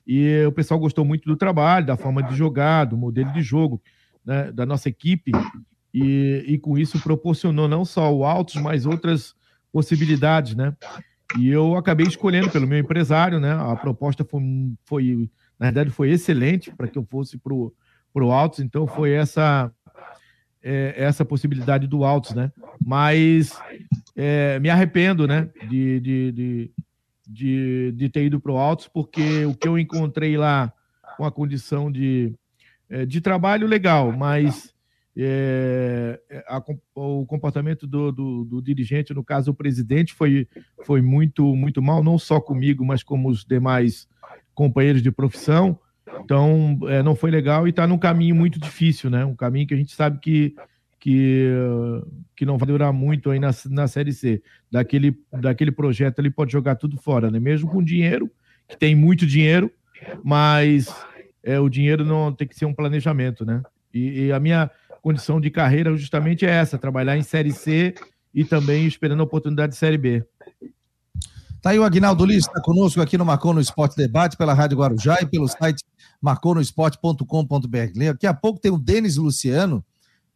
E 0.06 0.44
o 0.46 0.52
pessoal 0.52 0.80
gostou 0.80 1.06
muito 1.06 1.26
do 1.26 1.36
trabalho, 1.36 1.86
da 1.86 1.98
forma 1.98 2.24
de 2.24 2.36
jogar, 2.36 2.86
do 2.86 2.98
modelo 2.98 3.32
de 3.32 3.42
jogo 3.42 3.82
né, 4.26 4.52
da 4.52 4.66
nossa 4.66 4.90
equipe. 4.90 5.32
E, 5.94 6.44
e 6.48 6.58
com 6.60 6.78
isso 6.78 7.02
proporcionou 7.02 7.68
não 7.68 7.84
só 7.84 8.14
o 8.14 8.24
Altos, 8.24 8.56
mas 8.56 8.86
outras 8.86 9.34
possibilidades, 9.72 10.56
né? 10.56 10.76
E 11.38 11.48
eu 11.48 11.76
acabei 11.76 12.08
escolhendo 12.08 12.50
pelo 12.50 12.68
meu 12.68 12.80
empresário, 12.80 13.40
né? 13.40 13.52
A 13.54 13.76
proposta 13.76 14.24
foi, 14.24 14.42
foi 14.86 15.30
na 15.60 15.68
verdade, 15.68 15.90
foi 15.90 16.10
excelente 16.10 16.72
para 16.76 16.88
que 16.88 16.98
eu 16.98 17.04
fosse 17.04 17.38
para 17.38 17.54
o 17.54 18.32
Altos, 18.32 18.60
então 18.60 18.88
foi 18.88 19.12
essa 19.12 19.72
é, 20.62 20.94
essa 20.98 21.24
possibilidade 21.24 21.88
do 21.88 22.04
Altos, 22.04 22.34
né? 22.34 22.52
Mas 22.84 23.58
é, 24.16 24.60
me 24.60 24.70
arrependo, 24.70 25.28
né, 25.28 25.50
de, 25.70 26.00
de, 26.00 26.32
de, 26.32 26.72
de, 27.30 27.92
de 27.96 28.10
ter 28.10 28.26
ido 28.26 28.40
para 28.40 28.52
o 28.52 28.58
Altos, 28.58 28.88
porque 28.88 29.46
o 29.46 29.54
que 29.54 29.68
eu 29.68 29.78
encontrei 29.78 30.36
lá 30.36 30.74
com 31.16 31.24
a 31.24 31.32
condição 31.32 31.92
de, 31.92 32.34
é, 32.90 33.06
de 33.06 33.22
trabalho 33.22 33.68
legal, 33.68 34.12
mas 34.12 34.74
é, 35.16 36.20
a, 36.48 36.64
o 36.96 37.26
comportamento 37.26 37.86
do, 37.86 38.12
do, 38.12 38.46
do, 38.46 38.62
dirigente, 38.62 39.14
no 39.14 39.24
caso 39.24 39.52
o 39.52 39.54
presidente, 39.54 40.14
foi, 40.14 40.48
foi 40.86 41.02
muito, 41.02 41.56
muito 41.56 41.82
mal, 41.82 42.04
não 42.04 42.18
só 42.18 42.40
comigo, 42.40 42.84
mas 42.84 43.04
como 43.04 43.30
os 43.30 43.46
demais 43.46 44.08
companheiros 44.56 45.04
de 45.04 45.12
profissão. 45.12 45.80
Então, 46.24 46.80
é, 46.88 47.04
não 47.04 47.16
foi 47.16 47.30
legal 47.30 47.68
e 47.68 47.70
está 47.70 47.86
num 47.86 47.98
caminho 47.98 48.36
muito 48.36 48.60
difícil, 48.60 49.10
né? 49.10 49.24
Um 49.24 49.36
caminho 49.36 49.68
que 49.68 49.74
a 49.74 49.78
gente 49.78 49.94
sabe 49.94 50.20
que, 50.20 50.56
que, 51.00 51.48
que 52.36 52.46
não 52.46 52.58
vai 52.58 52.68
durar 52.68 52.92
muito 52.92 53.30
aí 53.30 53.40
na, 53.40 53.52
na 53.70 53.88
Série 53.88 54.12
C. 54.12 54.42
Daquele, 54.70 55.18
daquele 55.32 55.72
projeto 55.72 56.20
ele 56.20 56.30
pode 56.30 56.52
jogar 56.52 56.76
tudo 56.76 56.98
fora, 56.98 57.32
né? 57.32 57.40
Mesmo 57.40 57.70
com 57.70 57.82
dinheiro, 57.82 58.30
que 58.68 58.78
tem 58.78 58.96
muito 58.96 59.26
dinheiro, 59.26 59.72
mas 60.24 60.94
é, 61.44 61.60
o 61.60 61.70
dinheiro 61.70 62.04
não 62.04 62.34
tem 62.34 62.48
que 62.48 62.56
ser 62.56 62.66
um 62.66 62.74
planejamento, 62.74 63.46
né? 63.46 63.64
E, 63.94 64.26
e, 64.26 64.32
a 64.32 64.40
minha 64.40 64.70
condição 65.02 65.40
de 65.40 65.50
carreira 65.50 65.96
justamente 65.96 66.46
é 66.46 66.50
essa: 66.50 66.78
trabalhar 66.78 67.18
em 67.18 67.24
Série 67.24 67.52
C 67.52 67.96
e 68.34 68.44
também 68.44 68.86
esperando 68.86 69.22
a 69.22 69.24
oportunidade 69.24 69.72
de 69.72 69.78
Série 69.78 69.98
B. 69.98 70.24
Tá 71.62 71.72
aí 71.72 71.80
o 71.80 71.84
Agnaldo 71.84 72.26
Liz, 72.26 72.46
está 72.46 72.62
conosco 72.62 73.02
aqui 73.02 73.18
no 73.18 73.26
Marcou 73.26 73.54
no 73.54 73.60
Esporte 73.60 73.98
Debate, 73.98 74.38
pela 74.38 74.54
Rádio 74.54 74.78
Guarujá 74.78 75.18
e 75.22 75.26
pelo 75.26 75.46
site 75.48 75.84
marconosport.com.br. 76.22 78.00
Daqui 78.06 78.28
a 78.28 78.34
pouco 78.34 78.60
tem 78.62 78.72
o 78.72 78.78
Denis 78.78 79.18
Luciano, 79.18 79.84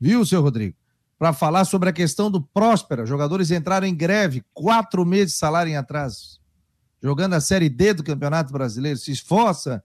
viu, 0.04 0.26
seu 0.26 0.42
Rodrigo? 0.42 0.76
Para 1.18 1.32
falar 1.32 1.64
sobre 1.64 1.88
a 1.88 1.94
questão 1.94 2.30
do 2.30 2.42
Próspera. 2.42 3.06
Jogadores 3.06 3.52
entraram 3.52 3.88
em 3.88 3.96
greve, 3.96 4.44
quatro 4.54 5.06
meses 5.06 5.34
de 5.34 5.40
salário 5.40 5.72
em 5.72 5.78
atraso. 5.78 6.42
Jogando 7.02 7.34
a 7.36 7.40
Série 7.40 7.70
D 7.70 7.94
do 7.94 8.04
Campeonato 8.04 8.52
Brasileiro, 8.52 8.98
se 8.98 9.12
esforça 9.12 9.82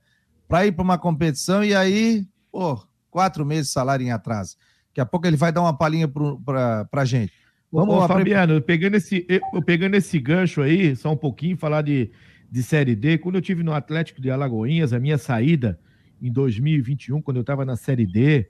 para 0.49 0.67
ir 0.67 0.73
para 0.73 0.83
uma 0.83 0.99
competição 0.99 1.63
e 1.63 1.73
aí, 1.73 2.27
pô, 2.51 2.85
quatro 3.11 3.47
meses 3.47 3.67
de 3.67 3.73
salário 3.73 4.05
em 4.05 4.11
atraso. 4.11 4.57
Daqui 4.89 5.01
a 5.01 5.07
pouco 5.07 5.25
ele 5.25 5.37
vai 5.37 5.53
dar 5.53 5.61
uma 5.61 5.77
palhinha 5.77 6.09
para 6.09 6.89
a 6.93 7.05
gente. 7.05 7.33
Vamos 7.71 7.95
Ô, 7.95 7.99
lá, 8.01 8.09
Fabiano, 8.09 8.61
pegando 8.61 8.97
esse, 8.97 9.25
pegando 9.65 9.95
esse 9.95 10.19
gancho 10.19 10.63
aí, 10.63 10.97
só 10.97 11.13
um 11.13 11.17
pouquinho, 11.17 11.57
falar 11.57 11.83
de, 11.83 12.11
de 12.51 12.63
Série 12.65 12.97
D. 12.97 13.19
Quando 13.19 13.37
eu 13.37 13.43
tive 13.43 13.63
no 13.63 13.73
Atlético 13.73 14.21
de 14.21 14.31
Alagoinhas, 14.31 14.93
a 14.93 14.99
minha 14.99 15.19
saída 15.19 15.79
em 16.21 16.33
2021, 16.33 17.23
quando 17.23 17.37
eu 17.37 17.43
estava 17.43 17.65
na 17.65 17.77
Série 17.77 18.07
D, 18.07 18.49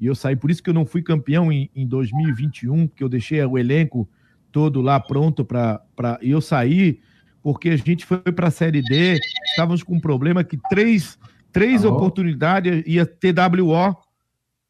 e 0.00 0.06
eu 0.06 0.14
saí, 0.14 0.34
por 0.34 0.50
isso 0.50 0.62
que 0.62 0.70
eu 0.70 0.74
não 0.74 0.86
fui 0.86 1.02
campeão 1.02 1.52
em, 1.52 1.70
em 1.74 1.86
2021, 1.86 2.88
porque 2.88 3.04
eu 3.04 3.08
deixei 3.08 3.44
o 3.44 3.58
elenco 3.58 4.08
todo 4.50 4.80
lá 4.80 4.98
pronto 4.98 5.44
para. 5.44 5.82
E 6.22 6.30
eu 6.30 6.40
saí 6.40 7.00
porque 7.42 7.68
a 7.68 7.76
gente 7.76 8.06
foi 8.06 8.18
para 8.18 8.48
a 8.48 8.50
Série 8.50 8.82
D, 8.82 9.18
estávamos 9.50 9.82
com 9.82 9.96
um 9.96 10.00
problema 10.00 10.42
que 10.42 10.58
três, 10.68 11.18
três 11.52 11.84
oportunidades 11.84 12.82
ia 12.86 13.04
TWO 13.06 13.96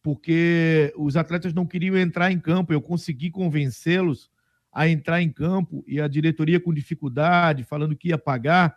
porque 0.03 0.93
os 0.97 1.17
atletas 1.17 1.53
não 1.53 1.67
queriam 1.67 1.97
entrar 1.97 2.33
em 2.33 2.39
campo. 2.39 2.73
Eu 2.73 2.81
consegui 2.81 3.31
convencê-los 3.31 4.31
a 4.73 4.89
entrar 4.89 5.21
em 5.21 5.31
campo 5.31 5.85
e 5.87 6.01
a 6.01 6.09
diretoria 6.09 6.61
com 6.61 6.73
dificuldade, 6.73 7.65
falando 7.65 7.97
que 7.97 8.09
ia 8.09 8.19
pagar. 8.19 8.77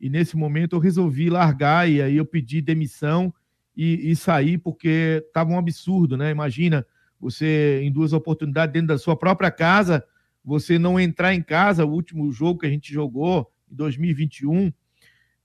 E 0.00 0.08
nesse 0.08 0.36
momento 0.36 0.74
eu 0.74 0.80
resolvi 0.80 1.30
largar 1.30 1.88
e 1.88 2.02
aí 2.02 2.16
eu 2.16 2.26
pedi 2.26 2.60
demissão 2.60 3.32
e, 3.76 4.10
e 4.10 4.16
sair 4.16 4.58
porque 4.58 5.22
estava 5.26 5.50
um 5.50 5.58
absurdo, 5.58 6.16
né? 6.16 6.30
Imagina 6.30 6.86
você 7.20 7.80
em 7.82 7.90
duas 7.90 8.12
oportunidades 8.12 8.72
dentro 8.72 8.88
da 8.88 8.98
sua 8.98 9.16
própria 9.16 9.50
casa, 9.50 10.04
você 10.44 10.78
não 10.78 11.00
entrar 11.00 11.34
em 11.34 11.42
casa. 11.42 11.84
O 11.84 11.90
último 11.90 12.30
jogo 12.32 12.60
que 12.60 12.66
a 12.66 12.70
gente 12.70 12.92
jogou 12.92 13.50
em 13.70 13.74
2021, 13.74 14.72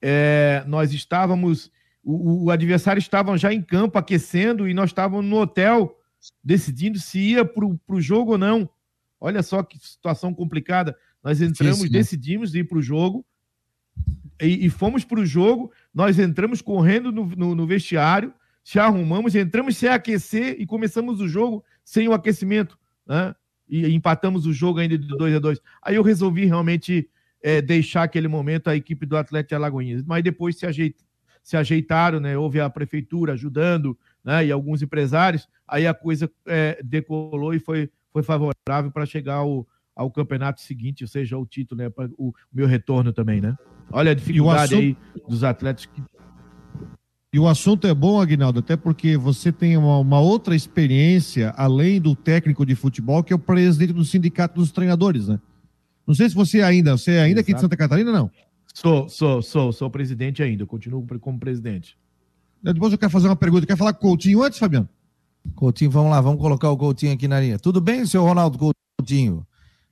é, 0.01 0.63
nós 0.67 0.93
estávamos 0.93 1.71
o, 2.03 2.45
o 2.45 2.51
adversário 2.51 2.99
estava 2.99 3.37
já 3.37 3.53
em 3.53 3.61
campo 3.61 3.97
aquecendo 3.97 4.67
e 4.67 4.73
nós 4.73 4.89
estávamos 4.89 5.25
no 5.25 5.37
hotel 5.37 5.95
decidindo 6.43 6.99
se 6.99 7.19
ia 7.19 7.45
para 7.45 7.65
o 7.65 8.01
jogo 8.01 8.33
ou 8.33 8.37
não. 8.37 8.69
Olha 9.19 9.43
só 9.43 9.61
que 9.63 9.77
situação 9.77 10.33
complicada. 10.33 10.95
Nós 11.23 11.41
entramos, 11.41 11.77
Difícil, 11.77 11.93
né? 11.93 11.99
decidimos 11.99 12.55
ir 12.55 12.67
para 12.67 12.77
o 12.77 12.81
jogo 12.81 13.25
e, 14.41 14.65
e 14.65 14.69
fomos 14.69 15.03
para 15.03 15.19
o 15.19 15.25
jogo. 15.25 15.71
Nós 15.93 16.19
entramos 16.19 16.61
correndo 16.61 17.11
no, 17.11 17.25
no, 17.25 17.55
no, 17.55 17.67
vestiário, 17.67 18.33
se 18.63 18.79
arrumamos, 18.79 19.35
entramos 19.35 19.77
sem 19.77 19.89
aquecer 19.89 20.55
e 20.59 20.65
começamos 20.65 21.19
o 21.21 21.27
jogo 21.27 21.63
sem 21.83 22.07
o 22.07 22.13
aquecimento. 22.13 22.77
Né? 23.05 23.35
E 23.67 23.93
empatamos 23.93 24.45
o 24.45 24.53
jogo 24.53 24.79
ainda 24.79 24.97
de 24.97 25.07
2 25.07 25.35
a 25.35 25.39
2 25.39 25.59
Aí 25.81 25.95
eu 25.95 26.03
resolvi 26.03 26.45
realmente 26.45 27.09
é, 27.41 27.61
deixar 27.61 28.03
aquele 28.03 28.27
momento 28.27 28.69
a 28.69 28.75
equipe 28.75 29.05
do 29.05 29.17
Atlético 29.17 29.49
de 29.49 29.55
Alagoinhas. 29.55 30.03
Mas 30.03 30.23
depois 30.23 30.57
se 30.57 30.65
ajeitou 30.65 31.09
se 31.41 31.57
ajeitaram, 31.57 32.19
né? 32.19 32.37
Houve 32.37 32.59
a 32.59 32.69
prefeitura 32.69 33.33
ajudando, 33.33 33.97
né? 34.23 34.45
E 34.45 34.51
alguns 34.51 34.81
empresários, 34.81 35.47
aí 35.67 35.87
a 35.87 35.93
coisa 35.93 36.29
é, 36.45 36.79
decolou 36.83 37.53
e 37.53 37.59
foi, 37.59 37.89
foi 38.11 38.21
favorável 38.21 38.91
para 38.93 39.05
chegar 39.05 39.35
ao, 39.35 39.67
ao 39.95 40.11
campeonato 40.11 40.61
seguinte, 40.61 41.03
ou 41.03 41.07
seja, 41.07 41.37
o 41.37 41.45
título, 41.45 41.81
né? 41.81 41.89
Para 41.89 42.09
o 42.17 42.33
meu 42.53 42.67
retorno 42.67 43.11
também, 43.11 43.41
né? 43.41 43.57
Olha 43.91 44.11
a 44.11 44.15
dificuldade 44.15 44.75
assunto... 44.75 44.81
aí 44.81 44.97
dos 45.27 45.43
atletas 45.43 45.85
que 45.85 46.01
e 47.31 47.37
o 47.37 47.47
assunto 47.47 47.85
é 47.85 47.93
bom, 47.93 48.19
Aguinaldo, 48.19 48.57
até 48.57 48.75
porque 48.75 49.15
você 49.15 49.51
tem 49.51 49.77
uma, 49.77 49.99
uma, 49.99 50.19
outra 50.19 50.55
experiência, 50.55 51.53
além 51.55 52.01
do 52.01 52.15
técnico 52.15 52.65
de 52.65 52.73
futebol, 52.73 53.23
que 53.23 53.31
é 53.31 53.35
o 53.35 53.39
presidente 53.39 53.93
do 53.93 54.03
sindicato 54.03 54.55
dos 54.55 54.71
treinadores, 54.71 55.27
né? 55.27 55.39
Não 56.07 56.15
sei 56.15 56.27
se 56.27 56.33
você 56.33 56.63
ainda, 56.63 56.97
você 56.97 57.11
é 57.11 57.21
ainda 57.21 57.39
Exato. 57.39 57.41
aqui 57.41 57.53
de 57.53 57.61
Santa 57.61 57.77
Catarina, 57.77 58.11
não? 58.11 58.31
Sou, 58.73 59.07
sou, 59.07 59.43
sou, 59.43 59.71
sou 59.71 59.91
presidente 59.91 60.41
ainda, 60.41 60.65
continuo 60.65 61.05
como 61.19 61.39
presidente. 61.39 61.95
Depois 62.63 62.91
eu 62.91 62.97
quero 62.97 63.11
fazer 63.11 63.27
uma 63.27 63.35
pergunta. 63.35 63.67
Quer 63.67 63.77
falar 63.77 63.93
com 63.93 64.07
o 64.07 64.09
Coutinho 64.09 64.41
antes, 64.41 64.57
Fabiano? 64.57 64.89
Coutinho, 65.55 65.91
vamos 65.91 66.09
lá, 66.09 66.19
vamos 66.21 66.41
colocar 66.41 66.71
o 66.71 66.77
Coutinho 66.77 67.13
aqui 67.13 67.27
na 67.27 67.39
linha. 67.39 67.59
Tudo 67.59 67.79
bem, 67.79 68.07
senhor 68.07 68.23
Ronaldo 68.23 68.57
Coutinho? 68.97 69.45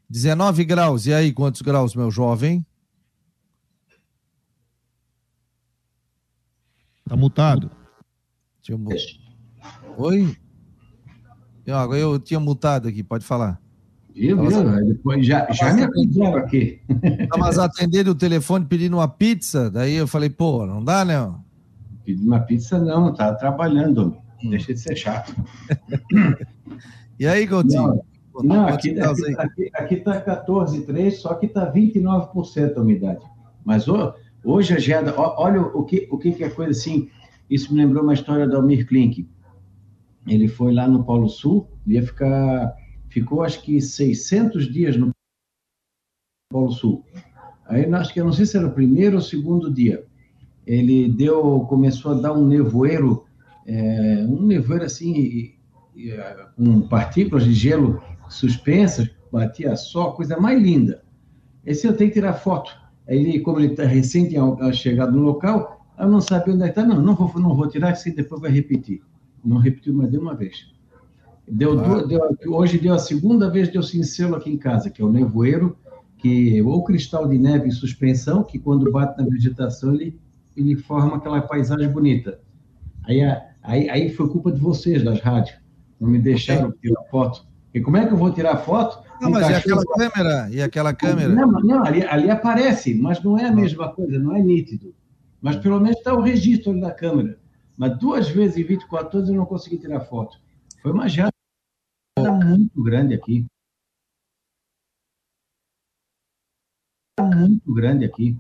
19 0.10 0.65
graus, 0.65 1.05
e 1.05 1.13
aí, 1.13 1.31
quantos 1.31 1.62
graus, 1.62 1.93
meu 1.93 2.10
jovem? 2.10 2.65
Tá 7.07 7.15
mutado. 7.15 7.71
Eu... 8.67 8.79
Oi? 9.97 10.35
Eu, 11.65 11.93
eu 11.95 12.19
tinha 12.19 12.39
mutado 12.39 12.87
aqui, 12.87 13.03
pode 13.03 13.25
falar. 13.25 13.61
Viu, 14.13 14.41
viu? 14.41 14.85
Depois 14.85 15.25
já, 15.25 15.47
já 15.51 15.73
me 15.73 15.83
acusaram 15.83 16.37
aqui. 16.37 16.81
Estavas 17.19 17.59
atendendo 17.59 18.11
o 18.11 18.15
telefone 18.15 18.65
pedindo 18.65 18.97
uma 18.97 19.07
pizza, 19.07 19.69
daí 19.69 19.93
eu 19.93 20.07
falei, 20.07 20.29
pô, 20.29 20.65
não 20.65 20.83
dá, 20.83 21.05
né? 21.05 21.33
Pedi 22.03 22.25
uma 22.25 22.39
pizza 22.39 22.79
não, 22.79 23.13
tá 23.13 23.33
trabalhando, 23.35 24.17
hum. 24.43 24.49
deixa 24.49 24.73
de 24.73 24.79
ser 24.79 24.95
chato. 24.95 25.35
e 27.19 27.27
aí, 27.27 27.47
Coutinho? 27.47 28.01
Não, 28.33 28.43
não 28.43 28.67
aqui, 28.67 28.93
tá, 28.95 29.11
aqui, 29.11 29.35
aqui, 29.37 29.71
aqui 29.73 29.95
tá 29.97 30.45
14,3, 30.45 31.11
só 31.11 31.35
que 31.35 31.47
tá 31.47 31.71
29% 31.71 32.75
a 32.75 32.81
umidade. 32.81 33.23
Mas 33.63 33.87
hoje 34.47 34.73
a 34.73 34.79
geada, 34.79 35.13
olha 35.17 35.62
o 35.62 35.83
que, 35.83 36.07
o 36.10 36.17
que 36.17 36.43
é 36.43 36.49
coisa 36.49 36.71
assim, 36.71 37.10
isso 37.49 37.73
me 37.73 37.81
lembrou 37.81 38.01
uma 38.01 38.13
história 38.13 38.47
do 38.47 38.55
Almir 38.55 38.88
Klink. 38.88 39.27
Ele 40.25 40.47
foi 40.47 40.73
lá 40.73 40.88
no 40.88 41.03
Polo 41.03 41.27
Sul, 41.27 41.67
ia 41.86 42.01
ficar 42.01 42.73
ficou 43.10 43.43
acho 43.43 43.62
que 43.62 43.81
600 43.81 44.71
dias 44.71 44.95
no 44.95 45.12
Polo 46.51 46.71
Sul. 46.71 47.05
Aí 47.65 47.86
acho 47.93 48.13
que 48.13 48.21
eu 48.21 48.25
não 48.25 48.33
sei 48.33 48.45
se 48.45 48.57
era 48.57 48.67
o 48.67 48.73
primeiro 48.73 49.17
ou 49.17 49.21
segundo 49.21 49.73
dia. 49.73 50.05
Ele 50.65 51.10
deu, 51.10 51.62
começou 51.62 52.12
a 52.12 52.21
dar 52.21 52.33
um 52.33 52.45
nevoeiro, 52.45 53.25
é, 53.65 54.25
um 54.27 54.41
nevoeiro 54.43 54.86
assim, 54.86 55.55
com 56.55 56.88
partículas 56.88 57.43
de 57.43 57.53
gelo 57.53 58.01
suspensas, 58.29 59.10
batia 59.31 59.75
só, 59.75 60.12
coisa 60.12 60.38
mais 60.38 60.62
linda. 60.62 61.03
Esse 61.65 61.88
eu 61.88 61.95
tenho 61.95 62.10
que 62.10 62.15
tirar 62.15 62.33
foto. 62.33 62.87
Ele, 63.07 63.39
como 63.39 63.59
ele 63.59 63.71
está 63.71 63.85
recente 63.85 64.35
chegado 64.73 65.13
no 65.13 65.23
local, 65.23 65.85
eu 65.97 66.07
não 66.07 66.21
sabia 66.21 66.53
onde 66.53 66.63
é 66.63 66.67
está. 66.67 66.85
Não, 66.85 67.01
não 67.01 67.15
vou, 67.15 67.41
não 67.41 67.55
vou 67.55 67.67
tirar, 67.67 67.91
assim 67.91 68.13
depois 68.13 68.41
vai 68.41 68.51
repetir. 68.51 69.01
Não 69.43 69.57
repetiu 69.57 69.93
mais 69.93 70.11
de 70.11 70.17
uma 70.17 70.35
vez. 70.35 70.67
Deu, 71.47 71.77
claro. 71.77 72.07
deu, 72.07 72.21
hoje 72.47 72.77
deu 72.77 72.93
a 72.93 72.99
segunda 72.99 73.49
vez 73.49 73.69
deu 73.69 73.81
cincelo 73.81 74.35
aqui 74.35 74.49
em 74.51 74.57
casa, 74.57 74.89
que 74.89 75.01
é 75.01 75.05
o 75.05 75.11
nevoeiro, 75.11 75.77
que 76.17 76.61
ou 76.61 76.83
cristal 76.83 77.27
de 77.27 77.37
neve 77.37 77.69
em 77.69 77.71
suspensão, 77.71 78.43
que 78.43 78.59
quando 78.59 78.91
bate 78.91 79.17
na 79.17 79.27
vegetação 79.27 79.93
ele, 79.93 80.19
ele 80.55 80.75
forma 80.75 81.15
aquela 81.15 81.41
paisagem 81.41 81.87
bonita. 81.87 82.39
Aí, 83.05 83.21
aí, 83.63 83.89
aí 83.89 84.09
foi 84.09 84.27
culpa 84.27 84.51
de 84.51 84.59
vocês, 84.59 85.03
das 85.03 85.21
rádios. 85.21 85.57
Não 85.99 86.09
me 86.09 86.19
deixaram 86.19 86.71
tirar 86.81 87.01
foto. 87.09 87.45
E 87.73 87.79
como 87.79 87.95
é 87.95 88.05
que 88.05 88.13
eu 88.13 88.17
vou 88.17 88.31
tirar 88.31 88.57
foto? 88.57 89.06
Não, 89.21 89.32
mas 89.32 89.49
e 89.49 89.53
aquela 89.53 89.84
câmera? 89.86 90.49
E 90.51 90.62
aquela 90.62 90.93
câmera? 90.93 91.30
Não, 91.30 91.51
não 91.51 91.86
ali, 91.86 92.03
ali 92.03 92.30
aparece, 92.30 92.93
mas 92.95 93.21
não 93.23 93.38
é 93.38 93.45
a 93.45 93.51
mesma 93.51 93.91
coisa, 93.91 94.19
não 94.19 94.36
é 94.36 94.41
nítido. 94.41 94.93
Mas 95.41 95.56
pelo 95.56 95.80
menos 95.80 95.97
está 95.97 96.13
o 96.13 96.21
registro 96.21 96.71
ali 96.71 96.82
da 96.82 96.91
câmera. 96.91 97.39
Mas 97.77 97.97
duas 97.97 98.27
vezes 98.30 98.58
em 98.58 98.63
24 98.63 99.17
horas 99.17 99.30
eu 99.30 99.36
não 99.36 99.45
consegui 99.45 99.77
tirar 99.77 100.01
foto. 100.01 100.39
Foi 100.82 100.91
uma 100.91 101.08
janta 101.08 101.32
muito 102.43 102.84
grande 102.84 103.13
aqui. 103.13 103.45
Muito 107.19 107.73
grande 107.73 108.06
aqui. 108.06 108.38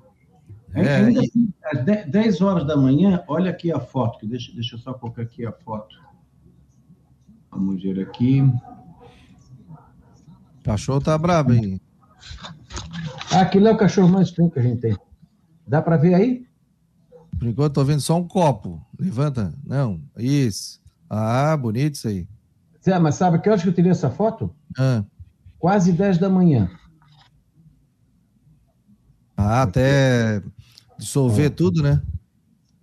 É, 0.73 0.97
Ainda 0.97 1.21
assim, 1.21 1.51
às 1.63 1.83
10 1.83 2.41
horas 2.41 2.65
da 2.65 2.77
manhã, 2.77 3.23
olha 3.27 3.49
aqui 3.49 3.71
a 3.71 3.79
foto. 3.79 4.27
Deixa, 4.27 4.53
deixa 4.53 4.75
eu 4.75 4.79
só 4.79 4.93
colocar 4.93 5.23
aqui 5.23 5.45
a 5.45 5.51
foto. 5.51 5.95
Vamos 7.49 7.81
ver 7.81 7.99
aqui. 7.99 8.41
Cachorro 10.67 10.99
tá 10.99 11.17
brabo, 11.17 11.53
hein? 11.53 11.79
Ah, 13.31 13.39
aquilo 13.39 13.69
é 13.69 13.71
o 13.71 13.77
cachorro 13.77 14.09
mais 14.09 14.31
frio 14.31 14.51
que 14.51 14.59
a 14.59 14.61
gente 14.61 14.81
tem. 14.81 14.97
Dá 15.65 15.81
para 15.81 15.95
ver 15.95 16.13
aí? 16.13 16.45
Por 17.39 17.47
enquanto, 17.47 17.75
tô 17.75 17.85
vendo 17.85 18.01
só 18.01 18.17
um 18.17 18.27
copo. 18.27 18.85
Levanta. 18.99 19.53
Não, 19.65 20.01
isso. 20.17 20.81
Ah, 21.09 21.55
bonito 21.55 21.95
isso 21.95 22.09
aí. 22.09 22.27
Zé, 22.83 22.99
mas 22.99 23.15
sabe 23.15 23.39
que 23.39 23.47
horas 23.47 23.63
que 23.63 23.69
eu 23.69 23.73
tirei 23.73 23.91
essa 23.91 24.09
foto? 24.09 24.53
Ah. 24.77 25.05
Quase 25.57 25.93
10 25.93 26.17
da 26.17 26.29
manhã. 26.29 26.69
Ah, 29.37 29.61
até 29.61 30.43
dissolver 30.99 31.45
é. 31.45 31.49
tudo, 31.49 31.81
né? 31.81 32.01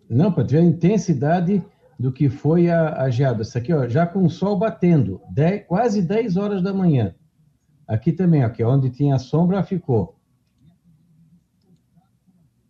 Não, 0.09 0.33
para 0.33 0.47
ter 0.47 0.57
a 0.57 0.65
intensidade 0.65 1.63
do 2.01 2.11
que 2.11 2.31
foi 2.31 2.71
a, 2.71 3.03
a 3.03 3.11
geada. 3.11 3.43
Isso 3.43 3.59
aqui, 3.59 3.75
ó, 3.75 3.87
já 3.87 4.07
com 4.07 4.25
o 4.25 4.31
sol 4.31 4.59
batendo, 4.59 5.21
dez, 5.31 5.67
quase 5.67 6.01
10 6.01 6.39
horas 6.39 6.63
da 6.63 6.73
manhã. 6.73 7.15
Aqui 7.87 8.13
também, 8.13 8.43
aqui, 8.43 8.65
onde 8.65 8.91
tinha 8.91 9.19
sombra, 9.19 9.63
ficou. 9.63 10.17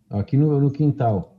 Aqui 0.09 0.37
no, 0.37 0.59
no 0.59 0.71
quintal. 0.71 1.35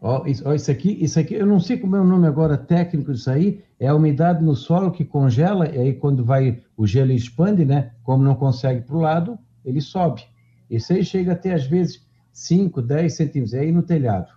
Ó, 0.00 0.26
isso, 0.26 0.46
ó, 0.46 0.52
isso, 0.52 0.70
aqui, 0.70 1.02
isso 1.02 1.18
aqui, 1.18 1.34
eu 1.34 1.46
não 1.46 1.58
sei 1.58 1.78
como 1.78 1.96
é 1.96 2.00
o 2.00 2.04
nome 2.04 2.26
agora 2.26 2.58
técnico 2.58 3.10
disso 3.10 3.30
aí, 3.30 3.64
é 3.80 3.88
a 3.88 3.94
umidade 3.94 4.44
no 4.44 4.54
solo 4.54 4.90
que 4.90 5.02
congela, 5.02 5.66
e 5.66 5.78
aí 5.78 5.94
quando 5.94 6.22
vai, 6.22 6.62
o 6.76 6.86
gelo 6.86 7.10
expande, 7.10 7.64
né? 7.64 7.92
Como 8.02 8.22
não 8.22 8.34
consegue 8.34 8.82
para 8.82 8.96
o 8.96 9.00
lado, 9.00 9.38
ele 9.64 9.80
sobe. 9.80 10.22
Isso 10.68 10.92
aí 10.92 11.02
chega 11.02 11.32
até, 11.32 11.54
às 11.54 11.64
vezes, 11.64 12.06
5, 12.32 12.82
10 12.82 13.14
centímetros, 13.14 13.54
aí 13.54 13.72
no 13.72 13.82
telhado. 13.82 14.30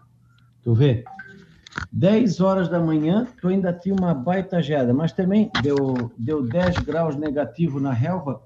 Tu 0.64 0.74
vê? 0.74 1.04
10 1.92 2.42
horas 2.42 2.70
da 2.70 2.80
manhã, 2.80 3.28
tu 3.40 3.48
ainda 3.48 3.74
tinha 3.74 3.96
uma 3.96 4.14
baita 4.14 4.62
geada, 4.62 4.94
mas 4.94 5.12
também 5.12 5.50
deu, 5.62 6.12
deu 6.18 6.44
10 6.44 6.80
graus 6.80 7.16
negativo 7.16 7.80
na 7.80 7.92
relva. 7.92 8.42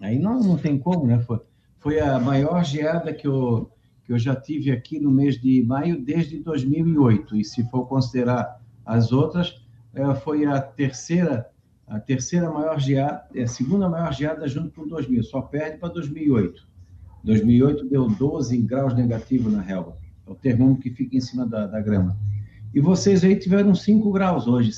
Aí 0.00 0.18
não, 0.18 0.40
não 0.40 0.56
tem 0.56 0.78
como, 0.78 1.06
né? 1.06 1.20
Foi, 1.20 1.40
foi 1.78 2.00
a 2.00 2.18
maior 2.18 2.64
geada 2.64 3.12
que 3.12 3.26
eu, 3.26 3.70
que 4.04 4.12
eu 4.12 4.18
já 4.18 4.34
tive 4.34 4.70
aqui 4.70 4.98
no 4.98 5.10
mês 5.10 5.40
de 5.40 5.62
maio 5.62 6.00
desde 6.02 6.38
2008. 6.40 7.36
E 7.36 7.44
se 7.44 7.64
for 7.70 7.86
considerar 7.86 8.60
as 8.84 9.12
outras, 9.12 9.62
é, 9.94 10.14
foi 10.14 10.44
a 10.44 10.60
terceira 10.60 11.48
a 11.86 12.00
terceira 12.00 12.50
maior 12.50 12.80
geada, 12.80 13.26
a 13.36 13.46
segunda 13.46 13.86
maior 13.86 14.12
geada 14.14 14.48
junto 14.48 14.70
com 14.70 14.88
2000, 14.88 15.22
só 15.24 15.42
perde 15.42 15.76
para 15.76 15.90
2008. 15.90 16.66
2008 17.22 17.86
deu 17.86 18.08
12 18.08 18.56
graus 18.58 18.94
negativo 18.94 19.50
na 19.50 19.60
relva. 19.60 19.96
É 20.26 20.30
o 20.30 20.34
termômetro 20.34 20.82
que 20.82 20.90
fica 20.90 21.16
em 21.16 21.20
cima 21.20 21.46
da, 21.46 21.66
da 21.66 21.80
grama. 21.80 22.16
E 22.74 22.80
vocês 22.80 23.22
aí 23.22 23.36
tiveram 23.36 23.74
5 23.74 24.10
graus 24.12 24.46
hoje, 24.46 24.72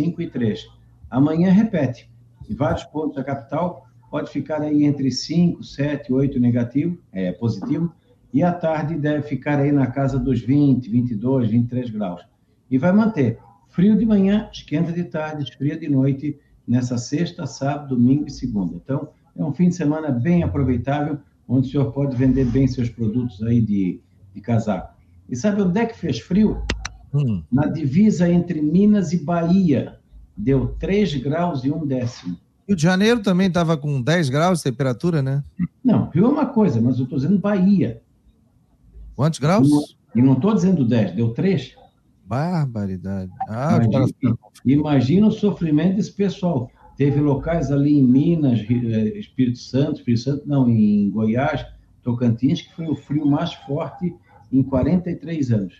5 0.00 0.22
e 0.22 0.30
3. 0.30 0.66
Amanhã 1.10 1.50
repete. 1.50 2.10
Em 2.48 2.54
vários 2.54 2.84
pontos 2.84 3.16
da 3.16 3.24
capital, 3.24 3.86
pode 4.10 4.30
ficar 4.30 4.62
aí 4.62 4.84
entre 4.84 5.10
5, 5.10 5.62
7, 5.62 6.12
8 6.12 6.38
negativo, 6.38 6.98
é 7.12 7.32
positivo, 7.32 7.92
e 8.32 8.42
à 8.42 8.52
tarde 8.52 8.96
deve 8.96 9.22
ficar 9.22 9.58
aí 9.58 9.72
na 9.72 9.86
casa 9.86 10.18
dos 10.18 10.40
20, 10.40 10.88
22, 10.88 11.50
23 11.50 11.90
graus. 11.90 12.22
E 12.70 12.78
vai 12.78 12.92
manter. 12.92 13.38
Frio 13.68 13.96
de 13.96 14.06
manhã, 14.06 14.48
esquenta 14.52 14.92
de 14.92 15.04
tarde, 15.04 15.42
esfria 15.42 15.78
de 15.78 15.88
noite, 15.88 16.38
nessa 16.66 16.96
sexta, 16.96 17.46
sábado, 17.46 17.94
domingo 17.94 18.26
e 18.26 18.30
segunda. 18.30 18.74
Então, 18.76 19.08
é 19.36 19.44
um 19.44 19.52
fim 19.52 19.68
de 19.68 19.74
semana 19.74 20.10
bem 20.10 20.42
aproveitável, 20.42 21.18
onde 21.46 21.68
o 21.68 21.70
senhor 21.70 21.92
pode 21.92 22.16
vender 22.16 22.46
bem 22.46 22.66
seus 22.66 22.88
produtos 22.88 23.42
aí 23.42 23.60
de, 23.60 24.00
de 24.34 24.40
casaco. 24.40 24.94
E 25.28 25.36
sabe 25.36 25.62
onde 25.62 25.78
é 25.78 25.86
que 25.86 25.96
fez 25.96 26.18
frio? 26.20 26.62
Hum. 27.12 27.42
Na 27.50 27.66
divisa 27.66 28.28
entre 28.28 28.60
Minas 28.60 29.12
e 29.12 29.24
Bahia. 29.24 29.98
Deu 30.36 30.74
3 30.78 31.14
graus 31.16 31.64
e 31.64 31.70
um 31.70 31.86
décimo. 31.86 32.36
Rio 32.66 32.76
de 32.76 32.82
Janeiro 32.82 33.22
também 33.22 33.46
estava 33.46 33.76
com 33.76 34.02
10 34.02 34.28
graus 34.30 34.58
de 34.58 34.64
temperatura, 34.64 35.22
né? 35.22 35.44
Não, 35.82 36.08
Rio 36.08 36.24
é 36.24 36.28
uma 36.28 36.46
coisa, 36.46 36.80
mas 36.80 36.98
eu 36.98 37.04
estou 37.04 37.18
dizendo 37.18 37.38
Bahia. 37.38 38.02
Quantos 39.14 39.38
graus? 39.38 39.96
E 40.14 40.20
não 40.22 40.32
estou 40.32 40.54
dizendo 40.54 40.84
10, 40.84 41.12
deu 41.12 41.30
3. 41.30 41.76
Barbaridade. 42.26 43.30
Ah, 43.48 43.80
imagina, 43.84 44.38
imagina 44.64 45.26
o 45.26 45.30
sofrimento 45.30 45.96
desse 45.96 46.12
pessoal. 46.12 46.70
Teve 46.96 47.20
locais 47.20 47.70
ali 47.70 47.98
em 47.98 48.02
Minas, 48.02 48.60
eh, 48.60 49.18
Espírito 49.18 49.58
Santo, 49.58 49.98
Espírito 49.98 50.22
Santo, 50.22 50.42
não, 50.46 50.68
em 50.68 51.10
Goiás, 51.10 51.66
Tocantins, 52.04 52.62
que 52.62 52.72
foi 52.74 52.86
o 52.86 52.94
frio 52.94 53.26
mais 53.26 53.52
forte 53.54 54.14
em 54.52 54.62
43 54.62 55.50
anos. 55.50 55.74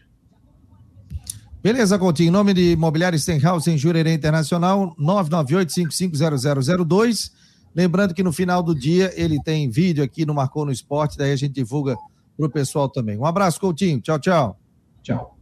Beleza, 1.63 1.97
Coutinho. 1.99 2.29
Em 2.29 2.33
nome 2.33 2.53
de 2.53 2.73
Imobiliário 2.73 3.19
Stenhouse 3.19 3.71
em 3.71 3.79
Jurerê 3.79 4.13
Internacional, 4.13 4.95
998-550002. 4.97 7.33
Lembrando 7.75 8.13
que 8.15 8.23
no 8.23 8.33
final 8.33 8.63
do 8.63 8.75
dia 8.75 9.13
ele 9.17 9.43
tem 9.43 9.71
vídeo 9.71 10.05
aqui 10.05 10.27
no 10.27 10.35
Marcou 10.35 10.65
no 10.65 10.73
Esporte, 10.73 11.17
daí 11.17 11.33
a 11.33 11.37
gente 11.37 11.55
divulga 11.55 11.97
para 12.37 12.47
o 12.47 12.51
pessoal 12.51 12.89
também. 12.89 13.17
Um 13.17 13.25
abraço, 13.25 13.61
Coutinho. 13.61 14.01
Tchau, 14.01 14.19
tchau. 14.19 14.59
Tchau. 15.03 15.39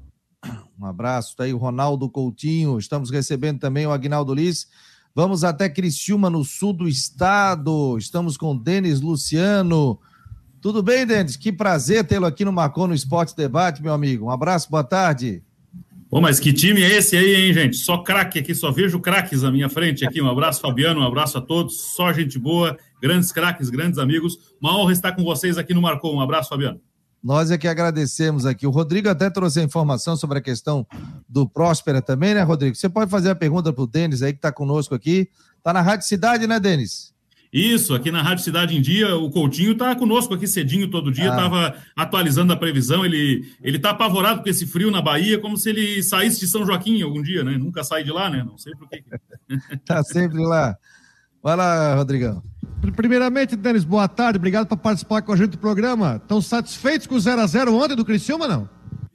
Um 0.81 0.87
abraço. 0.87 1.31
Está 1.31 1.45
aí 1.45 1.55
o 1.55 1.59
Ronaldo 1.59 2.09
Coutinho. 2.09 2.79
Estamos 2.79 3.11
recebendo 3.11 3.59
também 3.59 3.87
o 3.87 3.93
Agnaldo 3.93 4.35
Liz. 4.35 4.69
Vamos 5.15 5.45
até 5.45 5.69
Criciúma, 5.69 6.31
no 6.31 6.45
sul 6.45 6.73
do 6.73 6.89
estado. 6.89 7.97
Estamos 7.99 8.37
com 8.37 8.57
Denis 8.57 9.01
Luciano. 9.01 9.99
Tudo 10.63 10.81
bem, 10.81 11.05
Denis? 11.05 11.35
Que 11.35 11.51
prazer 11.51 12.05
tê-lo 12.07 12.25
aqui 12.25 12.45
no 12.45 12.53
Marcou 12.53 12.87
no 12.87 12.95
Esporte 12.95 13.37
Debate, 13.37 13.83
meu 13.83 13.93
amigo. 13.93 14.27
Um 14.27 14.31
abraço, 14.31 14.71
boa 14.71 14.85
tarde. 14.85 15.43
Pô, 16.09 16.21
mas 16.21 16.39
que 16.39 16.53
time 16.53 16.81
é 16.81 16.99
esse 16.99 17.17
aí, 17.17 17.35
hein, 17.35 17.53
gente? 17.53 17.77
Só 17.79 17.99
craque 17.99 18.39
aqui, 18.39 18.55
só 18.55 18.71
vejo 18.71 19.01
craques 19.01 19.43
à 19.43 19.51
minha 19.51 19.69
frente 19.69 20.07
aqui. 20.07 20.23
Um 20.23 20.31
abraço, 20.31 20.61
Fabiano, 20.61 21.01
um 21.01 21.05
abraço 21.05 21.37
a 21.37 21.41
todos. 21.41 21.81
Só 21.97 22.13
gente 22.13 22.39
boa, 22.39 22.79
grandes 23.03 23.33
craques, 23.33 23.71
grandes 23.71 23.99
amigos. 23.99 24.39
Uma 24.61 24.79
honra 24.79 24.93
estar 24.93 25.11
com 25.11 25.25
vocês 25.25 25.59
aqui 25.59 25.75
no 25.75 25.83
Marcou. 25.83 26.15
Um 26.15 26.21
abraço, 26.21 26.51
Fabiano. 26.51 26.81
Nós 27.21 27.51
é 27.51 27.59
que 27.59 27.67
agradecemos 27.67 28.47
aqui. 28.47 28.65
O 28.65 28.71
Rodrigo 28.71 29.09
até 29.09 29.29
trouxe 29.29 29.59
a 29.59 29.65
informação 29.65 30.17
sobre 30.17 30.39
a 30.39 30.41
questão 30.41 30.87
do 31.29 31.49
Próspera 31.49 32.01
também, 32.01 32.35
né, 32.35 32.43
Rodrigo? 32.43 32.77
Você 32.77 32.89
pode 32.89 33.11
fazer 33.11 33.31
a 33.31 33.35
pergunta 33.35 33.73
para 33.73 33.83
o 33.83 33.87
Denis 33.87 34.23
aí, 34.23 34.33
que 34.33 34.39
está 34.39 34.53
conosco 34.53 34.95
aqui. 34.95 35.29
Está 35.59 35.73
na 35.73 35.81
Rádio 35.81 36.07
Cidade, 36.07 36.47
né, 36.47 36.61
Denis? 36.61 37.12
Isso, 37.53 37.95
aqui 37.95 38.11
na 38.11 38.23
Rádio 38.23 38.45
Cidade 38.45 38.75
em 38.75 38.81
Dia, 38.81 39.15
o 39.15 39.29
Coutinho 39.29 39.73
está 39.73 39.95
conosco 39.95 40.33
aqui 40.33 40.47
cedinho 40.47 40.89
todo 40.89 41.13
dia, 41.13 41.29
estava 41.29 41.69
ah. 41.69 42.03
atualizando 42.03 42.51
a 42.51 42.57
previsão. 42.57 43.05
Ele 43.05 43.47
ele 43.63 43.77
está 43.77 43.91
apavorado 43.91 44.43
com 44.43 44.49
esse 44.49 44.67
frio 44.67 44.91
na 44.91 45.03
Bahia, 45.03 45.39
como 45.39 45.59
se 45.59 45.69
ele 45.69 46.03
saísse 46.03 46.41
de 46.41 46.47
São 46.47 46.65
Joaquim 46.65 47.03
algum 47.03 47.23
dia, 47.23 47.45
né? 47.45 47.59
Nunca 47.59 47.85
sai 47.85 48.05
de 48.05 48.11
lá, 48.11 48.31
né? 48.31 48.43
Não 48.43 48.57
sei 48.57 48.73
por 48.75 48.89
quê. 48.89 49.05
Está 49.71 50.01
sempre 50.05 50.39
lá. 50.39 50.75
Vai 51.43 51.55
lá, 51.55 51.95
Rodrigão. 51.97 52.43
Primeiramente, 52.97 53.55
Denis, 53.55 53.85
boa 53.85 54.09
tarde. 54.09 54.39
Obrigado 54.39 54.67
por 54.67 54.79
participar 54.79 55.21
com 55.21 55.33
a 55.33 55.37
gente 55.37 55.51
do 55.51 55.59
programa. 55.59 56.17
Estão 56.23 56.41
satisfeitos 56.41 57.07
com 57.07 57.17
o 57.17 57.19
0x0 57.19 57.71
ontem 57.71 57.95
do 57.95 58.05
Criciúma, 58.05 58.49
não? 58.49 58.69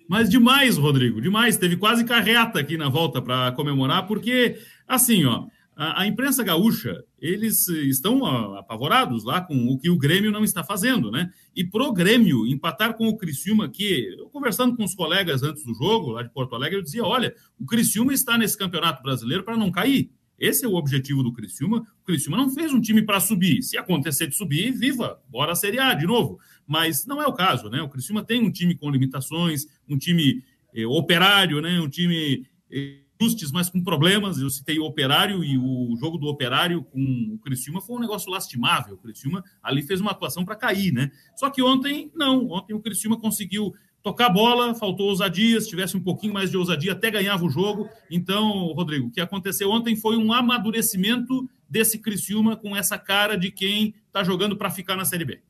Mas 0.07 0.29
demais, 0.29 0.77
Rodrigo, 0.77 1.19
demais. 1.19 1.57
Teve 1.57 1.75
quase 1.75 2.05
carreta 2.05 2.59
aqui 2.59 2.77
na 2.77 2.87
volta 2.87 3.21
para 3.21 3.51
comemorar, 3.53 4.05
porque, 4.05 4.57
assim, 4.87 5.25
ó, 5.25 5.45
a, 5.77 6.01
a, 6.01 6.07
imprensa 6.07 6.43
gaúcha, 6.43 7.03
eles 7.19 7.67
estão 7.67 8.25
apavorados 8.55 9.23
lá 9.23 9.41
com 9.41 9.67
o 9.67 9.77
que 9.77 9.91
o 9.91 9.97
Grêmio 9.97 10.31
não 10.31 10.43
está 10.43 10.63
fazendo, 10.63 11.11
né? 11.11 11.29
E 11.55 11.63
pro 11.63 11.93
Grêmio 11.93 12.47
empatar 12.47 12.95
com 12.95 13.07
o 13.07 13.15
Criciúma, 13.15 13.69
que 13.69 14.15
eu 14.17 14.27
conversando 14.29 14.75
com 14.75 14.83
os 14.83 14.95
colegas 14.95 15.43
antes 15.43 15.63
do 15.63 15.75
jogo, 15.75 16.11
lá 16.11 16.23
de 16.23 16.33
Porto 16.33 16.55
Alegre, 16.55 16.79
eu 16.79 16.83
dizia: 16.83 17.05
olha, 17.05 17.33
o 17.59 17.65
Criciúma 17.65 18.11
está 18.11 18.37
nesse 18.39 18.57
campeonato 18.57 19.03
brasileiro 19.03 19.43
para 19.43 19.55
não 19.55 19.71
cair. 19.71 20.09
Esse 20.39 20.65
é 20.65 20.67
o 20.67 20.73
objetivo 20.73 21.21
do 21.21 21.31
Criciúma. 21.31 21.85
O 22.01 22.05
Criciúma 22.05 22.37
não 22.37 22.49
fez 22.49 22.73
um 22.73 22.81
time 22.81 23.03
para 23.03 23.19
subir. 23.19 23.61
Se 23.61 23.77
acontecer 23.77 24.27
de 24.27 24.35
subir, 24.35 24.71
viva, 24.71 25.21
bora 25.29 25.51
a 25.51 25.55
Série 25.55 25.79
A 25.79 25.93
de 25.93 26.05
novo. 26.05 26.39
Mas 26.65 27.05
não 27.05 27.21
é 27.21 27.27
o 27.27 27.33
caso, 27.33 27.69
né? 27.69 27.81
O 27.81 27.89
Criciúma 27.89 28.23
tem 28.23 28.41
um 28.41 28.51
time 28.51 28.75
com 28.75 28.89
limitações, 28.89 29.65
um 29.87 29.97
time 29.97 30.43
eh, 30.73 30.85
operário, 30.85 31.61
né? 31.61 31.79
Um 31.79 31.89
time 31.89 32.45
eh, 32.71 33.06
justos, 33.19 33.51
mas 33.51 33.69
com 33.69 33.83
problemas. 33.83 34.39
Eu 34.39 34.49
citei 34.49 34.79
o 34.79 34.85
operário 34.85 35.43
e 35.43 35.57
o 35.57 35.95
jogo 35.97 36.17
do 36.17 36.27
operário 36.27 36.83
com 36.83 37.33
o 37.33 37.39
Criciúma 37.39 37.81
foi 37.81 37.95
um 37.95 37.99
negócio 37.99 38.31
lastimável. 38.31 38.95
O 38.95 38.97
Criciúma 38.97 39.43
ali 39.61 39.81
fez 39.81 39.99
uma 39.99 40.11
atuação 40.11 40.45
para 40.45 40.55
cair, 40.55 40.91
né? 40.91 41.11
Só 41.35 41.49
que 41.49 41.61
ontem, 41.61 42.11
não. 42.15 42.49
Ontem 42.49 42.73
o 42.73 42.79
Criciúma 42.79 43.19
conseguiu 43.19 43.73
tocar 44.03 44.27
a 44.27 44.29
bola, 44.29 44.73
faltou 44.75 45.09
ousadia, 45.09 45.59
se 45.59 45.67
tivesse 45.67 45.97
um 45.97 46.01
pouquinho 46.01 46.33
mais 46.33 46.49
de 46.49 46.57
ousadia, 46.57 46.93
até 46.93 47.11
ganhava 47.11 47.43
o 47.43 47.49
jogo. 47.49 47.89
Então, 48.09 48.67
Rodrigo, 48.73 49.07
o 49.07 49.11
que 49.11 49.19
aconteceu 49.19 49.69
ontem 49.69 49.95
foi 49.95 50.15
um 50.15 50.31
amadurecimento 50.31 51.49
desse 51.69 51.99
Criciúma 51.99 52.55
com 52.55 52.75
essa 52.75 52.97
cara 52.97 53.37
de 53.37 53.51
quem 53.51 53.93
está 54.07 54.23
jogando 54.23 54.55
para 54.55 54.69
ficar 54.69 54.95
na 54.95 55.03
Série 55.03 55.25
B. 55.25 55.41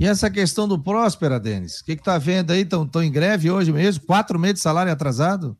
E 0.00 0.06
essa 0.06 0.30
questão 0.30 0.66
do 0.66 0.78
Próspera, 0.78 1.38
Denis? 1.38 1.80
O 1.80 1.84
que 1.84 1.92
está 1.92 2.16
vendo 2.16 2.52
aí? 2.52 2.62
Estão 2.62 3.02
em 3.02 3.12
greve 3.12 3.50
hoje 3.50 3.70
mesmo? 3.70 4.04
Quatro 4.06 4.38
meses 4.38 4.56
de 4.56 4.60
salário 4.60 4.90
atrasado? 4.90 5.56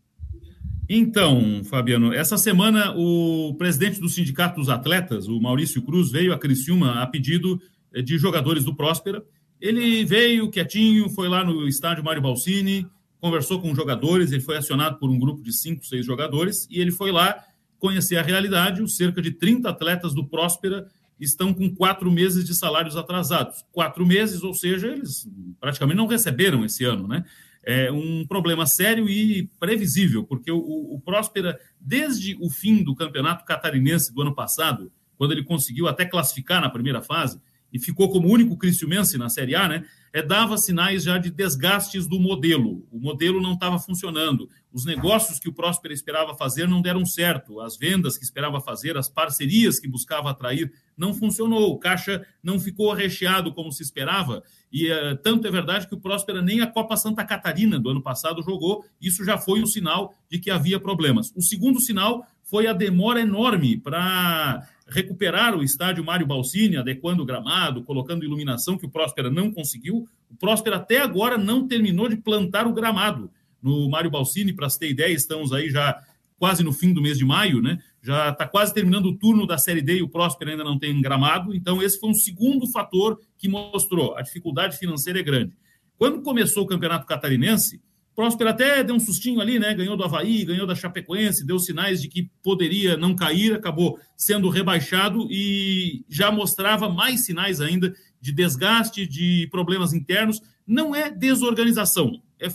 Então, 0.93 1.63
Fabiano, 1.65 2.13
essa 2.13 2.37
semana 2.37 2.93
o 2.97 3.55
presidente 3.55 4.01
do 4.01 4.09
Sindicato 4.09 4.59
dos 4.59 4.69
Atletas, 4.69 5.29
o 5.29 5.41
Maurício 5.41 5.81
Cruz, 5.83 6.11
veio 6.11 6.33
a 6.33 6.39
Criciúma 6.39 7.01
a 7.01 7.07
pedido 7.07 7.61
de 7.93 8.19
jogadores 8.19 8.65
do 8.65 8.75
Próspera 8.75 9.23
ele 9.61 10.05
veio 10.05 10.51
quietinho, 10.51 11.11
foi 11.11 11.29
lá 11.29 11.45
no 11.45 11.69
estádio 11.69 12.03
Mário 12.03 12.23
Balsini, 12.23 12.87
conversou 13.21 13.61
com 13.61 13.75
jogadores, 13.75 14.33
ele 14.33 14.41
foi 14.41 14.57
acionado 14.57 14.99
por 14.99 15.11
um 15.11 15.19
grupo 15.19 15.43
de 15.43 15.53
cinco, 15.53 15.85
seis 15.85 16.07
jogadores, 16.07 16.67
e 16.71 16.81
ele 16.81 16.91
foi 16.91 17.13
lá 17.13 17.45
conhecer 17.79 18.17
a 18.17 18.23
realidade. 18.23 18.83
Os 18.83 18.97
cerca 18.97 19.21
de 19.21 19.33
30 19.33 19.69
atletas 19.69 20.15
do 20.15 20.27
Próspera 20.27 20.87
estão 21.19 21.53
com 21.53 21.69
quatro 21.75 22.11
meses 22.11 22.47
de 22.47 22.55
salários 22.55 22.97
atrasados. 22.97 23.63
Quatro 23.71 24.07
meses, 24.07 24.43
ou 24.43 24.55
seja, 24.55 24.89
eles 24.89 25.29
praticamente 25.61 25.99
não 25.99 26.07
receberam 26.07 26.65
esse 26.65 26.85
ano, 26.85 27.07
né? 27.07 27.25
É 27.63 27.93
um 27.93 28.27
problema 28.27 28.67
sério 28.67 29.09
e 29.09 29.49
previsível, 29.59 30.25
porque 30.25 30.51
o, 30.51 30.59
o 30.59 31.01
Próspera, 31.05 31.59
desde 31.79 32.37
o 32.41 32.49
fim 32.49 32.83
do 32.83 32.95
campeonato 32.95 33.45
catarinense 33.45 34.13
do 34.15 34.23
ano 34.23 34.35
passado, 34.35 34.91
quando 35.17 35.33
ele 35.33 35.45
conseguiu 35.45 35.87
até 35.87 36.07
classificar 36.07 36.61
na 36.61 36.71
primeira 36.71 37.03
fase, 37.03 37.41
e 37.73 37.79
ficou 37.79 38.11
como 38.11 38.29
único 38.29 38.57
criciumense 38.57 39.17
na 39.17 39.29
Série 39.29 39.55
A, 39.55 39.69
né? 39.69 39.85
É, 40.13 40.21
dava 40.21 40.59
sinais 40.59 41.05
já 41.05 41.19
de 41.19 41.31
desgastes 41.31 42.05
do 42.07 42.19
modelo. 42.19 42.85
O 42.91 42.99
modelo 42.99 43.41
não 43.41 43.53
estava 43.53 43.79
funcionando. 43.79 44.49
Os 44.73 44.85
negócios 44.85 45.39
que 45.39 45.49
o 45.49 45.53
Próspera 45.53 45.95
esperava 45.95 46.35
fazer 46.35 46.67
não 46.67 46.83
deram 46.83 47.07
certo. 47.07 47.61
As 47.61 47.77
vendas 47.77 48.19
que 48.19 48.25
esperava 48.25 48.61
fazer, 48.61 48.97
as 48.97 49.09
parcerias 49.09 49.79
que 49.79 49.87
buscava 49.87 50.31
atrair, 50.31 50.73
não 50.97 51.15
funcionou. 51.15 51.71
O 51.71 51.79
caixa 51.79 52.27
não 52.43 52.59
ficou 52.59 52.93
recheado 52.93 53.53
como 53.55 53.71
se 53.71 53.85
esperava. 53.85 54.43
E 54.73 54.89
é, 54.89 55.15
tanto 55.15 55.47
é 55.47 55.51
verdade 55.51 55.87
que 55.87 55.95
o 55.95 56.01
Próspera 56.01 56.43
nem 56.43 56.61
a 56.61 56.67
Copa 56.67 56.97
Santa 56.97 57.25
Catarina 57.25 57.79
do 57.79 57.91
ano 57.91 58.03
passado 58.03 58.43
jogou. 58.43 58.85
Isso 59.01 59.25
já 59.25 59.39
foi 59.39 59.63
um 59.63 59.67
sinal 59.67 60.13
de 60.29 60.41
que 60.41 60.51
havia 60.51 60.81
problemas. 60.81 61.33
O 61.37 61.43
segundo 61.43 61.81
sinal 61.81 62.27
foi 62.43 62.67
a 62.67 62.73
demora 62.73 63.21
enorme 63.21 63.77
para 63.77 64.69
recuperar 64.91 65.57
o 65.57 65.63
estádio 65.63 66.05
Mário 66.05 66.27
Balsini, 66.27 66.77
adequando 66.77 67.23
o 67.23 67.27
gramado, 67.27 67.83
colocando 67.83 68.25
iluminação, 68.25 68.77
que 68.77 68.87
o 68.87 68.91
Próspera 68.91 69.31
não 69.31 69.53
conseguiu. 69.53 70.09
O 70.31 70.37
Próspera 70.37 70.77
até 70.77 70.99
agora 70.99 71.39
não 71.39 71.67
terminou 71.67 72.09
de 72.09 72.17
plantar 72.17 72.67
o 72.67 72.73
gramado 72.73 73.31
no 73.63 73.89
Mário 73.89 74.11
Balsini, 74.11 74.53
para 74.53 74.69
ter 74.69 74.91
ideia, 74.91 75.13
estamos 75.13 75.53
aí 75.53 75.71
já 75.71 76.03
quase 76.39 76.65
no 76.65 76.73
fim 76.73 76.93
do 76.93 77.03
mês 77.03 77.19
de 77.19 77.25
maio, 77.25 77.61
né? 77.61 77.79
Já 78.03 78.31
está 78.31 78.47
quase 78.47 78.73
terminando 78.73 79.07
o 79.07 79.17
turno 79.17 79.47
da 79.47 79.59
Série 79.59 79.83
D 79.83 79.99
e 79.99 80.03
o 80.03 80.09
Próspera 80.09 80.53
ainda 80.53 80.65
não 80.65 80.79
tem 80.79 80.99
gramado. 81.03 81.55
Então, 81.55 81.83
esse 81.83 82.01
foi 82.01 82.09
um 82.09 82.15
segundo 82.15 82.67
fator 82.67 83.21
que 83.37 83.47
mostrou 83.47 84.17
a 84.17 84.23
dificuldade 84.23 84.79
financeira 84.79 85.21
é 85.21 85.23
grande. 85.23 85.55
Quando 85.99 86.23
começou 86.23 86.65
o 86.65 86.67
Campeonato 86.67 87.05
Catarinense, 87.05 87.83
Próspero 88.21 88.51
até 88.51 88.85
deu 88.85 88.95
um 88.95 89.01
sustinho 89.01 89.41
ali, 89.41 89.59
né? 89.59 89.73
Ganhou 89.73 89.97
do 89.97 90.05
Havaí, 90.05 90.45
ganhou 90.45 90.67
da 90.67 90.75
Chapecoense, 90.75 91.43
deu 91.43 91.59
sinais 91.59 92.03
de 92.03 92.07
que 92.07 92.31
poderia 92.43 92.95
não 92.95 93.17
cair, 93.17 93.55
acabou 93.55 93.99
sendo 94.15 94.51
rebaixado 94.51 95.27
e 95.31 96.05
já 96.07 96.31
mostrava 96.31 96.87
mais 96.87 97.25
sinais 97.25 97.63
ainda 97.63 97.95
de 98.21 98.31
desgaste, 98.31 99.07
de 99.07 99.49
problemas 99.51 99.95
internos. 99.95 100.43
Não 100.67 100.95
é 100.95 101.11
desorganização, 101.11 102.21
é 102.39 102.51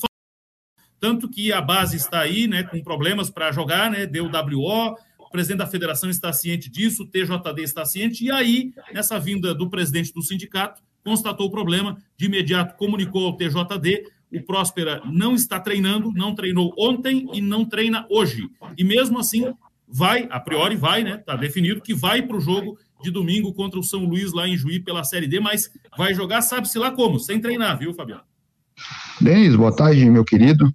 tanto 0.99 1.27
que 1.27 1.51
a 1.51 1.61
base 1.61 1.97
está 1.97 2.19
aí, 2.19 2.47
né, 2.47 2.61
com 2.61 2.83
problemas 2.83 3.31
para 3.31 3.51
jogar, 3.51 3.89
né? 3.89 4.05
Deu 4.05 4.25
WO, 4.25 4.95
o 5.17 5.29
presidente 5.31 5.57
da 5.57 5.67
federação 5.67 6.11
está 6.11 6.31
ciente 6.31 6.69
disso, 6.69 7.01
o 7.01 7.07
TJD 7.07 7.63
está 7.63 7.83
ciente, 7.85 8.23
e 8.23 8.29
aí, 8.29 8.71
nessa 8.93 9.19
vinda 9.19 9.55
do 9.55 9.67
presidente 9.67 10.13
do 10.13 10.21
sindicato, 10.21 10.83
constatou 11.03 11.47
o 11.47 11.51
problema, 11.51 11.97
de 12.15 12.27
imediato 12.27 12.77
comunicou 12.77 13.25
ao 13.25 13.35
TJD, 13.35 14.13
o 14.31 14.41
Próspera 14.41 15.01
não 15.05 15.35
está 15.35 15.59
treinando, 15.59 16.11
não 16.13 16.35
treinou 16.35 16.73
ontem 16.77 17.27
e 17.33 17.41
não 17.41 17.65
treina 17.65 18.05
hoje. 18.09 18.49
E 18.77 18.83
mesmo 18.83 19.19
assim, 19.19 19.53
vai, 19.87 20.27
a 20.29 20.39
priori 20.39 20.75
vai, 20.75 21.03
né? 21.03 21.15
Está 21.15 21.35
definido 21.35 21.81
que 21.81 21.93
vai 21.93 22.21
para 22.21 22.37
o 22.37 22.41
jogo 22.41 22.77
de 23.01 23.11
domingo 23.11 23.53
contra 23.53 23.79
o 23.79 23.83
São 23.83 24.03
Luís 24.05 24.33
lá 24.33 24.47
em 24.47 24.57
Juí 24.57 24.79
pela 24.79 25.03
Série 25.03 25.27
D, 25.27 25.39
mas 25.39 25.69
vai 25.97 26.13
jogar, 26.13 26.41
sabe-se 26.41 26.77
lá 26.79 26.91
como, 26.91 27.19
sem 27.19 27.39
treinar, 27.39 27.77
viu, 27.77 27.93
Fabiano? 27.93 28.23
Denis, 29.21 29.55
boa 29.55 29.73
tarde, 29.73 30.09
meu 30.09 30.25
querido. 30.25 30.73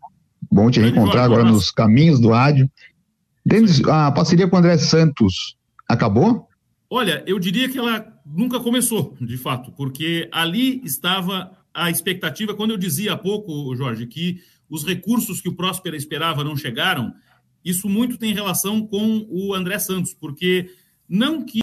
Bom 0.50 0.70
te 0.70 0.80
reencontrar 0.80 1.24
agora 1.24 1.44
nos 1.44 1.70
caminhos 1.70 2.20
do 2.20 2.30
rádio. 2.30 2.70
Denis, 3.44 3.82
a 3.84 4.10
parceria 4.10 4.48
com 4.48 4.56
o 4.56 4.58
André 4.58 4.78
Santos 4.78 5.56
acabou? 5.88 6.48
Olha, 6.88 7.22
eu 7.26 7.38
diria 7.38 7.68
que 7.68 7.78
ela 7.78 8.06
nunca 8.26 8.58
começou, 8.58 9.16
de 9.20 9.36
fato, 9.36 9.70
porque 9.72 10.28
ali 10.32 10.80
estava 10.84 11.56
a 11.72 11.90
expectativa, 11.90 12.54
quando 12.54 12.72
eu 12.72 12.76
dizia 12.76 13.12
há 13.12 13.16
pouco, 13.16 13.74
Jorge, 13.74 14.06
que 14.06 14.42
os 14.68 14.84
recursos 14.84 15.40
que 15.40 15.48
o 15.48 15.54
Próspera 15.54 15.96
esperava 15.96 16.44
não 16.44 16.56
chegaram, 16.56 17.12
isso 17.64 17.88
muito 17.88 18.16
tem 18.16 18.32
relação 18.32 18.86
com 18.86 19.26
o 19.28 19.54
André 19.54 19.78
Santos, 19.78 20.14
porque 20.14 20.70
não 21.08 21.44
que 21.44 21.60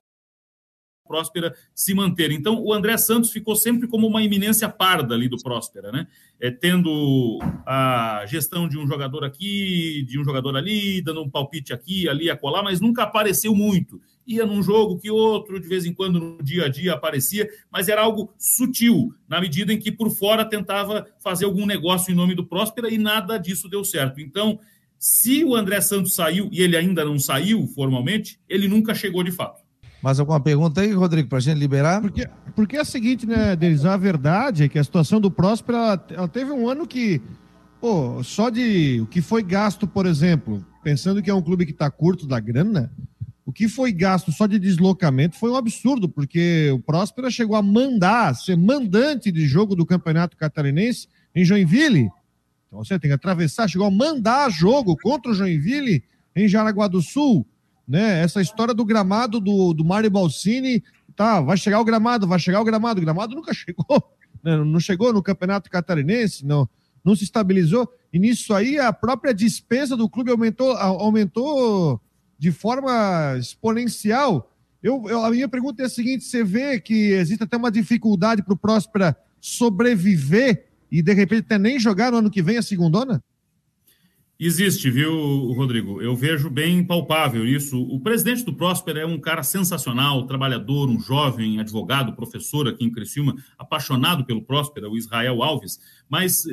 Próspera 1.07 1.55
se 1.73 1.93
manter. 1.93 2.31
Então, 2.31 2.61
o 2.61 2.73
André 2.73 2.97
Santos 2.97 3.31
ficou 3.31 3.55
sempre 3.55 3.87
como 3.87 4.05
uma 4.05 4.21
iminência 4.21 4.67
parda 4.67 5.15
ali 5.15 5.29
do 5.29 5.37
Próspera, 5.37 5.91
né? 5.91 6.05
É, 6.39 6.51
tendo 6.51 7.39
a 7.65 8.25
gestão 8.27 8.67
de 8.67 8.77
um 8.77 8.85
jogador 8.85 9.23
aqui, 9.23 10.03
de 10.07 10.19
um 10.19 10.23
jogador 10.23 10.55
ali, 10.55 11.01
dando 11.01 11.23
um 11.23 11.29
palpite 11.29 11.73
aqui, 11.73 12.07
ali, 12.09 12.29
acolá, 12.29 12.61
mas 12.61 12.81
nunca 12.81 13.03
apareceu 13.03 13.55
muito. 13.55 14.01
Ia 14.27 14.45
num 14.45 14.61
jogo 14.61 14.97
que 14.97 15.09
outro, 15.09 15.59
de 15.59 15.67
vez 15.67 15.85
em 15.85 15.93
quando 15.93 16.19
no 16.19 16.43
dia 16.43 16.65
a 16.65 16.69
dia 16.69 16.93
aparecia, 16.93 17.49
mas 17.71 17.87
era 17.87 18.01
algo 18.01 18.33
sutil, 18.37 19.13
na 19.27 19.39
medida 19.39 19.71
em 19.71 19.79
que 19.79 19.91
por 19.91 20.11
fora 20.11 20.43
tentava 20.43 21.07
fazer 21.23 21.45
algum 21.45 21.65
negócio 21.65 22.11
em 22.11 22.15
nome 22.15 22.35
do 22.35 22.45
Próspera 22.45 22.91
e 22.91 22.97
nada 22.97 23.37
disso 23.37 23.69
deu 23.69 23.85
certo. 23.85 24.19
Então, 24.19 24.59
se 24.99 25.43
o 25.45 25.55
André 25.55 25.79
Santos 25.79 26.15
saiu 26.15 26.49
e 26.51 26.61
ele 26.61 26.75
ainda 26.75 27.05
não 27.05 27.17
saiu 27.17 27.65
formalmente, 27.67 28.39
ele 28.49 28.67
nunca 28.67 28.93
chegou 28.93 29.23
de 29.23 29.31
fato. 29.31 29.61
Mais 30.01 30.19
alguma 30.19 30.39
pergunta 30.39 30.81
aí, 30.81 30.91
Rodrigo, 30.91 31.27
para 31.27 31.39
a 31.39 31.41
gente 31.41 31.57
liberar? 31.57 32.01
Porque, 32.01 32.27
porque 32.55 32.77
é 32.77 32.81
o 32.81 32.85
seguinte, 32.85 33.25
né, 33.25 33.55
Denis? 33.55 33.85
A 33.85 33.97
verdade 33.97 34.63
é 34.63 34.69
que 34.69 34.77
a 34.77 34.83
situação 34.83 35.19
do 35.19 35.31
Próspero, 35.31 35.77
ela, 35.77 36.05
ela 36.11 36.27
teve 36.27 36.51
um 36.51 36.69
ano 36.69 36.85
que, 36.85 37.21
pô, 37.81 38.21
só 38.23 38.49
de 38.49 38.99
o 39.01 39.07
que 39.07 39.21
foi 39.21 39.41
gasto, 39.41 39.87
por 39.87 40.05
exemplo, 40.05 40.63
pensando 40.83 41.21
que 41.21 41.29
é 41.29 41.33
um 41.33 41.41
clube 41.41 41.65
que 41.65 41.71
está 41.71 41.89
curto 41.89 42.27
da 42.27 42.39
grana, 42.39 42.91
o 43.47 43.51
que 43.51 43.67
foi 43.67 43.91
gasto 43.91 44.31
só 44.31 44.45
de 44.45 44.59
deslocamento 44.59 45.35
foi 45.35 45.49
um 45.49 45.55
absurdo, 45.55 46.07
porque 46.07 46.69
o 46.71 46.79
Próspera 46.79 47.31
chegou 47.31 47.55
a 47.55 47.63
mandar, 47.63 48.35
ser 48.35 48.55
mandante 48.55 49.31
de 49.31 49.47
jogo 49.47 49.75
do 49.75 49.87
Campeonato 49.87 50.37
Catarinense 50.37 51.07
em 51.33 51.43
Joinville. 51.43 52.11
Então 52.67 52.83
você 52.83 52.99
tem 52.99 53.09
que 53.09 53.15
atravessar, 53.15 53.67
chegou 53.67 53.87
a 53.87 53.91
mandar 53.91 54.51
jogo 54.51 54.95
contra 55.01 55.31
o 55.31 55.33
Joinville 55.33 56.03
em 56.35 56.47
Jaraguá 56.47 56.87
do 56.87 57.01
Sul 57.01 57.47
né? 57.87 58.21
Essa 58.21 58.41
história 58.41 58.73
do 58.73 58.83
gramado 58.83 59.39
do, 59.39 59.73
do 59.73 59.85
Mário 59.85 60.11
Balsini, 60.11 60.83
tá, 61.15 61.39
vai 61.39 61.55
chegar 61.55 61.79
o 61.79 61.85
gramado, 61.85 62.27
vai 62.27 62.37
chegar 62.37 62.59
o 62.59 62.65
gramado, 62.65 62.99
o 62.99 63.03
gramado 63.03 63.33
nunca 63.33 63.53
chegou, 63.55 64.03
né? 64.43 64.57
não 64.57 64.79
chegou 64.79 65.13
no 65.13 65.23
Campeonato 65.23 65.69
Catarinense, 65.69 66.45
não, 66.45 66.67
não 67.03 67.15
se 67.15 67.23
estabilizou, 67.23 67.89
e 68.11 68.19
nisso 68.19 68.53
aí 68.53 68.77
a 68.77 68.91
própria 68.91 69.33
despesa 69.33 69.95
do 69.95 70.09
clube 70.09 70.31
aumentou, 70.31 70.75
aumentou 70.75 72.01
de 72.37 72.51
forma 72.51 73.35
exponencial. 73.39 74.53
Eu, 74.81 75.03
eu, 75.07 75.23
a 75.23 75.31
minha 75.31 75.47
pergunta 75.47 75.83
é 75.83 75.85
a 75.85 75.89
seguinte: 75.89 76.23
você 76.23 76.43
vê 76.43 76.79
que 76.79 77.11
existe 77.11 77.43
até 77.43 77.57
uma 77.57 77.71
dificuldade 77.71 78.43
para 78.43 78.53
o 78.53 78.57
Próspera 78.57 79.17
sobreviver 79.39 80.67
e 80.91 81.01
de 81.01 81.13
repente 81.13 81.45
até 81.45 81.57
nem 81.57 81.79
jogar 81.79 82.11
no 82.11 82.17
ano 82.17 82.31
que 82.31 82.41
vem 82.41 82.57
a 82.57 82.61
segundona? 82.61 83.23
Existe, 84.39 84.91
viu, 84.91 85.11
Rodrigo? 85.53 85.99
Eu 85.99 86.15
vejo 86.15 86.47
bem 86.47 86.83
palpável 86.85 87.43
isso. 87.43 87.81
O 87.81 87.99
presidente 87.99 88.45
do 88.45 88.53
Próspero 88.53 88.99
é 88.99 89.05
um 89.05 89.19
cara 89.19 89.41
sensacional, 89.41 90.27
trabalhador, 90.27 90.87
um 90.89 90.99
jovem 90.99 91.59
advogado, 91.59 92.15
professor 92.15 92.67
aqui 92.67 92.85
em 92.85 92.91
Criciúma, 92.91 93.35
apaixonado 93.57 94.25
pelo 94.25 94.43
Próspero, 94.43 94.91
o 94.91 94.97
Israel 94.97 95.41
Alves. 95.41 95.79
Mas 96.07 96.43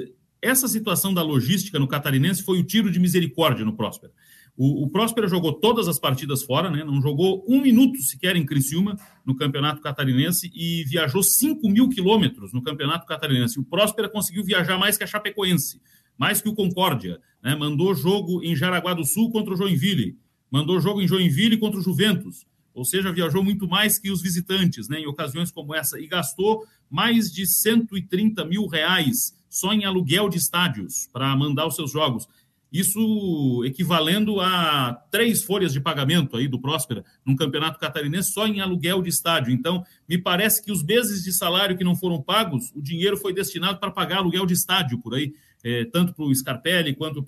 essa 0.40 0.66
situação 0.66 1.12
da 1.12 1.22
logística 1.22 1.78
no 1.78 1.86
catarinense 1.86 2.42
foi 2.42 2.58
o 2.58 2.64
tiro 2.64 2.90
de 2.90 2.98
misericórdia 2.98 3.66
no 3.66 3.76
Próspero. 3.76 4.14
O, 4.56 4.84
o 4.84 4.90
Próspero 4.90 5.28
jogou 5.28 5.52
todas 5.52 5.88
as 5.88 5.98
partidas 5.98 6.42
fora, 6.42 6.70
né? 6.70 6.84
não 6.84 7.02
jogou 7.02 7.44
um 7.48 7.60
minuto 7.60 8.00
sequer 8.02 8.36
em 8.36 8.46
Criciúma 8.46 8.96
no 9.26 9.34
Campeonato 9.34 9.80
Catarinense 9.80 10.50
e 10.54 10.84
viajou 10.84 11.22
5 11.22 11.68
mil 11.68 11.88
quilômetros 11.88 12.52
no 12.52 12.62
Campeonato 12.62 13.06
Catarinense. 13.06 13.58
O 13.58 13.64
Próspero 13.64 14.10
conseguiu 14.10 14.44
viajar 14.44 14.78
mais 14.78 14.96
que 14.96 15.04
a 15.04 15.06
Chapecoense 15.06 15.80
mais 16.18 16.40
que 16.40 16.48
o 16.48 16.54
Concórdia. 16.54 17.20
Né? 17.42 17.54
Mandou 17.54 17.94
jogo 17.94 18.42
em 18.42 18.56
Jaraguá 18.56 18.94
do 18.94 19.04
Sul 19.04 19.30
contra 19.30 19.54
o 19.54 19.56
Joinville, 19.56 20.18
mandou 20.50 20.80
jogo 20.80 21.00
em 21.00 21.08
Joinville 21.08 21.58
contra 21.58 21.78
o 21.78 21.82
Juventus, 21.82 22.46
ou 22.72 22.84
seja, 22.84 23.12
viajou 23.12 23.42
muito 23.42 23.68
mais 23.68 23.98
que 23.98 24.10
os 24.10 24.20
visitantes 24.20 24.88
né? 24.88 25.00
em 25.00 25.06
ocasiões 25.06 25.50
como 25.50 25.74
essa 25.74 25.98
e 26.00 26.06
gastou 26.06 26.64
mais 26.90 27.30
de 27.32 27.46
130 27.46 28.44
mil 28.44 28.66
reais 28.66 29.32
só 29.48 29.72
em 29.72 29.84
aluguel 29.84 30.28
de 30.28 30.38
estádios 30.38 31.08
para 31.12 31.34
mandar 31.36 31.66
os 31.66 31.76
seus 31.76 31.92
jogos. 31.92 32.26
Isso 32.74 33.62
equivalendo 33.64 34.40
a 34.40 34.92
três 35.10 35.44
folhas 35.44 35.72
de 35.72 35.80
pagamento 35.80 36.36
aí 36.36 36.48
do 36.48 36.60
Próspera 36.60 37.04
num 37.24 37.36
campeonato 37.36 37.78
catarinense 37.78 38.32
só 38.32 38.46
em 38.46 38.60
aluguel 38.60 39.00
de 39.00 39.08
estádio. 39.08 39.52
Então, 39.52 39.84
me 40.08 40.18
parece 40.18 40.62
que 40.62 40.72
os 40.72 40.82
meses 40.82 41.22
de 41.22 41.32
salário 41.32 41.78
que 41.78 41.84
não 41.84 41.94
foram 41.94 42.20
pagos, 42.20 42.72
o 42.74 42.82
dinheiro 42.82 43.16
foi 43.16 43.32
destinado 43.32 43.78
para 43.78 43.92
pagar 43.92 44.18
aluguel 44.18 44.44
de 44.44 44.54
estádio 44.54 44.98
por 44.98 45.14
aí 45.14 45.32
é, 45.64 45.86
tanto 45.86 46.12
para 46.12 46.26
o 46.26 46.34
Scarpelli 46.34 46.94
quanto 46.94 47.22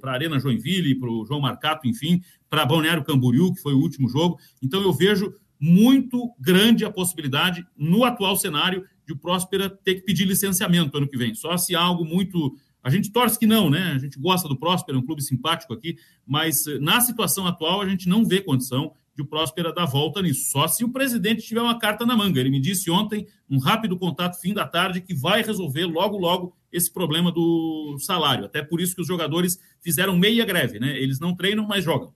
para 0.00 0.10
a 0.10 0.14
Arena 0.14 0.40
Joinville, 0.40 0.94
para 0.94 1.10
o 1.10 1.26
João 1.26 1.40
Marcato, 1.40 1.86
enfim, 1.86 2.22
para 2.48 2.64
Balneário 2.64 3.04
Camboriú, 3.04 3.52
que 3.52 3.60
foi 3.60 3.74
o 3.74 3.78
último 3.78 4.08
jogo. 4.08 4.38
Então 4.62 4.80
eu 4.80 4.92
vejo 4.92 5.34
muito 5.60 6.34
grande 6.40 6.84
a 6.84 6.90
possibilidade, 6.90 7.64
no 7.76 8.04
atual 8.04 8.36
cenário, 8.36 8.84
de 9.06 9.12
o 9.12 9.16
Próspera 9.16 9.68
ter 9.68 9.96
que 9.96 10.00
pedir 10.00 10.24
licenciamento 10.24 10.96
ano 10.96 11.06
que 11.06 11.18
vem. 11.18 11.34
Só 11.34 11.56
se 11.58 11.74
algo 11.74 12.04
muito. 12.04 12.56
A 12.84 12.90
gente 12.90 13.10
torce 13.10 13.38
que 13.38 13.46
não, 13.46 13.70
né? 13.70 13.92
A 13.94 13.98
gente 13.98 14.18
gosta 14.18 14.46
do 14.46 14.58
Próspera, 14.58 14.98
é 14.98 15.00
um 15.00 15.06
clube 15.06 15.22
simpático 15.22 15.72
aqui, 15.72 15.96
mas 16.26 16.66
eh, 16.66 16.78
na 16.78 17.00
situação 17.00 17.46
atual 17.46 17.80
a 17.80 17.88
gente 17.88 18.06
não 18.06 18.26
vê 18.26 18.42
condição 18.42 18.92
de 19.16 19.22
o 19.22 19.24
Próspera 19.24 19.72
dar 19.72 19.86
volta 19.86 20.20
nisso. 20.20 20.50
Só 20.50 20.68
se 20.68 20.84
o 20.84 20.90
presidente 20.90 21.40
tiver 21.40 21.62
uma 21.62 21.78
carta 21.78 22.04
na 22.04 22.14
manga. 22.14 22.38
Ele 22.38 22.50
me 22.50 22.60
disse 22.60 22.90
ontem, 22.90 23.26
um 23.48 23.58
rápido 23.58 23.96
contato, 23.96 24.38
fim 24.38 24.52
da 24.52 24.66
tarde, 24.66 25.00
que 25.00 25.14
vai 25.14 25.42
resolver 25.42 25.86
logo, 25.86 26.18
logo 26.18 26.54
esse 26.70 26.92
problema 26.92 27.32
do 27.32 27.96
salário. 28.00 28.44
Até 28.44 28.62
por 28.62 28.82
isso 28.82 28.94
que 28.94 29.00
os 29.00 29.08
jogadores 29.08 29.58
fizeram 29.80 30.14
meia 30.14 30.44
greve, 30.44 30.78
né? 30.78 30.98
Eles 30.98 31.18
não 31.18 31.34
treinam, 31.34 31.66
mas 31.66 31.82
jogam. 31.82 32.12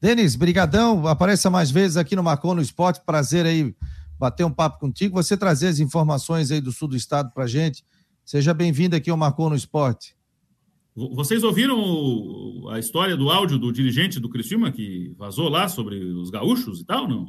Denis, 0.00 0.36
brigadão. 0.36 1.04
Apareça 1.08 1.50
mais 1.50 1.68
vezes 1.68 1.96
aqui 1.96 2.14
no 2.14 2.22
Marcou 2.22 2.54
no 2.54 2.62
Esporte. 2.62 3.00
Prazer 3.04 3.44
aí 3.44 3.74
bater 4.18 4.44
um 4.44 4.52
papo 4.52 4.78
contigo, 4.78 5.20
você 5.20 5.36
trazer 5.36 5.68
as 5.68 5.78
informações 5.78 6.50
aí 6.50 6.60
do 6.60 6.72
sul 6.72 6.88
do 6.88 6.96
estado 6.96 7.32
para 7.32 7.46
gente. 7.46 7.84
Seja 8.26 8.52
bem-vindo 8.52 8.96
aqui 8.96 9.08
ao 9.08 9.16
Marcou 9.16 9.48
no 9.48 9.54
Esporte. 9.54 10.16
Vocês 10.96 11.44
ouviram 11.44 12.68
a 12.70 12.76
história 12.76 13.16
do 13.16 13.30
áudio 13.30 13.56
do 13.56 13.72
dirigente 13.72 14.18
do 14.18 14.28
Criciúma 14.28 14.72
que 14.72 15.14
vazou 15.16 15.48
lá 15.48 15.68
sobre 15.68 15.96
os 15.96 16.28
gaúchos 16.28 16.80
e 16.80 16.84
tal, 16.84 17.06
não? 17.06 17.28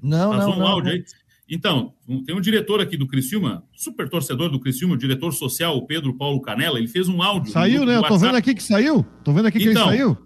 Não, 0.00 0.30
Vazou 0.30 0.54
não, 0.54 0.62
um 0.62 0.66
áudio 0.68 0.92
não. 0.92 0.98
aí. 0.98 1.04
Então, 1.48 1.94
tem 2.24 2.32
um 2.32 2.40
diretor 2.40 2.80
aqui 2.80 2.96
do 2.96 3.08
Criciúma, 3.08 3.64
super 3.74 4.08
torcedor 4.08 4.48
do 4.48 4.60
Criciúma, 4.60 4.94
o 4.94 4.98
diretor 4.98 5.32
social, 5.32 5.76
o 5.76 5.84
Pedro 5.84 6.16
Paulo 6.16 6.40
Canela, 6.40 6.78
ele 6.78 6.86
fez 6.86 7.08
um 7.08 7.20
áudio. 7.20 7.50
Saiu, 7.50 7.84
né? 7.84 7.96
Eu 7.96 8.04
tô 8.04 8.16
vendo 8.16 8.36
aqui 8.36 8.54
que 8.54 8.62
saiu. 8.62 9.04
Tô 9.24 9.32
vendo 9.32 9.46
aqui 9.46 9.58
que 9.58 9.68
então, 9.68 9.88
ele 9.88 9.98
saiu. 9.98 10.16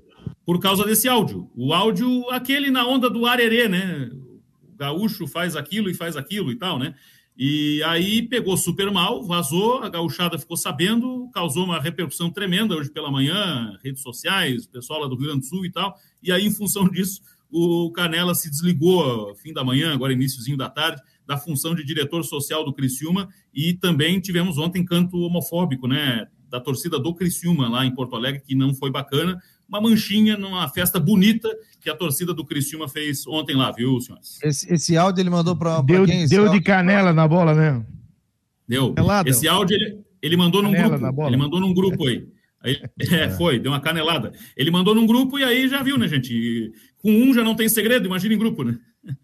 Por 0.44 0.60
causa 0.60 0.84
desse 0.84 1.08
áudio. 1.08 1.50
O 1.56 1.72
áudio, 1.72 2.28
aquele 2.28 2.70
na 2.70 2.86
onda 2.86 3.08
do 3.08 3.24
arerê, 3.24 3.70
né? 3.70 4.10
O 4.12 4.76
gaúcho 4.76 5.26
faz 5.26 5.56
aquilo 5.56 5.88
e 5.88 5.94
faz 5.94 6.14
aquilo 6.14 6.52
e 6.52 6.56
tal, 6.56 6.78
né? 6.78 6.94
E 7.36 7.82
aí 7.82 8.22
pegou 8.22 8.56
super 8.56 8.92
mal, 8.92 9.24
vazou, 9.24 9.82
a 9.82 9.88
gauchada 9.88 10.38
ficou 10.38 10.56
sabendo, 10.56 11.28
causou 11.34 11.64
uma 11.64 11.80
repercussão 11.80 12.30
tremenda 12.30 12.76
hoje 12.76 12.90
pela 12.90 13.10
manhã, 13.10 13.76
redes 13.82 14.02
sociais, 14.02 14.66
pessoal 14.66 15.00
lá 15.00 15.08
do 15.08 15.16
Rio 15.16 15.26
Grande 15.26 15.40
do 15.40 15.46
Sul 15.46 15.66
e 15.66 15.72
tal. 15.72 15.96
E 16.22 16.30
aí, 16.30 16.46
em 16.46 16.52
função 16.52 16.88
disso, 16.88 17.20
o 17.50 17.90
Canela 17.90 18.34
se 18.34 18.48
desligou 18.48 19.34
fim 19.36 19.52
da 19.52 19.64
manhã, 19.64 19.92
agora 19.92 20.12
iníciozinho 20.12 20.56
da 20.56 20.70
tarde, 20.70 21.02
da 21.26 21.36
função 21.36 21.74
de 21.74 21.84
diretor 21.84 22.22
social 22.22 22.64
do 22.64 22.72
Criciúma 22.72 23.28
e 23.52 23.74
também 23.74 24.20
tivemos 24.20 24.58
ontem 24.58 24.84
canto 24.84 25.16
homofóbico, 25.18 25.88
né, 25.88 26.28
da 26.48 26.60
torcida 26.60 26.98
do 27.00 27.14
Criciúma 27.14 27.68
lá 27.68 27.84
em 27.84 27.92
Porto 27.94 28.14
Alegre, 28.14 28.42
que 28.42 28.54
não 28.54 28.74
foi 28.74 28.90
bacana, 28.90 29.40
uma 29.74 29.80
manchinha 29.80 30.36
numa 30.36 30.68
festa 30.68 31.00
bonita 31.00 31.48
que 31.80 31.90
a 31.90 31.96
torcida 31.96 32.32
do 32.32 32.44
Criciúma 32.44 32.88
fez 32.88 33.26
ontem 33.26 33.56
lá, 33.56 33.72
viu, 33.72 34.00
senhores? 34.00 34.38
Esse, 34.42 34.72
esse 34.72 34.96
áudio 34.96 35.20
ele 35.20 35.30
mandou 35.30 35.56
para 35.56 35.80
Deu, 35.82 36.06
quem? 36.06 36.26
deu 36.28 36.48
de 36.48 36.60
canela 36.60 37.12
na 37.12 37.26
bola, 37.26 37.54
né? 37.54 37.84
Deu. 38.68 38.94
Esse 39.26 39.48
áudio 39.48 39.74
ele, 39.74 40.00
ele 40.22 40.36
mandou 40.36 40.62
canela 40.62 40.96
num 40.96 41.00
grupo. 41.00 41.26
Ele 41.26 41.36
mandou 41.36 41.60
num 41.60 41.74
grupo 41.74 42.06
aí. 42.06 42.28
Aí, 42.62 42.80
é, 43.12 43.30
foi, 43.30 43.58
deu 43.58 43.72
uma 43.72 43.80
canelada. 43.80 44.32
Ele 44.56 44.70
mandou 44.70 44.94
num 44.94 45.06
grupo 45.06 45.38
e 45.38 45.44
aí 45.44 45.68
já 45.68 45.82
viu, 45.82 45.98
né, 45.98 46.06
gente? 46.06 46.72
Com 46.98 47.10
um 47.10 47.34
já 47.34 47.42
não 47.42 47.56
tem 47.56 47.68
segredo, 47.68 48.06
imagina 48.06 48.34
em 48.34 48.38
grupo, 48.38 48.62
né? 48.62 48.78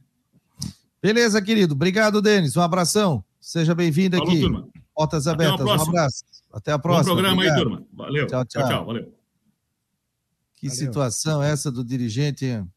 Beleza, 1.01 1.41
querido. 1.41 1.75
Obrigado, 1.75 2.21
Denis. 2.21 2.57
Um 2.57 2.61
abração. 2.61 3.25
Seja 3.41 3.75
bem-vindo 3.75 4.21
aqui. 4.21 4.41
Turma. 4.41 4.69
Portas 4.95 5.27
abertas. 5.27 5.65
Um 5.65 5.71
abraço. 5.71 6.25
Até 6.53 6.73
a 6.73 6.79
próxima. 6.79 7.15
Bom 7.15 7.23
programa 7.23 7.35
Obrigado. 7.37 7.57
aí, 7.57 7.63
turma. 7.63 7.87
Valeu. 7.93 8.27
Tchau, 8.27 8.45
tchau. 8.45 8.63
tchau, 8.63 8.69
tchau. 8.69 8.87
Valeu. 8.87 9.20
Que 10.61 10.69
Valeu. 10.69 10.79
situação 10.79 11.43
essa 11.43 11.73
do 11.73 11.83
dirigente, 11.83 12.45
hein? 12.45 12.69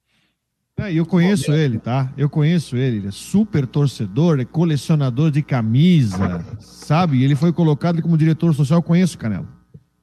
É, 0.78 0.92
eu 0.92 1.06
conheço 1.06 1.52
Bom, 1.52 1.58
ele, 1.58 1.78
tá? 1.78 2.12
Eu 2.18 2.30
conheço 2.30 2.78
ele. 2.78 2.98
Ele 2.98 3.08
é 3.10 3.12
super 3.12 3.68
torcedor, 3.68 4.40
é 4.40 4.46
colecionador 4.46 5.30
de 5.30 5.44
camisa, 5.44 6.44
sabe? 6.60 7.24
Ele 7.24 7.36
foi 7.36 7.52
colocado 7.52 8.02
como 8.02 8.18
diretor 8.18 8.56
social. 8.56 8.80
Eu 8.80 8.84
conheço, 8.84 9.18
Canela. 9.18 9.48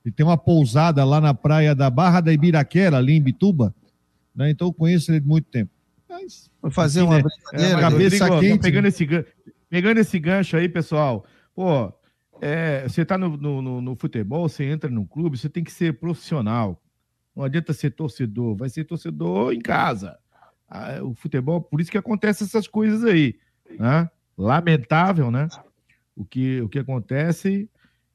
Ele 0.04 0.14
tem 0.14 0.24
uma 0.24 0.36
pousada 0.36 1.02
lá 1.04 1.20
na 1.20 1.32
praia 1.32 1.74
da 1.74 1.88
Barra 1.90 2.20
da 2.20 2.32
Ibiraquera, 2.32 2.98
ali 2.98 3.14
em 3.14 3.22
Bituba. 3.22 3.74
Né? 4.34 4.50
Então 4.50 4.68
eu 4.68 4.72
conheço 4.72 5.10
ele 5.10 5.20
de 5.20 5.26
muito 5.26 5.48
tempo. 5.48 5.72
Mas, 6.08 6.50
Vou 6.60 6.70
fazer 6.70 7.02
uma 7.02 7.16
né? 7.16 7.22
brincadeira. 7.22 7.78
É, 7.78 7.80
cabeça 7.80 8.26
Rodrigo, 8.26 8.52
quente. 8.54 8.62
Pegando 8.62 8.88
esse, 8.88 9.08
pegando 9.68 9.98
esse 9.98 10.18
gancho 10.18 10.56
aí, 10.56 10.68
pessoal. 10.68 11.24
Pô, 11.54 11.92
é, 12.40 12.88
você 12.88 13.04
tá 13.04 13.18
no, 13.18 13.36
no, 13.36 13.80
no, 13.80 13.96
futebol, 13.96 14.48
você 14.48 14.64
entra 14.64 14.90
num 14.90 15.04
clube, 15.04 15.36
você 15.36 15.48
tem 15.48 15.64
que 15.64 15.72
ser 15.72 15.98
profissional. 15.98 16.80
Não 17.34 17.44
adianta 17.44 17.72
ser 17.72 17.90
torcedor, 17.90 18.56
vai 18.56 18.68
ser 18.68 18.84
torcedor 18.84 19.52
em 19.52 19.60
casa. 19.60 20.18
Ah, 20.68 21.02
o 21.02 21.14
futebol, 21.14 21.60
por 21.60 21.80
isso 21.80 21.90
que 21.90 21.98
acontece 21.98 22.44
essas 22.44 22.68
coisas 22.68 23.04
aí. 23.04 23.36
Né? 23.78 24.08
Lamentável, 24.36 25.30
né? 25.30 25.48
O 26.14 26.24
que, 26.24 26.60
o 26.60 26.68
que 26.68 26.78
acontece, 26.78 27.68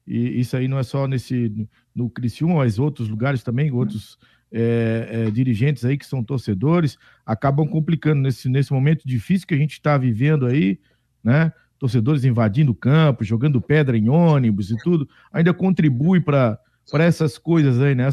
e 0.06 0.40
isso 0.40 0.56
aí 0.56 0.68
não 0.68 0.78
é 0.78 0.82
só 0.82 1.06
nesse 1.06 1.68
no 1.94 2.10
Criciúma, 2.10 2.56
mas 2.56 2.78
outros 2.78 3.08
lugares 3.08 3.42
também, 3.42 3.70
outros 3.72 4.18
é, 4.52 5.08
é, 5.10 5.30
dirigentes 5.30 5.84
aí 5.84 5.96
que 5.96 6.06
são 6.06 6.22
torcedores, 6.22 6.98
acabam 7.24 7.66
complicando 7.66 8.20
nesse, 8.22 8.48
nesse 8.48 8.72
momento 8.72 9.02
difícil 9.06 9.46
que 9.46 9.54
a 9.54 9.58
gente 9.58 9.72
está 9.72 9.96
vivendo 9.96 10.46
aí, 10.46 10.78
né? 11.24 11.52
Torcedores 11.78 12.24
invadindo 12.24 12.72
o 12.72 12.74
campo, 12.74 13.24
jogando 13.24 13.60
pedra 13.60 13.96
em 13.96 14.08
ônibus 14.08 14.70
e 14.70 14.76
tudo, 14.78 15.08
ainda 15.32 15.52
contribui 15.52 16.20
para 16.20 16.58
essas 16.94 17.38
coisas 17.38 17.80
aí, 17.80 17.94
né? 17.94 18.08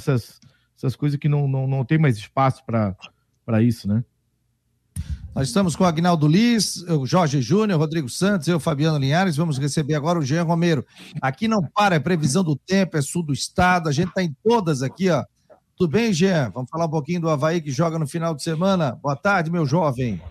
Essas 0.78 0.96
coisas 0.96 1.20
que 1.20 1.30
não, 1.30 1.48
não, 1.48 1.68
não 1.68 1.86
tem 1.86 1.98
mais 1.98 2.18
espaço 2.18 2.64
para 2.66 3.62
isso, 3.62 3.88
né? 3.88 4.04
Nós 5.36 5.48
estamos 5.48 5.76
com 5.76 5.84
o 5.84 5.88
Agnaldo 5.88 6.28
Liz, 6.28 6.84
o 6.84 7.08
Jorge 7.08 7.42
Júnior, 7.42 7.80
Rodrigo 7.80 8.08
Santos, 8.08 8.48
eu, 8.48 8.60
Fabiano 8.60 9.00
Linhares. 9.00 9.36
Vamos 9.36 9.58
receber 9.58 9.96
agora 9.96 10.20
o 10.20 10.22
Jean 10.22 10.44
Romero. 10.44 10.86
Aqui 11.20 11.48
não 11.48 11.64
para, 11.64 11.96
é 11.96 12.00
previsão 12.00 12.44
do 12.44 12.56
tempo, 12.56 12.98
é 12.98 13.02
sul 13.02 13.24
do 13.24 13.34
estado. 13.34 13.90
A 13.90 13.92
gente 13.92 14.10
está 14.10 14.22
em 14.22 14.36
todas 14.44 14.84
aqui, 14.84 15.10
ó. 15.10 15.24
Tudo 15.76 15.90
bem, 15.90 16.14
Jean? 16.14 16.52
Vamos 16.54 16.70
falar 16.70 16.86
um 16.86 16.90
pouquinho 16.90 17.22
do 17.22 17.30
Havaí 17.32 17.62
que 17.62 17.72
joga 17.72 17.98
no 17.98 18.08
final 18.08 18.36
de 18.36 18.44
semana. 18.44 18.92
Boa 19.02 19.16
tarde, 19.16 19.50
meu 19.50 19.66
jovem. 19.66 20.22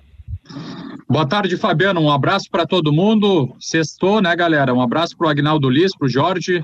Boa 1.08 1.26
tarde, 1.26 1.56
Fabiano. 1.56 2.00
Um 2.00 2.10
abraço 2.10 2.48
para 2.48 2.64
todo 2.64 2.92
mundo. 2.92 3.56
Sextou, 3.58 4.22
né, 4.22 4.34
galera? 4.36 4.72
Um 4.72 4.80
abraço 4.80 5.16
para 5.16 5.26
o 5.26 5.30
Agnaldo 5.30 5.68
Liz, 5.68 5.96
para 5.96 6.06
o 6.06 6.08
Jorge, 6.08 6.62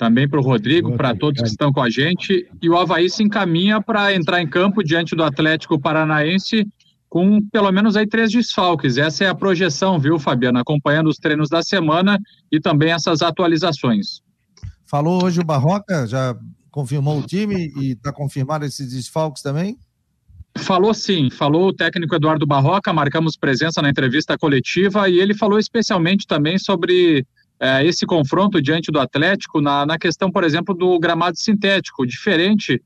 também 0.00 0.26
para 0.26 0.40
o 0.40 0.42
Rodrigo, 0.42 0.96
para 0.96 1.14
todos 1.14 1.42
que 1.42 1.48
estão 1.48 1.70
com 1.70 1.82
a 1.82 1.90
gente. 1.90 2.48
E 2.62 2.70
o 2.70 2.78
Havaí 2.78 3.10
se 3.10 3.22
encaminha 3.22 3.82
para 3.82 4.14
entrar 4.14 4.40
em 4.40 4.48
campo 4.48 4.82
diante 4.82 5.14
do 5.14 5.22
Atlético 5.22 5.78
Paranaense 5.78 6.66
com 7.06 7.38
pelo 7.50 7.70
menos 7.70 7.96
aí 7.96 8.06
três 8.06 8.30
desfalques. 8.30 8.96
Essa 8.96 9.24
é 9.24 9.28
a 9.28 9.34
projeção, 9.34 9.98
viu, 9.98 10.18
Fabiano? 10.18 10.58
Acompanhando 10.58 11.08
os 11.08 11.18
treinos 11.18 11.50
da 11.50 11.62
semana 11.62 12.18
e 12.50 12.58
também 12.58 12.92
essas 12.92 13.20
atualizações. 13.20 14.22
Falou 14.86 15.22
hoje 15.22 15.40
o 15.40 15.44
Barroca, 15.44 16.06
já 16.06 16.34
confirmou 16.70 17.18
o 17.18 17.26
time 17.26 17.70
e 17.76 17.92
está 17.92 18.10
confirmado 18.10 18.64
esses 18.64 18.90
desfalques 18.90 19.42
também? 19.42 19.76
Falou 20.56 20.94
sim, 20.94 21.28
falou 21.28 21.68
o 21.68 21.74
técnico 21.74 22.14
Eduardo 22.14 22.46
Barroca, 22.46 22.90
marcamos 22.90 23.36
presença 23.36 23.82
na 23.82 23.90
entrevista 23.90 24.38
coletiva 24.38 25.10
e 25.10 25.20
ele 25.20 25.34
falou 25.34 25.58
especialmente 25.58 26.26
também 26.26 26.58
sobre 26.58 27.26
é, 27.60 27.84
esse 27.84 28.06
confronto 28.06 28.60
diante 28.60 28.90
do 28.90 28.98
Atlético 28.98 29.60
na, 29.60 29.84
na 29.84 29.98
questão, 29.98 30.30
por 30.30 30.44
exemplo, 30.44 30.74
do 30.74 30.98
gramado 30.98 31.38
sintético, 31.38 32.06
diferente 32.06 32.82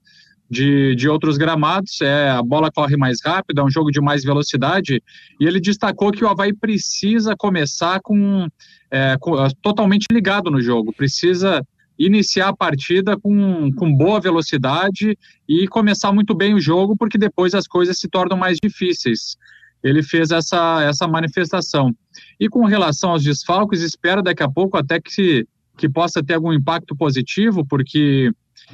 de, 0.51 0.95
de 0.95 1.09
outros 1.09 1.37
gramados, 1.37 2.01
é, 2.01 2.31
a 2.31 2.43
bola 2.43 2.70
corre 2.70 2.97
mais 2.97 3.18
rápido, 3.25 3.61
é 3.61 3.64
um 3.64 3.70
jogo 3.70 3.91
de 3.91 4.01
mais 4.01 4.25
velocidade, 4.25 5.03
e 5.41 5.47
ele 5.47 5.61
destacou 5.61 6.12
que 6.12 6.25
o 6.25 6.29
Havaí 6.29 6.53
precisa 6.53 7.35
começar 7.37 8.01
com, 8.03 8.47
é, 8.91 9.16
com 9.18 9.37
totalmente 9.62 10.07
ligado 10.11 10.51
no 10.51 10.61
jogo, 10.61 10.93
precisa 10.93 11.64
iniciar 11.99 12.49
a 12.49 12.57
partida 12.57 13.16
com, 13.16 13.70
com 13.72 13.95
boa 13.95 14.20
velocidade 14.20 15.16
e 15.49 15.68
começar 15.68 16.12
muito 16.12 16.35
bem 16.35 16.53
o 16.55 16.61
jogo, 16.61 16.97
porque 16.97 17.16
depois 17.16 17.55
as 17.55 17.66
coisas 17.66 17.99
se 17.99 18.09
tornam 18.09 18.37
mais 18.37 18.59
difíceis. 18.62 19.37
Ele 19.85 20.03
fez 20.03 20.30
essa, 20.30 20.82
essa 20.82 21.07
manifestação. 21.07 21.95
E 22.41 22.49
com 22.49 22.64
relação 22.64 23.11
aos 23.11 23.22
desfalques, 23.22 23.82
espero 23.82 24.22
daqui 24.22 24.43
a 24.43 24.51
pouco 24.51 24.78
até 24.78 24.99
que, 24.99 25.47
que 25.76 25.89
possa 25.89 26.24
ter 26.24 26.35
algum 26.35 26.53
impacto 26.53 26.97
positivo, 26.97 27.64
porque 27.64 28.32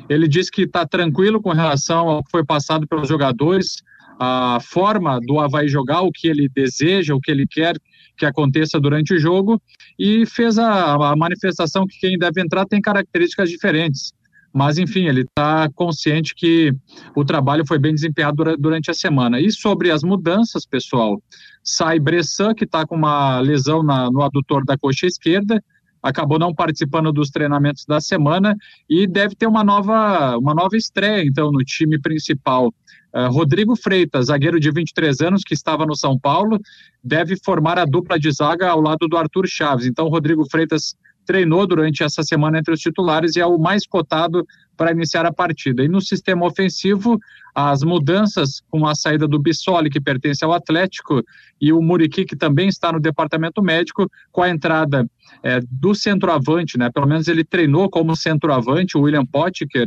ele 0.08 0.28
disse 0.28 0.50
que 0.50 0.62
está 0.62 0.86
tranquilo 0.86 1.42
com 1.42 1.50
relação 1.50 2.08
ao 2.08 2.24
que 2.24 2.30
foi 2.30 2.44
passado 2.44 2.86
pelos 2.86 3.08
jogadores, 3.08 3.82
a 4.20 4.58
forma 4.61 5.18
do 5.20 5.40
Havaí 5.40 5.66
jogar, 5.66 6.02
o 6.02 6.12
que 6.12 6.28
ele 6.28 6.48
deseja, 6.48 7.14
o 7.14 7.20
que 7.20 7.30
ele 7.30 7.46
quer 7.46 7.76
que 8.16 8.26
aconteça 8.26 8.78
durante 8.78 9.14
o 9.14 9.18
jogo 9.18 9.61
e 9.98 10.26
fez 10.26 10.58
a, 10.58 10.94
a 10.94 11.16
manifestação 11.16 11.86
que 11.86 11.98
quem 11.98 12.18
deve 12.18 12.40
entrar 12.42 12.66
tem 12.66 12.80
características 12.80 13.48
diferentes. 13.48 14.12
Mas, 14.53 14.78
enfim, 14.78 15.07
ele 15.07 15.22
está 15.22 15.68
consciente 15.74 16.34
que 16.34 16.74
o 17.14 17.24
trabalho 17.24 17.64
foi 17.66 17.78
bem 17.78 17.94
desempenhado 17.94 18.57
durante 18.59 18.90
a 18.90 18.94
semana. 18.94 19.40
E 19.40 19.51
sobre 19.53 19.90
as 19.90 20.03
mudanças, 20.03 20.66
pessoal, 20.66 21.22
sai 21.62 22.01
Bressan, 22.01 22.55
que 22.55 22.64
está 22.64 22.84
com 22.84 22.96
uma 22.96 23.40
lesão 23.40 23.82
na, 23.82 24.11
no 24.11 24.22
adutor 24.22 24.64
da 24.64 24.76
coxa 24.76 25.07
esquerda, 25.07 25.62
acabou 26.03 26.38
não 26.38 26.55
participando 26.55 27.12
dos 27.12 27.30
treinamentos 27.30 27.84
da 27.84 28.01
semana 28.01 28.57
e 28.88 29.07
deve 29.07 29.34
ter 29.34 29.46
uma 29.46 29.62
nova, 29.62 30.36
uma 30.38 30.55
nova 30.55 30.76
estreia, 30.76 31.24
então, 31.24 31.53
no 31.53 31.62
time 31.62 32.01
principal. 32.01 32.72
Uh, 33.12 33.28
Rodrigo 33.30 33.74
Freitas, 33.76 34.26
zagueiro 34.26 34.59
de 34.61 34.70
23 34.70 35.20
anos, 35.20 35.42
que 35.44 35.53
estava 35.53 35.84
no 35.84 35.96
São 35.96 36.18
Paulo, 36.18 36.59
deve 37.03 37.36
formar 37.44 37.78
a 37.78 37.84
dupla 37.84 38.18
de 38.18 38.30
zaga 38.30 38.68
ao 38.68 38.80
lado 38.80 39.09
do 39.09 39.16
Arthur 39.16 39.46
Chaves. 39.48 39.86
Então, 39.86 40.09
Rodrigo 40.09 40.48
Freitas 40.48 40.94
treinou 41.31 41.64
durante 41.64 42.03
essa 42.03 42.24
semana 42.24 42.59
entre 42.59 42.74
os 42.74 42.81
titulares 42.81 43.37
e 43.37 43.41
é 43.41 43.47
o 43.47 43.57
mais 43.57 43.87
cotado 43.87 44.45
para 44.76 44.91
iniciar 44.91 45.24
a 45.24 45.33
partida. 45.33 45.85
E 45.85 45.89
no 45.89 46.01
sistema 46.01 46.45
ofensivo, 46.45 47.20
as 47.55 47.85
mudanças 47.85 48.61
com 48.68 48.85
a 48.85 48.97
saída 48.97 49.28
do 49.28 49.39
Bissoli, 49.39 49.89
que 49.89 50.01
pertence 50.01 50.45
ao 50.45 50.53
Atlético, 50.53 51.22
e 51.61 51.72
o 51.72 51.81
Muriqui, 51.81 52.24
que 52.24 52.35
também 52.35 52.66
está 52.66 52.91
no 52.91 52.99
departamento 52.99 53.62
médico, 53.62 54.11
com 54.33 54.43
a 54.43 54.51
entrada 54.51 55.09
é, 55.41 55.61
do 55.70 55.95
centroavante, 55.95 56.76
né? 56.76 56.91
Pelo 56.93 57.07
menos 57.07 57.28
ele 57.28 57.45
treinou 57.45 57.89
como 57.89 58.16
centroavante, 58.16 58.99
o 58.99 59.03
William 59.03 59.24
Potker, 59.24 59.87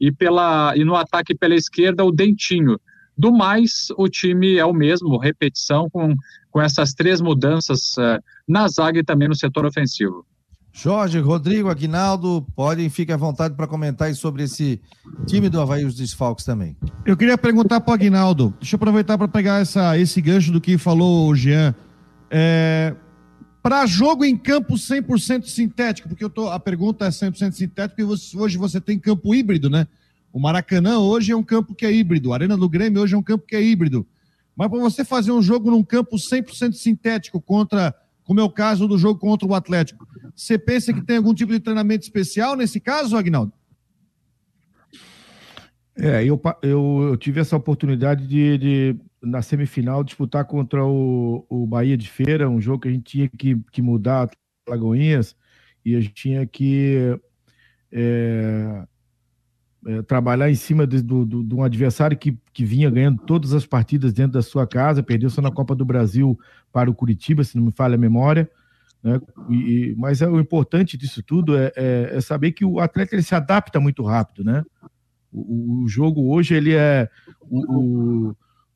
e, 0.00 0.12
pela, 0.12 0.76
e 0.76 0.84
no 0.84 0.94
ataque 0.94 1.34
pela 1.34 1.56
esquerda, 1.56 2.04
o 2.04 2.12
Dentinho. 2.12 2.78
Do 3.18 3.32
mais, 3.32 3.88
o 3.96 4.08
time 4.08 4.58
é 4.58 4.64
o 4.64 4.72
mesmo, 4.72 5.18
repetição 5.18 5.90
com, 5.90 6.14
com 6.52 6.60
essas 6.62 6.94
três 6.94 7.20
mudanças 7.20 7.96
uh, 7.96 8.22
na 8.46 8.68
zaga 8.68 9.00
e 9.00 9.04
também 9.04 9.26
no 9.26 9.34
setor 9.34 9.66
ofensivo. 9.66 10.24
Jorge, 10.76 11.20
Rodrigo, 11.20 11.70
Aguinaldo, 11.70 12.44
podem, 12.56 12.90
fiquem 12.90 13.14
à 13.14 13.16
vontade 13.16 13.54
para 13.54 13.64
comentar 13.64 14.12
sobre 14.16 14.42
esse 14.42 14.80
time 15.24 15.48
do 15.48 15.60
Havaí 15.60 15.84
os 15.84 15.94
desfalques 15.94 16.44
também. 16.44 16.76
Eu 17.06 17.16
queria 17.16 17.38
perguntar 17.38 17.80
para 17.80 17.92
o 17.92 17.94
Aguinaldo, 17.94 18.52
deixa 18.58 18.74
eu 18.74 18.76
aproveitar 18.76 19.16
para 19.16 19.28
pegar 19.28 19.60
essa, 19.60 19.96
esse 19.96 20.20
gancho 20.20 20.50
do 20.50 20.60
que 20.60 20.76
falou 20.76 21.28
o 21.28 21.36
Jean. 21.36 21.72
É, 22.28 22.92
para 23.62 23.86
jogo 23.86 24.24
em 24.24 24.36
campo 24.36 24.74
100% 24.74 25.46
sintético, 25.46 26.08
porque 26.08 26.24
eu 26.24 26.28
tô, 26.28 26.50
a 26.50 26.58
pergunta 26.58 27.06
é 27.06 27.08
100% 27.08 27.52
sintético, 27.52 28.00
e 28.00 28.04
você, 28.04 28.36
hoje 28.36 28.58
você 28.58 28.80
tem 28.80 28.98
campo 28.98 29.32
híbrido, 29.32 29.70
né? 29.70 29.86
O 30.32 30.40
Maracanã 30.40 30.98
hoje 30.98 31.30
é 31.30 31.36
um 31.36 31.44
campo 31.44 31.72
que 31.72 31.86
é 31.86 31.92
híbrido, 31.92 32.32
a 32.32 32.36
Arena 32.36 32.56
do 32.56 32.68
Grêmio 32.68 33.00
hoje 33.00 33.14
é 33.14 33.18
um 33.18 33.22
campo 33.22 33.46
que 33.46 33.54
é 33.54 33.62
híbrido. 33.62 34.04
Mas 34.56 34.68
para 34.68 34.80
você 34.80 35.04
fazer 35.04 35.30
um 35.30 35.40
jogo 35.40 35.70
num 35.70 35.84
campo 35.84 36.16
100% 36.16 36.72
sintético 36.72 37.40
contra, 37.40 37.94
como 38.24 38.40
é 38.40 38.42
o 38.42 38.50
caso 38.50 38.88
do 38.88 38.98
jogo 38.98 39.20
contra 39.20 39.46
o 39.46 39.54
Atlético, 39.54 40.06
você 40.34 40.58
pensa 40.58 40.92
que 40.92 41.02
tem 41.02 41.18
algum 41.18 41.34
tipo 41.34 41.52
de 41.52 41.60
treinamento 41.60 42.02
especial 42.02 42.56
nesse 42.56 42.80
caso, 42.80 43.16
Agnaldo? 43.16 43.52
É, 45.96 46.24
eu, 46.24 46.40
eu, 46.62 47.08
eu 47.10 47.16
tive 47.16 47.40
essa 47.40 47.56
oportunidade 47.56 48.26
de, 48.26 48.58
de, 48.58 48.96
na 49.22 49.42
semifinal, 49.42 50.02
disputar 50.02 50.44
contra 50.44 50.84
o, 50.84 51.46
o 51.48 51.66
Bahia 51.66 51.96
de 51.96 52.08
Feira, 52.08 52.50
um 52.50 52.60
jogo 52.60 52.80
que 52.80 52.88
a 52.88 52.90
gente 52.90 53.04
tinha 53.04 53.28
que, 53.28 53.56
que 53.70 53.80
mudar 53.80 54.28
Lagoinhas 54.68 55.36
e 55.84 55.94
a 55.94 56.00
gente 56.00 56.14
tinha 56.14 56.46
que 56.46 57.16
é, 57.92 58.86
é, 59.86 60.02
trabalhar 60.02 60.50
em 60.50 60.54
cima 60.54 60.86
de, 60.86 61.02
do, 61.02 61.24
do, 61.24 61.42
de 61.42 61.54
um 61.54 61.62
adversário 61.62 62.16
que, 62.16 62.38
que 62.52 62.64
vinha 62.64 62.90
ganhando 62.90 63.22
todas 63.22 63.52
as 63.52 63.66
partidas 63.66 64.12
dentro 64.12 64.32
da 64.32 64.42
sua 64.42 64.66
casa, 64.66 65.02
perdeu 65.02 65.28
só 65.30 65.42
na 65.42 65.50
Copa 65.50 65.74
do 65.74 65.84
Brasil 65.84 66.38
para 66.72 66.90
o 66.90 66.94
Curitiba, 66.94 67.44
se 67.44 67.56
não 67.56 67.66
me 67.66 67.72
falha 67.72 67.94
a 67.94 67.98
memória. 67.98 68.50
Né? 69.02 69.20
E, 69.50 69.94
mas 69.98 70.22
é, 70.22 70.28
o 70.28 70.40
importante 70.40 70.96
disso 70.96 71.22
tudo 71.22 71.56
é, 71.56 71.70
é, 71.76 72.10
é, 72.14 72.20
saber 72.20 72.52
que 72.52 72.64
o 72.64 72.80
atleta 72.80 73.14
ele 73.14 73.22
se 73.22 73.34
adapta 73.34 73.78
muito 73.78 74.02
rápido, 74.02 74.42
né? 74.42 74.64
O, 75.30 75.82
o 75.82 75.88
jogo 75.88 76.32
hoje 76.32 76.54
ele 76.54 76.72
é 76.72 77.08
o, 77.42 78.30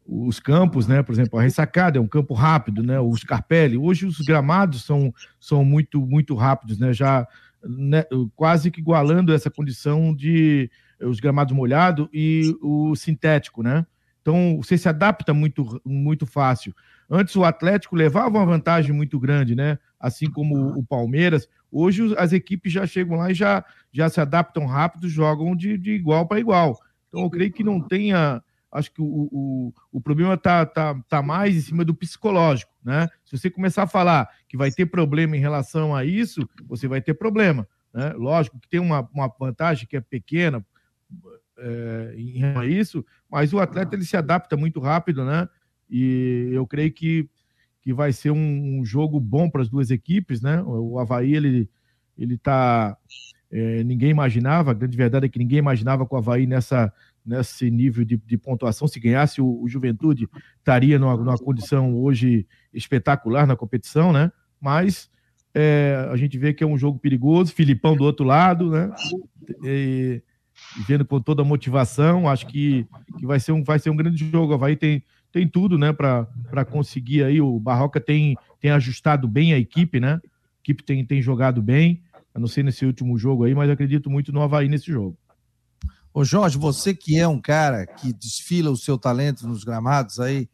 o, 0.04 0.26
os 0.26 0.38
campos, 0.38 0.86
né? 0.86 1.02
Por 1.02 1.12
exemplo, 1.12 1.38
a 1.38 1.42
ressacada 1.42 1.96
é 1.96 2.00
um 2.00 2.06
campo 2.06 2.34
rápido, 2.34 2.82
né? 2.82 3.00
O 3.00 3.16
Scarpelli. 3.16 3.78
Hoje 3.78 4.04
os 4.04 4.18
gramados 4.18 4.84
são, 4.84 5.14
são 5.40 5.64
muito 5.64 6.00
muito 6.00 6.34
rápidos, 6.34 6.78
né? 6.78 6.92
Já 6.92 7.26
né, 7.64 8.04
quase 8.36 8.70
que 8.70 8.80
igualando 8.80 9.32
essa 9.32 9.50
condição 9.50 10.14
de 10.14 10.70
os 11.00 11.20
gramados 11.20 11.54
molhados 11.54 12.08
e 12.12 12.56
o 12.60 12.94
sintético, 12.94 13.62
né? 13.62 13.86
Então 14.20 14.58
você 14.58 14.76
se 14.76 14.88
adapta 14.88 15.32
muito 15.32 15.80
muito 15.84 16.26
fácil. 16.26 16.74
Antes 17.10 17.34
o 17.36 17.44
Atlético 17.44 17.96
levava 17.96 18.36
uma 18.36 18.44
vantagem 18.44 18.92
muito 18.92 19.18
grande, 19.18 19.54
né? 19.54 19.78
Assim 19.98 20.30
como 20.30 20.78
o 20.78 20.84
Palmeiras. 20.84 21.48
Hoje 21.70 22.14
as 22.18 22.32
equipes 22.32 22.72
já 22.72 22.86
chegam 22.86 23.16
lá 23.16 23.30
e 23.30 23.34
já, 23.34 23.64
já 23.92 24.08
se 24.08 24.20
adaptam 24.20 24.66
rápido, 24.66 25.08
jogam 25.08 25.56
de, 25.56 25.78
de 25.78 25.92
igual 25.92 26.26
para 26.26 26.40
igual. 26.40 26.78
Então 27.08 27.22
eu 27.22 27.30
creio 27.30 27.52
que 27.52 27.64
não 27.64 27.80
tenha. 27.80 28.42
Acho 28.70 28.92
que 28.92 29.00
o, 29.00 29.28
o, 29.32 29.74
o 29.90 30.00
problema 30.00 30.34
está 30.34 30.66
tá, 30.66 30.94
tá 31.08 31.22
mais 31.22 31.56
em 31.56 31.60
cima 31.60 31.82
do 31.82 31.94
psicológico, 31.94 32.70
né? 32.84 33.08
Se 33.24 33.38
você 33.38 33.48
começar 33.48 33.84
a 33.84 33.88
falar 33.88 34.28
que 34.46 34.58
vai 34.58 34.70
ter 34.70 34.84
problema 34.84 35.34
em 35.34 35.40
relação 35.40 35.96
a 35.96 36.04
isso, 36.04 36.46
você 36.66 36.86
vai 36.86 37.00
ter 37.00 37.14
problema. 37.14 37.66
Né? 37.94 38.12
Lógico 38.12 38.60
que 38.60 38.68
tem 38.68 38.78
uma, 38.78 39.08
uma 39.14 39.32
vantagem 39.40 39.86
que 39.88 39.96
é 39.96 40.00
pequena 40.02 40.62
é, 41.58 42.14
em 42.16 42.38
relação 42.38 42.62
a 42.62 42.66
isso, 42.66 43.06
mas 43.30 43.52
o 43.52 43.58
atleta 43.58 43.94
ele 43.94 44.04
se 44.04 44.16
adapta 44.16 44.56
muito 44.56 44.80
rápido, 44.80 45.24
né? 45.24 45.48
E 45.90 46.50
eu 46.52 46.66
creio 46.66 46.92
que, 46.92 47.28
que 47.80 47.92
vai 47.92 48.12
ser 48.12 48.30
um, 48.30 48.80
um 48.80 48.84
jogo 48.84 49.18
bom 49.18 49.48
para 49.48 49.62
as 49.62 49.68
duas 49.68 49.90
equipes, 49.90 50.40
né? 50.40 50.62
O 50.62 50.98
Havaí, 50.98 51.34
ele, 51.34 51.68
ele 52.16 52.36
tá. 52.36 52.96
É, 53.50 53.82
ninguém 53.82 54.10
imaginava, 54.10 54.72
a 54.72 54.74
grande 54.74 54.96
verdade 54.96 55.24
é 55.24 55.28
que 55.28 55.38
ninguém 55.38 55.58
imaginava 55.58 56.04
com 56.04 56.14
o 56.14 56.18
Havaí 56.18 56.46
nessa, 56.46 56.92
nesse 57.24 57.70
nível 57.70 58.04
de, 58.04 58.18
de 58.18 58.36
pontuação. 58.36 58.86
Se 58.86 59.00
ganhasse 59.00 59.40
o, 59.40 59.62
o 59.62 59.68
Juventude, 59.68 60.28
estaria 60.58 60.98
numa, 60.98 61.16
numa, 61.16 61.38
condição 61.38 61.94
hoje 61.94 62.46
espetacular 62.72 63.46
na 63.46 63.56
competição, 63.56 64.12
né? 64.12 64.30
Mas 64.60 65.10
é, 65.54 66.08
a 66.10 66.16
gente 66.16 66.36
vê 66.36 66.52
que 66.52 66.62
é 66.62 66.66
um 66.66 66.76
jogo 66.76 66.98
perigoso, 66.98 67.54
Filipão 67.54 67.96
do 67.96 68.04
outro 68.04 68.24
lado, 68.24 68.70
né? 68.70 68.90
E, 69.64 70.22
vendo 70.86 71.04
com 71.04 71.20
toda 71.20 71.42
a 71.42 71.44
motivação, 71.44 72.28
acho 72.28 72.46
que, 72.46 72.86
que 73.18 73.26
vai, 73.26 73.40
ser 73.40 73.52
um, 73.52 73.62
vai 73.62 73.78
ser 73.78 73.90
um 73.90 73.96
grande 73.96 74.28
jogo. 74.30 74.52
O 74.52 74.54
Havaí 74.54 74.76
tem, 74.76 75.02
tem 75.32 75.48
tudo, 75.48 75.78
né, 75.78 75.92
para 75.92 76.64
conseguir 76.70 77.24
aí. 77.24 77.40
O 77.40 77.58
Barroca 77.58 78.00
tem, 78.00 78.36
tem 78.60 78.70
ajustado 78.70 79.26
bem 79.26 79.52
a 79.52 79.58
equipe, 79.58 80.00
né? 80.00 80.14
A 80.14 80.60
equipe 80.60 80.82
tem, 80.82 81.04
tem 81.04 81.22
jogado 81.22 81.62
bem. 81.62 82.02
Eu 82.34 82.40
não 82.40 82.48
sei 82.48 82.62
nesse 82.62 82.84
último 82.84 83.18
jogo 83.18 83.44
aí, 83.44 83.54
mas 83.54 83.70
acredito 83.70 84.10
muito 84.10 84.32
no 84.32 84.42
Havaí 84.42 84.68
nesse 84.68 84.86
jogo. 84.86 85.16
Ô 86.12 86.24
Jorge, 86.24 86.58
você 86.58 86.94
que 86.94 87.18
é 87.18 87.28
um 87.28 87.40
cara 87.40 87.86
que 87.86 88.12
desfila 88.12 88.70
o 88.70 88.76
seu 88.76 88.98
talento 88.98 89.46
nos 89.46 89.64
gramados 89.64 90.18
aí, 90.18 90.48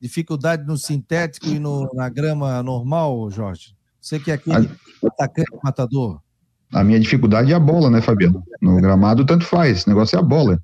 dificuldade 0.00 0.66
no 0.66 0.78
sintético 0.78 1.46
e 1.46 1.58
no, 1.58 1.88
na 1.92 2.08
grama 2.08 2.62
normal, 2.62 3.30
Jorge? 3.30 3.74
Você 4.00 4.18
que 4.18 4.30
é 4.30 4.34
aquele 4.34 4.66
a... 4.66 5.06
atacante 5.06 5.50
matador. 5.62 6.20
A 6.72 6.84
minha 6.84 7.00
dificuldade 7.00 7.52
é 7.52 7.54
a 7.54 7.60
bola, 7.60 7.90
né, 7.90 8.00
Fabiano? 8.00 8.42
No 8.60 8.76
gramado, 8.76 9.24
tanto 9.24 9.44
faz. 9.44 9.84
O 9.84 9.88
negócio 9.88 10.16
é 10.16 10.18
a 10.18 10.22
bola. 10.22 10.60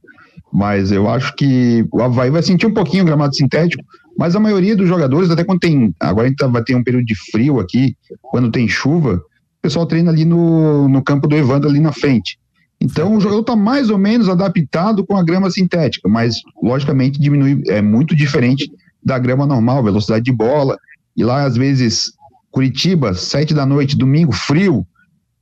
Mas 0.53 0.93
eu 0.93 1.09
acho 1.09 1.35
que 1.35 1.87
o 1.93 2.01
Havaí 2.03 2.31
vai 2.31 2.43
sentir 2.43 2.67
um 2.67 2.75
pouquinho 2.75 3.03
o 3.03 3.07
gramado 3.07 3.35
sintético, 3.35 3.83
mas 4.19 4.37
a 4.37 4.41
maioria 4.41 4.77
dos 4.77 4.89
jogadores, 4.89 5.31
até 5.31 5.45
quando 5.45 5.61
tem. 5.61 5.95
Agora 5.99 6.27
a 6.27 6.29
gente 6.29 6.39
tá, 6.39 6.47
vai 6.47 6.63
ter 6.63 6.75
um 6.75 6.85
período 6.85 7.05
de 7.05 7.15
frio 7.15 7.59
aqui, 7.61 7.97
quando 8.23 8.51
tem 8.51 8.69
chuva, 8.69 9.15
o 9.17 9.63
pessoal 9.63 9.87
treina 9.87 10.11
ali 10.11 10.25
no, 10.25 10.89
no 10.89 11.03
campo 11.03 11.27
do 11.27 11.37
Evandro, 11.37 11.69
ali 11.69 11.81
na 11.81 11.93
frente. 11.93 12.39
Então 12.81 13.17
o 13.17 13.21
jogador 13.21 13.41
está 13.41 13.57
mais 13.57 13.91
ou 13.91 13.99
menos 13.99 14.29
adaptado 14.29 15.05
com 15.05 15.17
a 15.17 15.25
grama 15.25 15.51
sintética, 15.51 16.09
mas 16.09 16.37
logicamente 16.63 17.19
diminui, 17.19 17.63
é 17.67 17.83
muito 17.83 18.15
diferente 18.15 18.71
da 19.03 19.19
grama 19.19 19.47
normal, 19.47 19.83
velocidade 19.83 20.25
de 20.25 20.33
bola. 20.33 20.79
E 21.17 21.25
lá, 21.25 21.45
às 21.45 21.57
vezes, 21.57 22.13
Curitiba, 22.51 23.15
sete 23.15 23.53
da 23.53 23.67
noite, 23.67 23.97
domingo, 23.97 24.33
frio, 24.33 24.87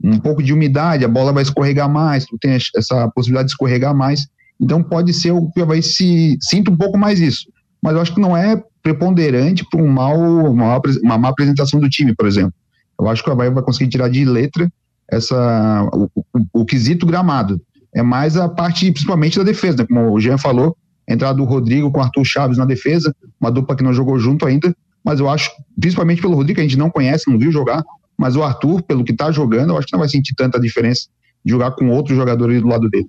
um 0.05 0.19
pouco 0.19 0.43
de 0.43 0.53
umidade, 0.53 1.05
a 1.05 1.09
bola 1.09 1.33
vai 1.33 1.43
escorregar 1.43 1.89
mais, 1.89 2.27
tu 2.27 2.37
tem 2.39 2.53
essa 2.53 3.09
possibilidade 3.15 3.49
de 3.49 3.53
escorregar 3.53 3.95
mais. 3.95 4.27
Então 4.61 4.83
pode 4.83 5.15
ser 5.15 5.33
o 5.33 5.51
que 5.51 5.65
vai 5.65 5.81
se 5.81 6.37
sinta 6.43 6.71
um 6.71 6.77
pouco 6.77 6.99
mais 6.99 7.21
isso. 7.21 7.49
Mas 7.83 7.95
eu 7.95 8.01
acho 8.01 8.15
que 8.15 8.21
não 8.21 8.37
é 8.37 8.63
preponderante 8.83 9.65
para 9.71 9.83
um 9.83 9.89
mal, 9.89 10.19
uma, 10.19 10.81
uma 11.03 11.19
má 11.19 11.29
apresentação 11.29 11.81
do 11.81 11.89
time, 11.89 12.15
por 12.15 12.27
exemplo. 12.27 12.53
Eu 13.01 13.09
acho 13.09 13.23
que 13.23 13.31
o 13.31 13.33
Havaí 13.33 13.49
vai 13.51 13.63
conseguir 13.63 13.91
tirar 13.91 14.09
de 14.09 14.25
letra 14.25 14.71
essa, 15.11 15.89
o, 15.93 16.11
o, 16.15 16.61
o 16.61 16.65
quesito 16.65 17.07
gramado. 17.07 17.61
É 17.95 18.03
mais 18.03 18.37
a 18.37 18.49
parte, 18.49 18.91
principalmente, 18.91 19.39
da 19.39 19.45
defesa, 19.45 19.79
né? 19.79 19.87
como 19.87 20.13
o 20.13 20.21
Jean 20.21 20.37
falou, 20.37 20.77
a 21.09 21.15
entrada 21.15 21.37
do 21.37 21.45
Rodrigo 21.45 21.91
com 21.91 22.01
o 22.01 22.03
Arthur 22.03 22.25
Chaves 22.25 22.59
na 22.59 22.65
defesa, 22.67 23.15
uma 23.41 23.51
dupla 23.51 23.75
que 23.75 23.85
não 23.85 23.93
jogou 23.93 24.19
junto 24.19 24.47
ainda, 24.47 24.75
mas 25.03 25.21
eu 25.21 25.29
acho, 25.29 25.51
principalmente 25.81 26.21
pelo 26.21 26.35
Rodrigo, 26.35 26.57
que 26.57 26.61
a 26.61 26.65
gente 26.65 26.79
não 26.79 26.91
conhece, 26.91 27.31
não 27.31 27.39
viu 27.39 27.51
jogar, 27.51 27.83
mas 28.17 28.37
o 28.37 28.43
Arthur, 28.43 28.83
pelo 28.83 29.05
que 29.05 29.13
está 29.13 29.31
jogando, 29.31 29.71
eu 29.71 29.79
acho 29.79 29.87
que 29.87 29.93
não 29.93 30.01
vai 30.01 30.09
sentir 30.09 30.35
tanta 30.35 30.61
diferença 30.61 31.09
de 31.45 31.51
jogar 31.51 31.73
com 31.73 31.91
outros 31.91 32.17
jogadores 32.17 32.61
do 32.61 32.69
lado 32.69 32.89
dele. 32.89 33.07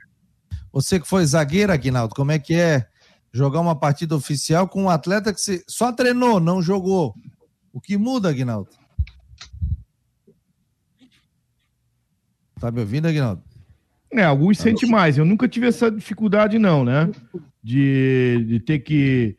Você 0.71 0.99
que 0.99 1.07
foi 1.07 1.25
zagueiro, 1.25 1.71
Aguinaldo, 1.71 2.13
como 2.13 2.31
é 2.31 2.39
que 2.39 2.53
é 2.53 2.85
jogar 3.31 3.59
uma 3.59 3.75
partida 3.75 4.15
oficial 4.15 4.67
com 4.67 4.83
um 4.83 4.89
atleta 4.89 5.33
que 5.33 5.39
você 5.39 5.63
só 5.67 5.91
treinou, 5.91 6.39
não 6.39 6.61
jogou? 6.61 7.13
O 7.71 7.79
que 7.79 7.97
muda, 7.97 8.29
Aguinaldo? 8.29 8.69
Tá 12.59 12.71
me 12.71 12.79
ouvindo, 12.79 13.07
Aguinaldo? 13.07 13.43
É, 14.11 14.23
alguns 14.23 14.57
sentem 14.57 14.89
mais. 14.89 15.17
Eu 15.17 15.25
nunca 15.25 15.47
tive 15.47 15.67
essa 15.67 15.91
dificuldade, 15.91 16.57
não, 16.57 16.83
né? 16.83 17.09
De, 17.61 18.45
de 18.47 18.59
ter 18.59 18.79
que 18.79 19.37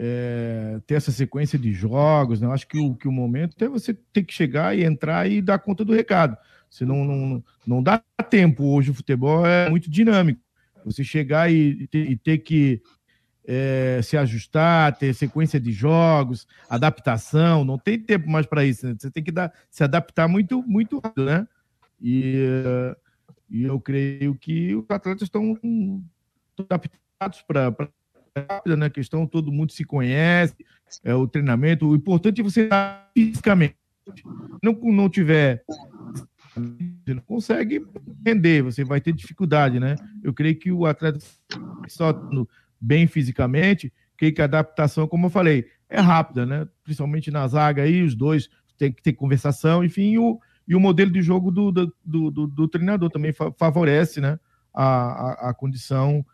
é, 0.00 0.80
ter 0.86 0.94
essa 0.94 1.10
sequência 1.10 1.58
de 1.58 1.72
jogos. 1.72 2.40
Né? 2.40 2.46
Eu 2.46 2.52
acho 2.52 2.68
que 2.68 2.78
o, 2.78 2.94
que 2.94 3.08
o 3.08 3.12
momento 3.12 3.62
é 3.64 3.68
você 3.68 3.92
ter 3.92 4.22
que 4.22 4.32
chegar 4.32 4.78
e 4.78 4.84
entrar 4.84 5.28
e 5.28 5.42
dar 5.42 5.58
conta 5.58 5.84
do 5.84 5.92
recado. 5.92 6.36
Você 6.70 6.84
não, 6.84 7.04
não, 7.04 7.44
não 7.66 7.82
dá 7.82 8.00
tempo. 8.30 8.64
Hoje 8.64 8.92
o 8.92 8.94
futebol 8.94 9.44
é 9.44 9.68
muito 9.68 9.90
dinâmico. 9.90 10.40
Você 10.84 11.02
chegar 11.02 11.50
e, 11.50 11.88
ter, 11.88 12.08
e 12.10 12.16
ter 12.16 12.38
que 12.38 12.80
é, 13.44 14.00
se 14.02 14.16
ajustar, 14.16 14.96
ter 14.96 15.12
sequência 15.14 15.58
de 15.58 15.72
jogos, 15.72 16.46
adaptação, 16.68 17.64
não 17.64 17.78
tem 17.78 17.98
tempo 17.98 18.30
mais 18.30 18.46
para 18.46 18.64
isso. 18.64 18.86
Né? 18.86 18.94
Você 18.96 19.10
tem 19.10 19.24
que 19.24 19.32
dar, 19.32 19.52
se 19.70 19.82
adaptar 19.82 20.28
muito, 20.28 20.62
muito 20.62 21.00
rápido, 21.00 21.24
né? 21.24 21.48
E, 22.00 22.36
e 23.50 23.64
eu 23.64 23.80
creio 23.80 24.36
que 24.36 24.76
os 24.76 24.84
atletas 24.88 25.22
estão 25.22 25.58
adaptados 26.58 27.42
para 27.42 27.90
rápida, 28.48 28.76
né? 28.76 28.86
A 28.86 28.90
questão 28.90 29.26
todo 29.26 29.52
mundo 29.52 29.72
se 29.72 29.84
conhece, 29.84 30.56
é 31.04 31.14
o 31.14 31.26
treinamento. 31.26 31.88
O 31.88 31.94
importante 31.96 32.40
é 32.40 32.44
você 32.44 32.62
estar 32.62 33.10
fisicamente. 33.14 33.76
Não 34.62 34.72
não 34.72 35.08
tiver 35.08 35.64
você 36.58 37.14
não 37.14 37.22
consegue 37.22 37.84
render, 38.24 38.62
você 38.62 38.84
vai 38.84 39.00
ter 39.00 39.12
dificuldade, 39.12 39.78
né? 39.78 39.96
Eu 40.22 40.32
creio 40.32 40.58
que 40.58 40.72
o 40.72 40.86
atleta 40.86 41.18
só 41.86 42.12
bem 42.80 43.06
fisicamente, 43.06 43.92
creio 44.16 44.34
que 44.34 44.42
a 44.42 44.44
adaptação, 44.44 45.06
como 45.06 45.26
eu 45.26 45.30
falei, 45.30 45.66
é 45.88 46.00
rápida, 46.00 46.44
né? 46.44 46.68
Principalmente 46.82 47.30
na 47.30 47.46
zaga 47.46 47.82
aí, 47.82 48.02
os 48.02 48.14
dois 48.14 48.48
tem 48.76 48.92
que 48.92 49.02
ter 49.02 49.12
conversação, 49.12 49.84
enfim, 49.84 50.18
o, 50.18 50.40
e 50.66 50.74
o 50.74 50.80
modelo 50.80 51.10
de 51.10 51.22
jogo 51.22 51.50
do, 51.50 51.72
do, 51.72 51.92
do, 52.04 52.46
do 52.46 52.68
treinador 52.68 53.10
também 53.10 53.32
favorece, 53.56 54.20
né? 54.20 54.38
A, 54.72 54.84
a, 54.84 55.50
a 55.50 55.54
condição 55.54 56.24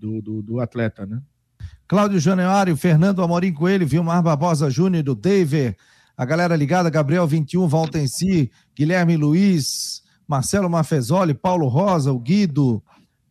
do, 0.00 0.22
do, 0.22 0.42
do, 0.42 0.60
atleta, 0.60 1.04
né? 1.04 1.20
Cláudio 1.86 2.18
Januário, 2.18 2.76
Fernando 2.76 3.22
Amorim 3.22 3.52
Coelho, 3.52 3.86
Vilmar 3.86 4.22
Barbosa 4.22 4.70
Júnior, 4.70 5.02
do 5.02 5.14
Daver, 5.14 5.76
a 6.16 6.24
galera 6.24 6.56
ligada, 6.56 6.88
Gabriel 6.88 7.26
21, 7.26 7.68
Valtenci, 7.68 8.50
Guilherme 8.74 9.16
Luiz, 9.16 10.02
Marcelo 10.26 10.70
Mafezoli, 10.70 11.34
Paulo 11.34 11.68
Rosa, 11.68 12.12
o 12.12 12.18
Guido, 12.18 12.82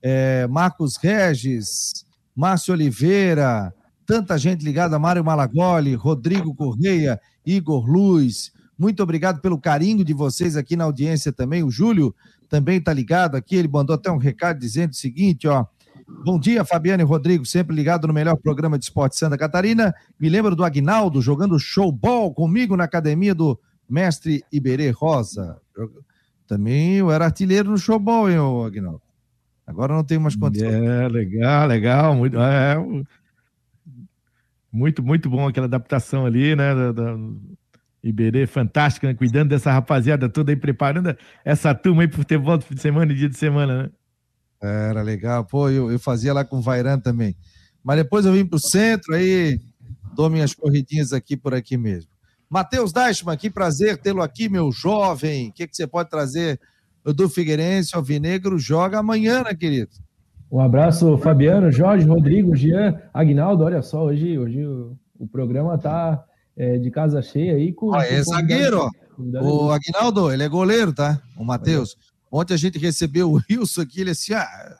é, 0.01 0.45
Marcos 0.47 0.97
Regis, 0.97 2.05
Márcio 2.35 2.73
Oliveira, 2.73 3.73
tanta 4.05 4.37
gente 4.37 4.63
ligada, 4.63 4.99
Mário 4.99 5.23
Malagoli, 5.23 5.95
Rodrigo 5.95 6.53
Correia, 6.53 7.19
Igor 7.45 7.85
Luz. 7.85 8.51
Muito 8.77 9.01
obrigado 9.01 9.41
pelo 9.41 9.59
carinho 9.59 10.03
de 10.03 10.13
vocês 10.13 10.55
aqui 10.55 10.75
na 10.75 10.83
audiência 10.83 11.31
também. 11.31 11.63
O 11.63 11.71
Júlio 11.71 12.15
também 12.49 12.77
está 12.77 12.91
ligado 12.91 13.35
aqui, 13.35 13.55
ele 13.55 13.67
mandou 13.67 13.95
até 13.95 14.11
um 14.11 14.17
recado 14.17 14.59
dizendo 14.59 14.91
o 14.91 14.95
seguinte, 14.95 15.47
ó. 15.47 15.65
Bom 16.23 16.39
dia, 16.39 16.65
Fabiano 16.65 17.01
e 17.01 17.05
Rodrigo, 17.05 17.45
sempre 17.45 17.75
ligado 17.75 18.07
no 18.07 18.13
melhor 18.13 18.35
programa 18.35 18.77
de 18.77 18.85
esporte 18.85 19.15
Santa 19.15 19.37
Catarina. 19.37 19.93
Me 20.19 20.29
lembro 20.29 20.55
do 20.55 20.63
Agnaldo 20.63 21.21
jogando 21.21 21.57
showball 21.57 22.33
comigo 22.33 22.75
na 22.75 22.83
academia 22.83 23.33
do 23.33 23.59
mestre 23.89 24.43
Iberê 24.51 24.89
Rosa. 24.89 25.59
Também 26.45 26.95
eu 26.95 27.11
era 27.11 27.25
artilheiro 27.25 27.71
no 27.71 27.77
showball, 27.77 28.29
hein, 28.29 28.37
Agnaldo? 28.65 29.01
Agora 29.65 29.93
não 29.93 30.03
tenho 30.03 30.19
mais 30.19 30.35
condições. 30.35 30.73
É, 30.73 31.07
legal, 31.07 31.67
legal. 31.67 32.15
Muito, 32.15 32.39
é, 32.39 32.75
muito, 34.71 35.03
muito 35.03 35.29
bom 35.29 35.47
aquela 35.47 35.67
adaptação 35.67 36.25
ali, 36.25 36.55
né? 36.55 36.73
Da, 36.73 36.91
da 36.91 37.17
Iberê, 38.03 38.47
fantástica, 38.47 39.07
né? 39.07 39.13
cuidando 39.13 39.49
dessa 39.49 39.71
rapaziada 39.71 40.27
toda 40.27 40.51
aí, 40.51 40.55
preparando 40.55 41.15
essa 41.45 41.75
turma 41.75 42.01
aí 42.01 42.07
pro 42.07 42.17
futebol 42.17 42.57
de 42.57 42.65
fim 42.65 42.75
de 42.75 42.81
semana 42.81 43.11
e 43.11 43.15
dia 43.15 43.29
de 43.29 43.37
semana, 43.37 43.83
né? 43.83 43.89
Era 44.61 45.01
legal. 45.01 45.45
Pô, 45.45 45.69
eu, 45.69 45.91
eu 45.91 45.99
fazia 45.99 46.33
lá 46.33 46.43
com 46.43 46.57
o 46.57 46.61
Vairan 46.61 46.99
também. 46.99 47.35
Mas 47.83 47.97
depois 47.97 48.25
eu 48.25 48.33
vim 48.33 48.45
pro 48.45 48.59
centro, 48.59 49.15
aí 49.15 49.59
dou 50.15 50.29
minhas 50.29 50.53
corridinhas 50.53 51.13
aqui 51.13 51.37
por 51.37 51.53
aqui 51.53 51.77
mesmo. 51.77 52.09
Matheus 52.49 52.91
Deichmann, 52.91 53.37
que 53.37 53.49
prazer 53.49 53.97
tê-lo 53.97 54.21
aqui, 54.21 54.49
meu 54.49 54.71
jovem. 54.71 55.49
O 55.49 55.53
que, 55.53 55.67
que 55.67 55.75
você 55.75 55.85
pode 55.85 56.09
trazer 56.09 56.59
do 57.05 57.29
Figueirense, 57.29 57.95
Alvinegro, 57.95 58.57
joga 58.57 58.99
amanhã, 58.99 59.43
né, 59.43 59.53
querido? 59.53 59.91
Um 60.51 60.59
abraço, 60.59 61.15
Fabiano, 61.19 61.71
Jorge, 61.71 62.07
Rodrigo, 62.07 62.55
Jean, 62.55 62.99
Agnaldo. 63.13 63.63
Olha 63.63 63.83
só, 63.83 64.05
hoje, 64.05 64.37
hoje 64.37 64.65
o, 64.65 64.97
o 65.19 65.27
programa 65.27 65.77
tá 65.77 66.23
é, 66.57 66.77
de 66.79 66.89
casa 66.89 67.21
cheia 67.21 67.53
aí. 67.53 67.71
Com, 67.71 67.93
ah, 67.93 68.05
é 68.05 68.21
zagueiro, 68.23 68.79
ó. 68.79 68.89
O 69.19 69.71
Agnaldo, 69.71 70.31
ele 70.31 70.43
é 70.43 70.49
goleiro, 70.49 70.91
tá? 70.91 71.21
O 71.37 71.43
Matheus. 71.43 71.95
Ontem 72.31 72.53
a 72.53 72.57
gente 72.57 72.77
recebeu 72.77 73.31
o 73.31 73.41
Wilson 73.49 73.81
aqui, 73.81 74.01
ele 74.01 74.11
assim, 74.11 74.33
ah, 74.33 74.77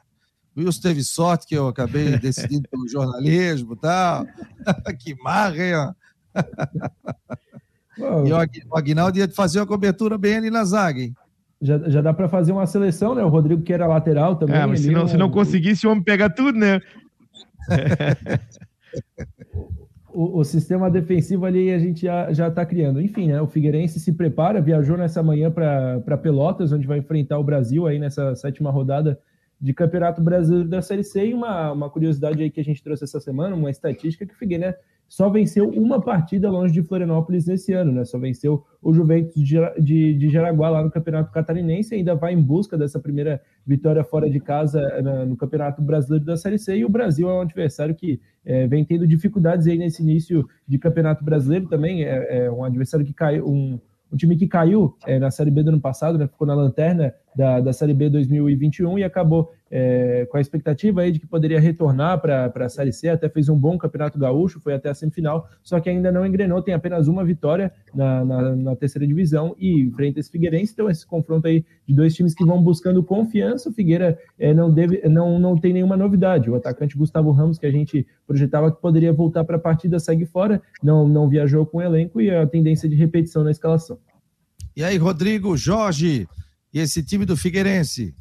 o 0.56 0.60
Wilson 0.60 0.80
teve 0.80 1.02
sorte 1.02 1.46
que 1.46 1.54
eu 1.54 1.68
acabei 1.68 2.16
decidindo 2.18 2.68
pelo 2.68 2.88
jornalismo 2.88 3.74
e 3.74 3.76
tal. 3.76 4.26
que 4.98 5.14
marra, 5.22 5.56
hein, 5.56 5.74
ó. 5.74 5.94
e 8.26 8.32
o 8.32 8.76
Agnaldo 8.76 9.18
ia 9.18 9.28
fazer 9.28 9.60
uma 9.60 9.66
cobertura 9.66 10.16
bem 10.16 10.36
ali 10.36 10.50
na 10.50 10.64
zaga, 10.64 11.00
hein? 11.00 11.14
Já, 11.62 11.78
já 11.90 12.00
dá 12.00 12.14
para 12.14 12.28
fazer 12.28 12.52
uma 12.52 12.66
seleção, 12.66 13.14
né? 13.14 13.22
O 13.22 13.28
Rodrigo 13.28 13.62
que 13.62 13.72
era 13.72 13.86
lateral 13.86 14.36
também. 14.36 14.56
É, 14.56 14.64
mas 14.64 14.80
se 14.80 14.90
não, 14.90 15.06
se 15.06 15.16
não 15.16 15.30
conseguisse, 15.30 15.86
o 15.86 15.90
homem 15.90 16.02
pega 16.02 16.30
tudo, 16.30 16.58
né? 16.58 16.80
O, 20.12 20.38
o, 20.38 20.44
sistema 20.44 20.90
defensivo 20.90 21.44
ali 21.44 21.72
a 21.72 21.78
gente 21.78 22.04
já 22.04 22.48
está 22.48 22.64
criando. 22.64 23.00
Enfim, 23.00 23.28
né? 23.28 23.40
O 23.40 23.46
Figueirense 23.46 23.98
se 24.00 24.12
prepara, 24.12 24.60
viajou 24.60 24.96
nessa 24.96 25.22
manhã 25.22 25.50
para 25.50 26.18
Pelotas, 26.18 26.72
onde 26.72 26.86
vai 26.86 26.98
enfrentar 26.98 27.38
o 27.38 27.44
Brasil 27.44 27.86
aí 27.86 27.98
nessa 27.98 28.34
sétima 28.34 28.70
rodada 28.70 29.18
de 29.60 29.74
Campeonato 29.74 30.22
Brasileiro 30.22 30.68
da 30.68 30.80
Série 30.80 31.04
C. 31.04 31.26
E 31.26 31.34
uma, 31.34 31.72
uma 31.72 31.90
curiosidade 31.90 32.42
aí 32.42 32.50
que 32.50 32.60
a 32.60 32.64
gente 32.64 32.82
trouxe 32.82 33.04
essa 33.04 33.20
semana, 33.20 33.54
uma 33.54 33.70
estatística 33.70 34.26
que 34.26 34.34
o 34.34 34.36
Figueirense 34.36 34.78
só 35.10 35.28
venceu 35.28 35.68
uma 35.68 36.00
partida 36.00 36.48
longe 36.48 36.72
de 36.72 36.84
Florianópolis 36.84 37.44
nesse 37.44 37.72
ano, 37.72 37.90
né? 37.90 38.04
Só 38.04 38.16
venceu 38.16 38.64
o 38.80 38.94
Juventus 38.94 39.34
de, 39.42 39.56
de, 39.80 40.14
de 40.14 40.30
Jaraguá 40.30 40.70
lá 40.70 40.84
no 40.84 40.90
Campeonato 40.90 41.32
Catarinense, 41.32 41.96
ainda 41.96 42.14
vai 42.14 42.32
em 42.32 42.40
busca 42.40 42.78
dessa 42.78 43.00
primeira 43.00 43.42
vitória 43.66 44.04
fora 44.04 44.30
de 44.30 44.38
casa 44.38 44.80
na, 45.02 45.26
no 45.26 45.36
Campeonato 45.36 45.82
Brasileiro 45.82 46.24
da 46.24 46.36
Série 46.36 46.60
C, 46.60 46.76
e 46.76 46.84
o 46.84 46.88
Brasil 46.88 47.28
é 47.28 47.34
um 47.34 47.40
adversário 47.40 47.92
que 47.92 48.20
é, 48.44 48.68
vem 48.68 48.84
tendo 48.84 49.04
dificuldades 49.04 49.66
aí 49.66 49.76
nesse 49.76 50.00
início 50.00 50.48
de 50.64 50.78
Campeonato 50.78 51.24
Brasileiro 51.24 51.66
também, 51.66 52.04
é, 52.04 52.44
é 52.44 52.50
um 52.50 52.62
adversário 52.62 53.04
que 53.04 53.12
caiu, 53.12 53.48
um, 53.48 53.80
um 54.12 54.16
time 54.16 54.36
que 54.36 54.46
caiu 54.46 54.94
é, 55.04 55.18
na 55.18 55.32
Série 55.32 55.50
B 55.50 55.64
do 55.64 55.70
ano 55.70 55.80
passado, 55.80 56.18
né, 56.18 56.28
ficou 56.28 56.46
na 56.46 56.54
lanterna 56.54 57.12
da, 57.34 57.60
da 57.60 57.72
Série 57.72 57.94
B 57.94 58.08
2021 58.10 58.98
e 58.98 59.04
acabou 59.04 59.52
é, 59.70 60.26
com 60.28 60.36
a 60.36 60.40
expectativa 60.40 61.02
aí 61.02 61.12
de 61.12 61.20
que 61.20 61.26
poderia 61.26 61.60
retornar 61.60 62.20
para 62.20 62.52
a 62.52 62.68
Série 62.68 62.92
C, 62.92 63.08
até 63.08 63.28
fez 63.28 63.48
um 63.48 63.56
bom 63.56 63.78
campeonato 63.78 64.18
gaúcho, 64.18 64.60
foi 64.60 64.74
até 64.74 64.88
a 64.90 64.94
semifinal, 64.94 65.48
só 65.62 65.78
que 65.78 65.88
ainda 65.88 66.10
não 66.10 66.26
engrenou, 66.26 66.60
tem 66.60 66.74
apenas 66.74 67.06
uma 67.06 67.24
vitória 67.24 67.72
na, 67.94 68.24
na, 68.24 68.56
na 68.56 68.76
terceira 68.76 69.06
divisão 69.06 69.54
e 69.58 69.80
enfrenta 69.80 70.18
esse 70.18 70.30
Figueirense, 70.30 70.72
então 70.72 70.90
esse 70.90 71.06
confronto 71.06 71.46
aí 71.46 71.64
de 71.86 71.94
dois 71.94 72.14
times 72.14 72.34
que 72.34 72.44
vão 72.44 72.60
buscando 72.60 73.02
confiança, 73.02 73.70
o 73.70 73.72
Figueira 73.72 74.18
é, 74.38 74.52
não, 74.52 74.72
deve, 74.72 75.08
não, 75.08 75.38
não 75.38 75.56
tem 75.56 75.72
nenhuma 75.72 75.96
novidade, 75.96 76.50
o 76.50 76.56
atacante 76.56 76.96
Gustavo 76.96 77.30
Ramos, 77.30 77.58
que 77.58 77.66
a 77.66 77.70
gente 77.70 78.06
projetava 78.26 78.72
que 78.72 78.80
poderia 78.80 79.12
voltar 79.12 79.44
para 79.44 79.56
a 79.56 79.60
partida, 79.60 80.00
segue 80.00 80.26
fora, 80.26 80.60
não, 80.82 81.06
não 81.06 81.28
viajou 81.28 81.64
com 81.64 81.78
o 81.78 81.82
elenco 81.82 82.20
e 82.20 82.30
a 82.30 82.46
tendência 82.46 82.88
de 82.88 82.96
repetição 82.96 83.44
na 83.44 83.52
escalação. 83.52 83.98
E 84.76 84.84
aí, 84.84 84.96
Rodrigo, 84.96 85.56
Jorge, 85.56 86.28
e 86.72 86.78
esse 86.78 87.02
time 87.02 87.24
do 87.24 87.36
Figueirense? 87.36 88.14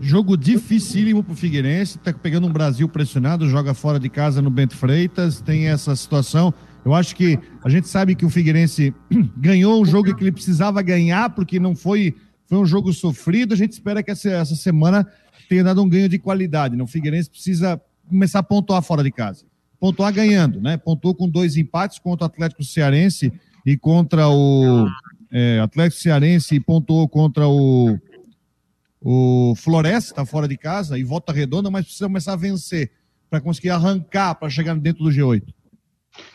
Jogo 0.00 0.36
dificílimo 0.36 1.24
o 1.28 1.34
Figueirense, 1.34 1.98
está 1.98 2.12
pegando 2.12 2.46
um 2.46 2.52
Brasil 2.52 2.88
pressionado, 2.88 3.48
joga 3.48 3.74
fora 3.74 3.98
de 3.98 4.08
casa 4.08 4.40
no 4.40 4.50
Bento 4.50 4.76
Freitas, 4.76 5.40
tem 5.40 5.66
essa 5.66 5.96
situação. 5.96 6.54
Eu 6.84 6.94
acho 6.94 7.16
que 7.16 7.38
a 7.64 7.68
gente 7.68 7.88
sabe 7.88 8.14
que 8.14 8.24
o 8.24 8.30
Figueirense 8.30 8.94
ganhou 9.36 9.82
um 9.82 9.84
jogo 9.84 10.14
que 10.14 10.22
ele 10.22 10.30
precisava 10.30 10.80
ganhar, 10.82 11.30
porque 11.30 11.58
não 11.58 11.74
foi, 11.74 12.14
foi 12.46 12.58
um 12.58 12.66
jogo 12.66 12.92
sofrido. 12.92 13.54
A 13.54 13.56
gente 13.56 13.72
espera 13.72 14.02
que 14.02 14.10
essa, 14.10 14.30
essa 14.30 14.54
semana 14.54 15.06
tenha 15.48 15.64
dado 15.64 15.82
um 15.82 15.88
ganho 15.88 16.08
de 16.08 16.18
qualidade. 16.18 16.76
Né? 16.76 16.82
O 16.82 16.86
Figueirense 16.86 17.30
precisa 17.30 17.80
começar 18.06 18.38
a 18.38 18.42
pontuar 18.42 18.82
fora 18.82 19.02
de 19.02 19.10
casa. 19.10 19.44
Pontuar 19.80 20.12
ganhando, 20.12 20.60
né? 20.60 20.76
Pontuou 20.76 21.14
com 21.14 21.28
dois 21.28 21.56
empates 21.56 21.98
contra 21.98 22.24
o 22.24 22.26
Atlético 22.26 22.64
Cearense 22.64 23.32
e 23.64 23.76
contra 23.76 24.28
o 24.28 24.86
é, 25.30 25.60
Atlético 25.60 26.00
Cearense 26.00 26.58
pontuou 26.60 27.08
contra 27.08 27.48
o, 27.48 27.98
o 29.00 29.54
Floresta, 29.56 30.24
fora 30.24 30.48
de 30.48 30.56
casa, 30.56 30.98
e 30.98 31.04
volta 31.04 31.32
redonda, 31.32 31.70
mas 31.70 31.84
precisa 31.84 32.06
começar 32.06 32.32
a 32.32 32.36
vencer 32.36 32.90
para 33.30 33.40
conseguir 33.40 33.70
arrancar 33.70 34.34
para 34.34 34.48
chegar 34.48 34.74
dentro 34.76 35.04
do 35.04 35.10
G8. 35.10 35.42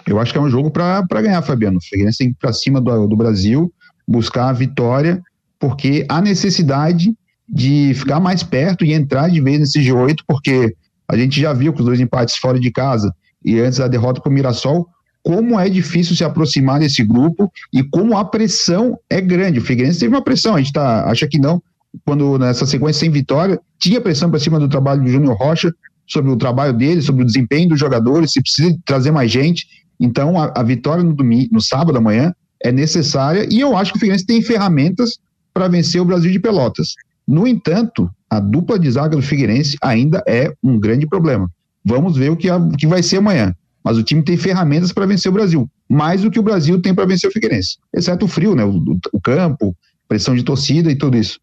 Eu 0.08 0.20
acho 0.20 0.32
que 0.32 0.38
é 0.38 0.42
um 0.42 0.50
jogo 0.50 0.70
para 0.72 1.22
ganhar, 1.22 1.42
Fabiano. 1.42 1.78
O 1.78 1.82
Figueirense 1.82 2.20
tem 2.20 2.28
que 2.30 2.36
ir 2.36 2.40
para 2.40 2.54
cima 2.54 2.80
do, 2.80 3.08
do 3.08 3.16
Brasil, 3.16 3.74
buscar 4.08 4.50
a 4.50 4.54
vitória, 4.54 5.22
porque 5.60 6.06
há 6.08 6.22
necessidade 6.22 7.14
de 7.48 7.94
ficar 7.96 8.20
mais 8.20 8.44
perto 8.44 8.86
e 8.86 8.94
entrar 8.94 9.30
de 9.30 9.42
vez 9.42 9.60
nesse 9.60 9.80
G8, 9.80 10.18
porque 10.28 10.76
a 11.08 11.18
gente 11.18 11.40
já 11.40 11.54
viu 11.54 11.74
que 11.74 11.80
os 11.80 11.86
dois 11.86 12.00
empates 12.00 12.36
fora 12.36 12.60
de 12.60 12.72
casa 12.72 13.14
e 13.44 13.60
antes 13.60 13.80
a 13.80 13.88
derrota 13.88 14.22
para 14.22 14.30
o 14.30 14.34
Mirassol 14.34 14.88
como 15.24 15.60
é 15.60 15.70
difícil 15.70 16.16
se 16.16 16.24
aproximar 16.24 16.80
desse 16.80 17.04
grupo 17.04 17.52
e 17.74 17.82
como 17.82 18.18
a 18.18 18.26
pressão 18.26 19.00
é 19.10 19.22
grande. 19.22 19.60
O 19.60 19.64
Figueirense 19.64 20.00
teve 20.00 20.14
uma 20.14 20.24
pressão, 20.24 20.56
a 20.56 20.60
gente 20.60 20.74
tá, 20.74 21.10
acha 21.10 21.28
que 21.28 21.40
não, 21.40 21.64
quando 22.06 22.38
nessa 22.38 22.66
sequência 22.66 23.00
sem 23.00 23.10
vitória, 23.10 23.60
tinha 23.80 24.02
pressão 24.02 24.30
para 24.30 24.40
cima 24.40 24.60
do 24.60 24.68
trabalho 24.68 25.02
do 25.02 25.10
Júnior 25.10 25.38
Rocha, 25.38 25.74
sobre 26.06 26.32
o 26.32 26.36
trabalho 26.36 26.74
dele, 26.74 27.02
sobre 27.02 27.24
o 27.24 27.26
desempenho 27.26 27.70
dos 27.70 27.80
jogadores, 27.80 28.34
se 28.34 28.42
precisa 28.42 28.78
trazer 28.86 29.12
mais 29.12 29.32
gente. 29.32 29.66
Então, 30.00 30.40
a, 30.40 30.52
a 30.56 30.64
vitória 30.64 31.04
no 31.04 31.14
domingo, 31.14 31.50
no 31.54 31.62
sábado 31.62 31.98
amanhã, 31.98 32.34
é 32.62 32.72
necessária 32.72 33.48
e 33.50 33.60
eu 33.60 33.76
acho 33.76 33.92
que 33.92 33.98
o 33.98 34.00
Figueirense 34.00 34.26
tem 34.26 34.42
ferramentas 34.42 35.18
para 35.54 35.68
vencer 35.68 36.02
o 36.02 36.06
Brasil 36.06 36.32
de 36.32 36.40
Pelotas. 36.40 36.96
No 37.28 37.48
entanto, 37.48 38.10
a 38.30 38.40
dupla 38.40 38.78
de 38.78 38.90
zaga 38.90 39.16
do 39.16 39.22
Figueirense 39.22 39.78
ainda 39.82 40.24
é 40.28 40.52
um 40.62 40.80
grande 40.80 41.08
problema. 41.08 41.50
Vamos 41.86 42.18
ver 42.18 42.32
o 42.32 42.38
que, 42.38 42.50
a, 42.50 42.58
o 42.58 42.72
que 42.72 42.88
vai 42.88 43.04
ser 43.04 43.18
amanhã. 43.18 43.54
Mas 43.84 43.98
o 43.98 44.04
time 44.04 44.24
tem 44.24 44.38
ferramentas 44.38 44.92
para 44.92 45.06
vencer 45.06 45.30
o 45.30 45.34
Brasil, 45.34 45.70
mais 45.90 46.22
do 46.22 46.32
que 46.32 46.40
o 46.40 46.44
Brasil 46.44 46.82
tem 46.82 46.96
para 46.96 47.06
vencer 47.06 47.30
o 47.30 47.34
Figueirense, 47.34 47.78
exceto 47.94 48.26
o 48.26 48.28
frio, 48.28 48.56
né? 48.56 48.64
O, 48.64 48.82
o 49.12 49.20
campo, 49.20 49.76
pressão 50.08 50.36
de 50.36 50.44
torcida 50.44 50.90
e 50.90 50.96
tudo 50.96 51.18
isso. 51.18 51.40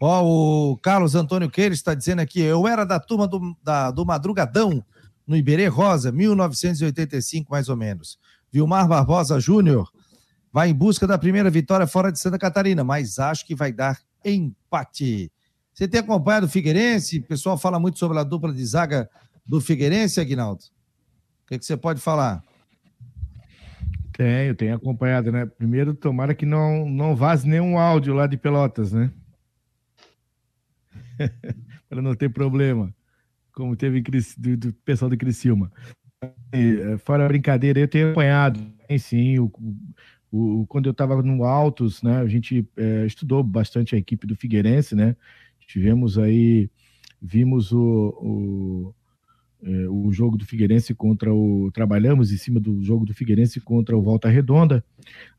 Ó, 0.00 0.22
oh, 0.22 0.72
o 0.72 0.76
Carlos 0.78 1.14
Antônio 1.14 1.50
Queires 1.50 1.78
está 1.78 1.94
dizendo 1.94 2.20
aqui, 2.20 2.40
eu 2.40 2.66
era 2.66 2.84
da 2.84 2.98
turma 2.98 3.28
do, 3.28 3.56
da, 3.62 3.90
do 3.90 4.04
Madrugadão, 4.04 4.82
no 5.26 5.36
Iberê 5.36 5.68
Rosa, 5.68 6.10
1985 6.10 7.50
mais 7.50 7.68
ou 7.68 7.76
menos. 7.76 8.18
Vilmar 8.50 8.88
Barbosa 8.88 9.38
Júnior 9.38 9.88
vai 10.52 10.70
em 10.70 10.74
busca 10.74 11.06
da 11.06 11.16
primeira 11.16 11.48
vitória 11.48 11.86
fora 11.86 12.10
de 12.10 12.18
Santa 12.18 12.38
Catarina, 12.38 12.82
mas 12.82 13.18
acho 13.18 13.46
que 13.46 13.54
vai 13.54 13.72
dar 13.72 14.00
empate. 14.24 15.30
Você 15.72 15.86
tem 15.86 16.00
acompanhado 16.00 16.46
o 16.46 16.48
Figueirense? 16.48 17.18
O 17.18 17.22
pessoal 17.22 17.56
fala 17.56 17.78
muito 17.78 17.98
sobre 17.98 18.18
a 18.18 18.24
dupla 18.24 18.52
de 18.52 18.64
zaga 18.66 19.08
do 19.46 19.60
Figueirense, 19.60 20.20
Aguinaldo? 20.20 20.64
Que, 21.50 21.58
que 21.58 21.64
você 21.64 21.76
pode 21.76 22.00
falar? 22.00 22.44
Tenho, 24.12 24.54
tenho 24.54 24.76
acompanhado, 24.76 25.32
né? 25.32 25.46
Primeiro, 25.46 25.94
tomara 25.94 26.34
que 26.34 26.46
não, 26.46 26.88
não 26.88 27.16
vaze 27.16 27.48
nenhum 27.48 27.76
áudio 27.76 28.14
lá 28.14 28.26
de 28.26 28.36
Pelotas, 28.36 28.92
né? 28.92 29.10
Para 31.88 32.00
não 32.00 32.14
ter 32.14 32.28
problema, 32.28 32.94
como 33.52 33.74
teve 33.74 34.00
do, 34.38 34.56
do 34.56 34.72
pessoal 34.84 35.10
do 35.10 35.16
Criciúma. 35.16 35.72
E, 36.54 36.80
eh, 36.80 36.98
fora 36.98 37.24
a 37.24 37.28
brincadeira, 37.28 37.80
eu 37.80 37.88
tenho 37.88 38.08
acompanhado, 38.08 38.60
sim, 38.98 39.38
o, 39.38 39.50
o, 40.30 40.66
quando 40.68 40.86
eu 40.86 40.92
estava 40.92 41.20
no 41.22 41.44
Altos, 41.44 42.02
né, 42.02 42.18
a 42.18 42.26
gente 42.26 42.68
é, 42.76 43.06
estudou 43.06 43.42
bastante 43.42 43.94
a 43.94 43.98
equipe 43.98 44.26
do 44.26 44.36
Figueirense, 44.36 44.94
né? 44.94 45.16
Tivemos 45.66 46.18
aí, 46.18 46.70
vimos 47.20 47.72
o, 47.72 47.80
o, 47.80 48.94
é, 49.62 49.88
o 49.88 50.10
jogo 50.10 50.36
do 50.36 50.46
Figueirense 50.46 50.94
contra 50.94 51.32
o. 51.32 51.70
Trabalhamos 51.72 52.32
em 52.32 52.36
cima 52.36 52.58
do 52.58 52.82
jogo 52.82 53.04
do 53.04 53.12
Figueirense 53.12 53.60
contra 53.60 53.96
o 53.96 54.02
Volta 54.02 54.28
Redonda, 54.28 54.84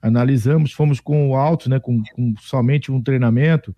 analisamos, 0.01 0.71
fomos 0.71 0.99
com 0.99 1.29
o 1.29 1.35
Altos, 1.35 1.67
né, 1.67 1.79
com, 1.79 2.01
com 2.13 2.33
somente 2.39 2.91
um 2.91 3.01
treinamento, 3.01 3.75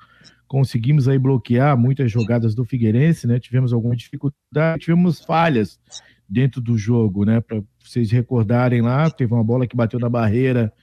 conseguimos 0.47 1.07
aí 1.07 1.17
bloquear 1.17 1.77
muitas 1.77 2.11
jogadas 2.11 2.53
do 2.53 2.65
Figueirense, 2.65 3.25
né? 3.25 3.39
Tivemos 3.39 3.71
alguma 3.73 3.95
dificuldade, 3.95 4.81
tivemos 4.81 5.23
falhas 5.23 5.79
dentro 6.27 6.59
do 6.59 6.77
jogo, 6.77 7.23
né? 7.23 7.39
Para 7.39 7.61
vocês 7.79 8.11
recordarem 8.11 8.81
lá, 8.81 9.09
teve 9.09 9.33
uma 9.33 9.43
bola 9.43 9.65
que 9.65 9.75
bateu 9.75 9.99
na 9.99 10.09
barreira, 10.09 10.73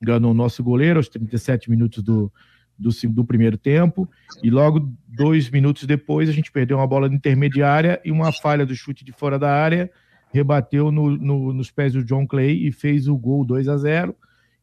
enganou 0.00 0.30
o 0.30 0.34
nosso 0.34 0.62
goleiro 0.62 0.98
aos 0.98 1.08
37 1.08 1.68
minutos 1.68 2.02
do, 2.02 2.32
do, 2.78 2.90
do 3.08 3.24
primeiro 3.24 3.58
tempo, 3.58 4.08
e 4.42 4.50
logo 4.50 4.92
dois 5.08 5.50
minutos 5.50 5.84
depois 5.84 6.28
a 6.28 6.32
gente 6.32 6.52
perdeu 6.52 6.76
uma 6.76 6.86
bola 6.86 7.08
intermediária 7.08 8.00
e 8.04 8.12
uma 8.12 8.32
falha 8.32 8.64
do 8.64 8.74
chute 8.74 9.04
de 9.04 9.12
fora 9.12 9.38
da 9.38 9.52
área, 9.52 9.90
rebateu 10.32 10.92
no, 10.92 11.10
no, 11.10 11.52
nos 11.52 11.70
pés 11.70 11.92
do 11.92 12.04
John 12.04 12.26
Clay 12.26 12.66
e 12.66 12.70
fez 12.70 13.08
o 13.08 13.16
gol 13.16 13.44
2 13.44 13.68
a 13.68 13.76
0 13.76 14.14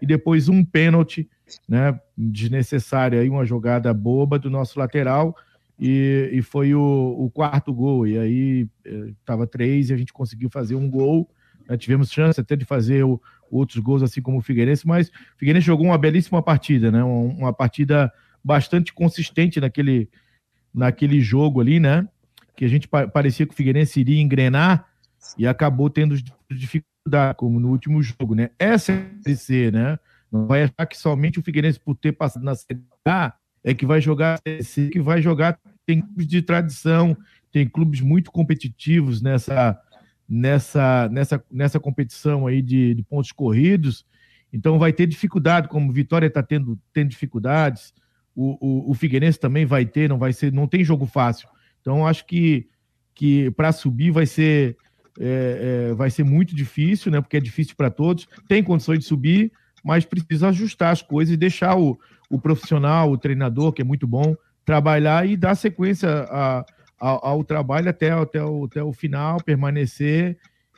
e 0.02 0.06
depois 0.06 0.50
um 0.50 0.64
pênalti, 0.64 1.30
né, 1.68 2.00
desnecessário 2.18 3.20
aí, 3.20 3.30
uma 3.30 3.46
jogada 3.46 3.94
boba 3.94 4.38
do 4.38 4.50
nosso 4.50 4.78
lateral, 4.80 5.36
e, 5.80 6.30
e 6.32 6.42
foi 6.42 6.74
o, 6.74 7.16
o 7.18 7.30
quarto 7.30 7.74
gol, 7.74 8.08
e 8.08 8.18
aí 8.18 8.70
estava 9.20 9.44
eh, 9.44 9.48
três 9.48 9.90
e 9.90 9.94
a 9.94 9.98
gente 9.98 10.14
conseguiu 10.14 10.50
fazer 10.50 10.76
um 10.76 10.90
gol, 10.90 11.30
né, 11.68 11.78
tivemos 11.78 12.12
chance 12.12 12.40
até 12.40 12.56
de 12.56 12.66
fazer 12.66 13.04
o, 13.04 13.22
outros 13.50 13.78
gols, 13.80 14.04
assim 14.04 14.22
como 14.22 14.38
o 14.38 14.42
Figueirense, 14.42 14.88
mas 14.88 15.10
o 15.10 15.12
Figueirense 15.38 15.66
jogou 15.66 15.88
uma 15.88 15.98
belíssima 15.98 16.42
partida, 16.42 16.92
né? 16.92 17.04
Uma, 17.04 17.54
partida 17.54 18.12
bastante 18.44 18.94
consistente 18.94 19.60
naquele, 19.60 20.10
naquele 20.74 21.22
jogo 21.22 21.62
ali, 21.62 21.80
né? 21.80 22.08
Que 22.56 22.66
a 22.66 22.68
gente 22.68 22.88
parecia 22.88 23.46
que 23.46 23.54
o 23.54 23.56
Figueirense 23.56 24.00
iria 24.00 24.22
engrenar 24.22 24.88
e 25.38 25.48
acabou 25.48 25.90
tendo 25.90 26.16
dificuldade, 26.52 27.38
como 27.38 27.60
no 27.60 27.70
último 27.70 28.02
jogo, 28.02 28.36
né? 28.36 28.50
Essa 28.58 28.92
é 28.92 29.32
a 29.32 29.36
C, 29.36 29.72
né? 29.72 30.00
Não 30.32 30.48
vai 30.48 30.64
achar 30.64 30.86
que 30.86 30.98
somente 30.98 31.40
o 31.40 31.44
Figueirense, 31.44 31.80
por 31.80 31.96
ter 31.96 32.12
passado 32.12 32.44
na 32.44 32.56
Série 32.56 32.82
A, 33.06 33.34
é 33.64 33.74
que 33.74 33.86
vai 33.86 34.00
jogar 34.00 34.40
que 34.92 35.00
vai 35.00 35.22
jogar. 35.22 35.60
Tem 35.86 36.02
clubes 36.02 36.28
de 36.28 36.42
tradição, 36.42 37.16
tem 37.52 37.68
clubes 37.68 38.02
muito 38.02 38.32
competitivos 38.32 39.22
nessa 39.22 39.80
nessa, 40.28 41.10
nessa, 41.10 41.44
nessa 41.52 41.80
competição 41.80 42.48
aí 42.48 42.62
de, 42.62 42.94
de 42.94 43.04
pontos 43.04 43.32
corridos. 43.32 44.06
Então 44.52 44.80
vai 44.80 44.94
ter 44.94 45.06
dificuldade, 45.06 45.68
como 45.68 45.92
Vitória 45.92 46.28
está 46.28 46.42
tendo, 46.42 46.80
tendo 46.94 47.10
dificuldades, 47.10 47.94
o, 48.36 48.58
o, 48.60 48.92
o, 48.92 48.94
Figueirense 48.94 49.40
também 49.40 49.66
vai 49.66 49.86
ter, 49.86 50.10
não 50.10 50.18
vai 50.18 50.34
ser, 50.34 50.52
não 50.52 50.68
tem 50.68 50.84
jogo 50.84 51.06
fácil. 51.06 51.48
Então 51.82 52.06
acho 52.06 52.26
que, 52.26 52.68
que 53.14 53.50
para 53.52 53.72
subir 53.72 54.12
vai 54.12 54.26
ser 54.26 54.78
é, 55.20 55.90
é, 55.90 55.94
vai 55.94 56.10
ser 56.10 56.24
muito 56.24 56.56
difícil, 56.56 57.12
né? 57.12 57.22
Porque 57.22 57.38
é 57.38 57.40
difícil 57.40 57.76
para 57.76 57.90
todos. 57.90 58.28
Tem 58.48 58.62
condições 58.64 59.00
de 59.00 59.06
subir, 59.06 59.52
mas 59.84 60.06
precisa 60.06 60.50
ajustar 60.50 60.92
as 60.92 61.02
coisas 61.02 61.34
e 61.34 61.38
deixar 61.38 61.78
o, 61.78 61.98
o 62.30 62.40
profissional, 62.40 63.10
o 63.12 63.18
treinador, 63.18 63.72
que 63.72 63.82
é 63.82 63.86
muito 63.86 64.06
bom, 64.06 64.36
trabalhar 64.66 65.28
e 65.28 65.38
dar 65.38 65.56
sequência 65.56 66.10
a, 66.30 66.66
ao, 67.00 67.26
ao 67.26 67.44
trabalho 67.44 67.90
até, 67.90 68.12
até, 68.12 68.44
o, 68.44 68.66
até 68.66 68.84
o 68.84 68.94
final, 68.94 69.42
permanecer 69.44 70.38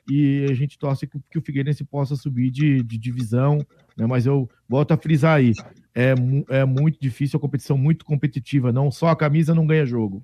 e 0.09 0.45
a 0.49 0.53
gente 0.53 0.80
torce 0.80 1.05
que, 1.05 1.20
que 1.30 1.38
o 1.38 1.41
Figueirense 1.41 1.84
possa 1.84 2.15
subir 2.15 2.49
de, 2.49 2.82
de 2.82 2.97
divisão, 2.97 3.57
né? 3.95 4.05
mas 4.07 4.26
eu 4.26 4.49
volto 4.68 4.93
a 4.93 4.97
frisar 4.97 5.38
aí, 5.38 5.51
é, 5.93 6.13
é 6.49 6.65
muito 6.65 6.97
difícil, 6.99 7.38
a 7.38 7.41
competição 7.41 7.78
muito 7.78 8.05
competitiva, 8.05 8.72
não 8.72 8.89
só 8.89 9.09
a 9.09 9.15
camisa 9.15 9.53
não 9.53 9.68
ganha 9.68 9.86
jogo. 9.86 10.24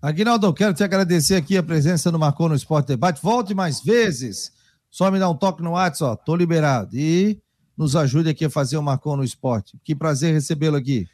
Aguinaldo, 0.00 0.52
quero 0.52 0.74
te 0.74 0.82
agradecer 0.82 1.36
aqui 1.36 1.56
a 1.56 1.62
presença 1.62 2.10
no 2.10 2.18
Marcou 2.18 2.48
no 2.48 2.56
Esporte 2.56 2.88
Debate, 2.88 3.22
volte 3.22 3.54
mais 3.54 3.80
vezes, 3.80 4.52
só 4.90 5.10
me 5.10 5.18
dá 5.18 5.30
um 5.30 5.36
toque 5.36 5.62
no 5.62 5.70
WhatsApp, 5.72 6.12
ó, 6.12 6.16
tô 6.16 6.34
liberado, 6.34 6.96
e 6.96 7.40
nos 7.76 7.94
ajude 7.94 8.28
aqui 8.28 8.44
a 8.44 8.50
fazer 8.50 8.76
o 8.76 8.82
Marcou 8.82 9.16
no 9.16 9.22
Esporte, 9.22 9.78
que 9.84 9.94
prazer 9.94 10.34
recebê-lo 10.34 10.76
aqui. 10.76 11.06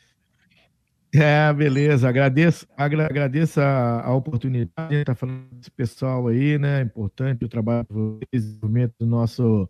É, 1.14 1.52
beleza. 1.52 2.08
Agradeço, 2.08 2.66
agradeço 2.76 3.60
a, 3.60 4.02
a 4.02 4.14
oportunidade 4.14 4.90
de 4.90 4.96
estar 4.96 5.14
falando 5.14 5.44
desse 5.52 5.70
pessoal 5.70 6.28
aí, 6.28 6.58
né? 6.58 6.82
Importante 6.82 7.44
o 7.44 7.48
trabalho 7.48 7.86
do 7.90 8.20
desenvolvimento 8.30 8.94
do 8.98 9.06
nosso, 9.06 9.68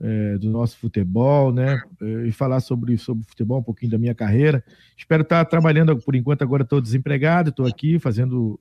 é, 0.00 0.38
do 0.38 0.48
nosso 0.50 0.78
futebol, 0.78 1.52
né? 1.52 1.80
É, 2.00 2.26
e 2.26 2.32
falar 2.32 2.60
sobre, 2.60 2.96
sobre 2.96 3.24
futebol, 3.24 3.60
um 3.60 3.62
pouquinho 3.62 3.92
da 3.92 3.98
minha 3.98 4.14
carreira. 4.14 4.64
Espero 4.96 5.22
estar 5.22 5.44
trabalhando, 5.44 5.96
por 5.98 6.14
enquanto, 6.14 6.42
agora 6.42 6.62
estou 6.62 6.80
desempregado, 6.80 7.50
estou 7.50 7.66
aqui 7.66 7.98
fazendo 7.98 8.58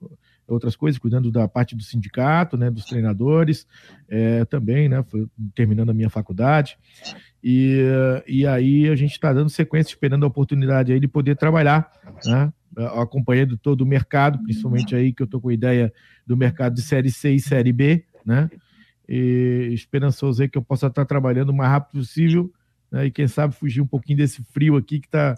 outras 0.47 0.75
coisas, 0.75 0.99
cuidando 0.99 1.31
da 1.31 1.47
parte 1.47 1.75
do 1.75 1.83
sindicato, 1.83 2.57
né? 2.57 2.69
Dos 2.69 2.85
treinadores, 2.85 3.67
é, 4.09 4.45
também, 4.45 4.89
né? 4.89 5.03
terminando 5.55 5.89
a 5.89 5.93
minha 5.93 6.09
faculdade. 6.09 6.77
E, 7.43 7.79
e 8.27 8.45
aí 8.45 8.89
a 8.89 8.95
gente 8.95 9.11
está 9.11 9.33
dando 9.33 9.49
sequência, 9.49 9.91
esperando 9.91 10.23
a 10.23 10.27
oportunidade 10.27 10.91
aí 10.91 10.99
de 10.99 11.07
poder 11.07 11.35
trabalhar, 11.35 11.91
né? 12.25 12.51
acompanhando 12.95 13.57
todo 13.57 13.81
o 13.81 13.85
mercado, 13.85 14.41
principalmente 14.43 14.95
aí 14.95 15.11
que 15.11 15.21
eu 15.21 15.25
estou 15.25 15.41
com 15.41 15.49
a 15.49 15.53
ideia 15.53 15.91
do 16.25 16.37
mercado 16.37 16.75
de 16.75 16.81
Série 16.81 17.11
C 17.11 17.31
e 17.31 17.39
Série 17.39 17.73
B, 17.73 18.05
né? 18.25 18.49
E 19.07 19.69
esperançoso 19.73 20.41
aí 20.41 20.47
que 20.47 20.57
eu 20.57 20.61
possa 20.61 20.87
estar 20.87 21.03
trabalhando 21.05 21.49
o 21.49 21.53
mais 21.53 21.69
rápido 21.69 21.99
possível 21.99 22.51
né? 22.91 23.05
e 23.05 23.11
quem 23.11 23.27
sabe 23.27 23.55
fugir 23.55 23.81
um 23.81 23.87
pouquinho 23.87 24.17
desse 24.17 24.43
frio 24.51 24.75
aqui 24.75 24.99
que 24.99 25.07
está 25.07 25.37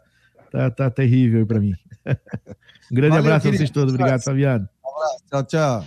tá, 0.52 0.72
tá 0.72 0.90
terrível 0.90 1.46
para 1.46 1.60
mim. 1.60 1.74
um 2.92 2.96
grande 2.96 3.16
Valeu, 3.16 3.20
abraço 3.20 3.48
a 3.48 3.52
vocês 3.52 3.70
todos. 3.70 3.94
Obrigado, 3.94 4.24
Fabiano. 4.24 4.68
Tchau, 5.30 5.44
tchau. 5.44 5.86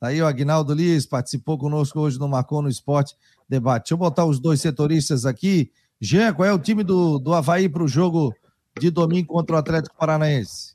Tá 0.00 0.08
aí 0.08 0.22
o 0.22 0.26
Agnaldo 0.26 0.72
Liz 0.72 1.04
participou 1.04 1.58
conosco 1.58 2.00
hoje 2.00 2.18
no 2.18 2.28
Marcou 2.28 2.62
no 2.62 2.68
Esporte 2.68 3.14
debate. 3.48 3.82
Deixa 3.84 3.94
eu 3.94 3.98
botar 3.98 4.24
os 4.24 4.40
dois 4.40 4.60
setoristas 4.60 5.26
aqui. 5.26 5.70
Jean, 6.00 6.32
qual 6.32 6.48
é 6.48 6.52
o 6.52 6.58
time 6.58 6.82
do, 6.82 7.18
do 7.18 7.34
Havaí 7.34 7.68
para 7.68 7.82
o 7.82 7.88
jogo 7.88 8.34
de 8.78 8.90
domingo 8.90 9.28
contra 9.28 9.56
o 9.56 9.58
Atlético 9.58 9.96
Paranaense? 9.96 10.74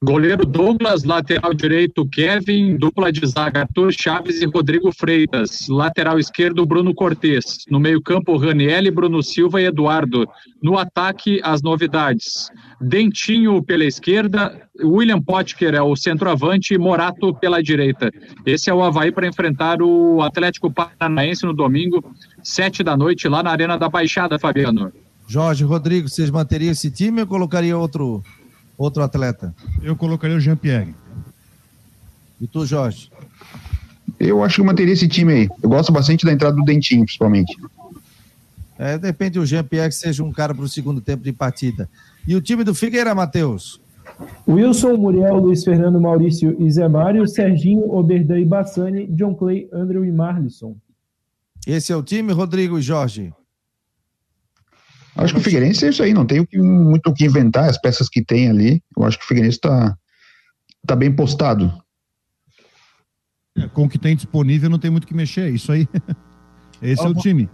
Goleiro 0.00 0.46
Douglas, 0.46 1.02
lateral 1.02 1.52
direito 1.52 2.06
Kevin, 2.08 2.76
dupla 2.76 3.10
de 3.10 3.26
zaga 3.26 3.62
Arthur 3.62 3.92
Chaves 3.92 4.40
e 4.40 4.46
Rodrigo 4.46 4.92
Freitas. 4.92 5.66
Lateral 5.68 6.20
esquerdo 6.20 6.64
Bruno 6.64 6.94
Cortes. 6.94 7.64
No 7.68 7.80
meio-campo 7.80 8.36
Raniel, 8.36 8.92
Bruno 8.94 9.20
Silva 9.24 9.60
e 9.60 9.64
Eduardo. 9.64 10.24
No 10.62 10.78
ataque, 10.78 11.40
as 11.42 11.62
novidades. 11.62 12.48
Dentinho 12.80 13.60
pela 13.60 13.84
esquerda, 13.84 14.68
William 14.80 15.20
Potker 15.20 15.74
é 15.74 15.82
o 15.82 15.96
centroavante 15.96 16.74
e 16.74 16.78
Morato 16.78 17.34
pela 17.34 17.60
direita. 17.60 18.12
Esse 18.46 18.70
é 18.70 18.74
o 18.74 18.84
Havaí 18.84 19.10
para 19.10 19.26
enfrentar 19.26 19.82
o 19.82 20.22
Atlético 20.22 20.70
Paranaense 20.70 21.44
no 21.44 21.52
domingo, 21.52 22.04
sete 22.40 22.84
da 22.84 22.96
noite, 22.96 23.26
lá 23.28 23.42
na 23.42 23.50
Arena 23.50 23.76
da 23.76 23.88
Baixada, 23.88 24.38
Fabiano. 24.38 24.92
Jorge 25.26 25.64
Rodrigo, 25.64 26.08
vocês 26.08 26.30
manteriam 26.30 26.70
esse 26.70 26.88
time 26.88 27.20
ou 27.20 27.26
colocaria 27.26 27.76
outro 27.76 28.22
outro 28.78 29.02
atleta? 29.02 29.54
Eu 29.82 29.96
colocaria 29.96 30.36
o 30.36 30.40
Jean-Pierre. 30.40 30.94
E 32.40 32.46
tu, 32.46 32.64
Jorge? 32.64 33.10
Eu 34.18 34.42
acho 34.42 34.54
que 34.54 34.60
eu 34.60 34.64
manteria 34.64 34.94
esse 34.94 35.08
time 35.08 35.32
aí. 35.32 35.48
Eu 35.62 35.68
gosto 35.68 35.92
bastante 35.92 36.24
da 36.24 36.32
entrada 36.32 36.56
do 36.56 36.64
Dentinho, 36.64 37.04
principalmente. 37.04 37.54
É, 38.78 38.96
depende 38.96 39.38
do 39.38 39.44
Jean-Pierre 39.44 39.88
que 39.88 39.96
seja 39.96 40.22
um 40.22 40.32
cara 40.32 40.54
para 40.54 40.64
o 40.64 40.68
segundo 40.68 41.00
tempo 41.00 41.24
de 41.24 41.32
partida. 41.32 41.88
E 42.26 42.36
o 42.36 42.40
time 42.40 42.62
do 42.62 42.74
Figueira, 42.74 43.14
Matheus? 43.14 43.80
Wilson, 44.46 44.96
Muriel, 44.96 45.36
Luiz 45.36 45.64
Fernando, 45.64 46.00
Maurício 46.00 46.56
e 46.60 46.70
Zé 46.70 46.88
Mário, 46.88 47.26
Serginho, 47.26 47.90
Oberdan 47.92 48.38
e 48.38 48.44
Bassani, 48.44 49.06
John 49.08 49.34
Clay, 49.34 49.68
Andrew 49.72 50.04
e 50.04 50.12
Marlisson. 50.12 50.76
Esse 51.66 51.92
é 51.92 51.96
o 51.96 52.02
time, 52.02 52.32
Rodrigo 52.32 52.78
e 52.78 52.82
Jorge? 52.82 53.32
Acho 55.18 55.34
que 55.34 55.40
o 55.40 55.42
Figueirense 55.42 55.84
é 55.84 55.88
isso 55.88 56.00
aí, 56.00 56.14
não 56.14 56.24
tem 56.24 56.46
muito 56.54 57.10
o 57.10 57.12
que 57.12 57.24
inventar, 57.24 57.68
as 57.68 57.76
peças 57.76 58.08
que 58.08 58.24
tem 58.24 58.48
ali. 58.48 58.80
Eu 58.96 59.02
acho 59.02 59.18
que 59.18 59.24
o 59.24 59.26
Figueirense 59.26 59.56
está 59.56 59.96
tá 60.86 60.94
bem 60.94 61.12
postado. 61.12 61.72
É, 63.56 63.66
com 63.66 63.86
o 63.86 63.88
que 63.88 63.98
tem 63.98 64.14
disponível, 64.14 64.70
não 64.70 64.78
tem 64.78 64.92
muito 64.92 65.02
o 65.02 65.06
que 65.08 65.14
mexer, 65.14 65.48
é 65.48 65.50
isso 65.50 65.72
aí. 65.72 65.88
Esse 66.80 67.02
Fala 67.02 67.08
é 67.08 67.18
o 67.18 67.20
time. 67.20 67.50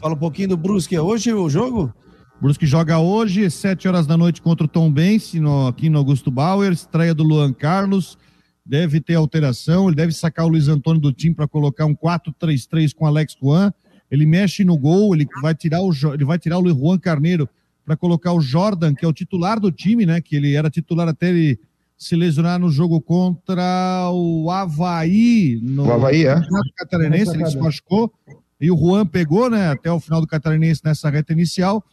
Fala 0.00 0.14
um 0.14 0.18
pouquinho 0.18 0.48
do 0.48 0.56
Brusque. 0.56 0.96
É 0.96 1.00
hoje 1.00 1.32
o 1.32 1.48
jogo? 1.48 1.94
Brusque 2.40 2.66
joga 2.66 2.98
hoje, 2.98 3.48
7 3.48 3.86
horas 3.86 4.04
da 4.04 4.16
noite 4.16 4.42
contra 4.42 4.64
o 4.64 4.68
Tom 4.68 4.90
Bense, 4.90 5.38
no, 5.38 5.68
aqui 5.68 5.88
no 5.88 5.98
Augusto 5.98 6.28
Bauer, 6.28 6.72
estreia 6.72 7.14
do 7.14 7.22
Luan 7.22 7.52
Carlos. 7.52 8.18
deve 8.66 9.00
ter 9.00 9.14
alteração, 9.14 9.86
ele 9.86 9.94
deve 9.94 10.12
sacar 10.12 10.44
o 10.44 10.48
Luiz 10.48 10.66
Antônio 10.66 11.00
do 11.00 11.12
time 11.12 11.36
para 11.36 11.46
colocar 11.46 11.86
um 11.86 11.94
4-3-3 11.94 12.92
com 12.94 13.06
Alex 13.06 13.36
Juan. 13.40 13.72
Ele 14.10 14.26
mexe 14.26 14.64
no 14.64 14.76
gol, 14.76 15.14
ele 15.14 15.26
vai 15.40 15.54
tirar 15.54 15.80
o, 15.80 15.92
ele 16.12 16.24
vai 16.24 16.38
tirar 16.38 16.58
o 16.58 16.68
Juan 16.68 16.98
Carneiro 16.98 17.48
para 17.84 17.96
colocar 17.96 18.32
o 18.32 18.40
Jordan, 18.40 18.94
que 18.94 19.04
é 19.04 19.08
o 19.08 19.12
titular 19.12 19.60
do 19.60 19.70
time, 19.70 20.04
né? 20.04 20.20
Que 20.20 20.36
ele 20.36 20.54
era 20.54 20.68
titular 20.68 21.08
até 21.08 21.28
ele 21.28 21.58
se 21.96 22.16
lesionar 22.16 22.58
no 22.58 22.70
jogo 22.70 23.00
contra 23.00 24.10
o 24.12 24.50
Havaí. 24.50 25.60
No 25.62 25.86
o 25.86 25.92
Havaí, 25.92 26.26
é. 26.26 26.40
Catarinense, 26.76 27.34
ele 27.34 27.46
se 27.46 27.58
machucou. 27.58 28.12
E 28.60 28.70
o 28.70 28.76
Juan 28.76 29.06
pegou, 29.06 29.50
né? 29.50 29.70
Até 29.70 29.92
o 29.92 30.00
final 30.00 30.20
do 30.20 30.26
Catarinense 30.26 30.80
nessa 30.84 31.10
reta 31.10 31.32
inicial. 31.32 31.84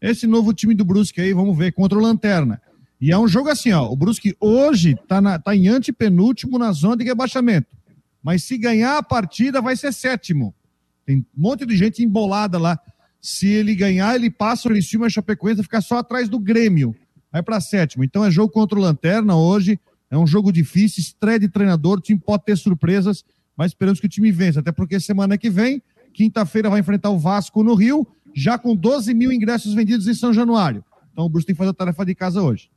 Esse 0.00 0.26
novo 0.26 0.52
time 0.52 0.74
do 0.74 0.84
Brusque 0.84 1.20
aí, 1.20 1.32
vamos 1.32 1.56
ver, 1.56 1.72
contra 1.72 1.98
o 1.98 2.02
Lanterna. 2.02 2.60
E 3.00 3.10
é 3.10 3.18
um 3.18 3.26
jogo 3.26 3.48
assim, 3.48 3.72
ó. 3.72 3.90
O 3.90 3.96
Brusque 3.96 4.36
hoje 4.38 4.96
tá, 5.08 5.20
na, 5.20 5.38
tá 5.38 5.54
em 5.56 5.68
antepenúltimo 5.68 6.58
na 6.58 6.72
zona 6.72 6.96
de 6.96 7.04
rebaixamento. 7.04 7.68
Mas 8.22 8.44
se 8.44 8.56
ganhar 8.56 8.98
a 8.98 9.02
partida, 9.02 9.60
vai 9.60 9.76
ser 9.76 9.92
sétimo. 9.92 10.54
Tem 11.04 11.18
um 11.18 11.24
monte 11.36 11.66
de 11.66 11.76
gente 11.76 12.02
embolada 12.02 12.58
lá. 12.58 12.78
Se 13.20 13.48
ele 13.48 13.74
ganhar, 13.74 14.14
ele 14.14 14.30
passa 14.30 14.68
o 14.68 14.70
Criciúma 14.70 15.06
a 15.06 15.10
Chapecoense, 15.10 15.62
ficar 15.62 15.80
só 15.80 15.98
atrás 15.98 16.28
do 16.28 16.38
Grêmio. 16.38 16.94
Vai 17.32 17.42
para 17.42 17.60
sétimo. 17.60 18.04
Então 18.04 18.24
é 18.24 18.30
jogo 18.30 18.52
contra 18.52 18.78
o 18.78 18.82
Lanterna 18.82 19.36
hoje. 19.36 19.78
É 20.10 20.18
um 20.18 20.26
jogo 20.26 20.52
difícil, 20.52 21.00
estreia 21.00 21.38
de 21.38 21.48
treinador. 21.48 21.98
O 21.98 22.00
time 22.00 22.20
pode 22.20 22.44
ter 22.44 22.56
surpresas, 22.56 23.24
mas 23.56 23.72
esperamos 23.72 23.98
que 23.98 24.06
o 24.06 24.08
time 24.08 24.30
vença. 24.30 24.60
Até 24.60 24.70
porque 24.70 25.00
semana 25.00 25.36
que 25.36 25.50
vem, 25.50 25.82
quinta-feira, 26.12 26.70
vai 26.70 26.80
enfrentar 26.80 27.10
o 27.10 27.18
Vasco 27.18 27.62
no 27.62 27.74
Rio, 27.74 28.06
já 28.34 28.58
com 28.58 28.76
12 28.76 29.12
mil 29.14 29.32
ingressos 29.32 29.74
vendidos 29.74 30.06
em 30.06 30.14
São 30.14 30.32
Januário. 30.32 30.84
Então 31.12 31.24
o 31.24 31.28
Bruce 31.28 31.46
tem 31.46 31.54
que 31.54 31.58
fazer 31.58 31.70
a 31.70 31.74
tarefa 31.74 32.04
de 32.04 32.14
casa 32.14 32.42
hoje. 32.42 32.70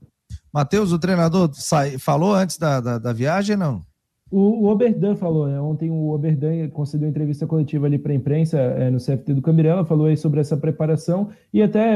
Matheus, 0.54 0.92
o 0.92 1.00
treinador 1.00 1.52
falou 2.00 2.34
antes 2.34 2.58
da, 2.58 2.80
da, 2.80 2.98
da 2.98 3.14
viagem, 3.14 3.56
não? 3.56 3.84
O, 4.30 4.66
o 4.66 4.66
Oberdan 4.68 5.16
falou, 5.16 5.48
né? 5.48 5.60
Ontem 5.60 5.90
o 5.90 6.10
Oberdan 6.10 6.68
concedeu 6.70 7.08
entrevista 7.08 7.48
coletiva 7.48 7.86
ali 7.86 7.98
para 7.98 8.12
a 8.12 8.16
imprensa 8.16 8.58
é, 8.58 8.90
no 8.90 8.98
CFT 8.98 9.34
do 9.34 9.42
Cambirela, 9.42 9.86
falou 9.86 10.08
aí 10.08 10.18
sobre 10.18 10.42
essa 10.42 10.58
preparação 10.58 11.30
e 11.54 11.62
até 11.62 11.96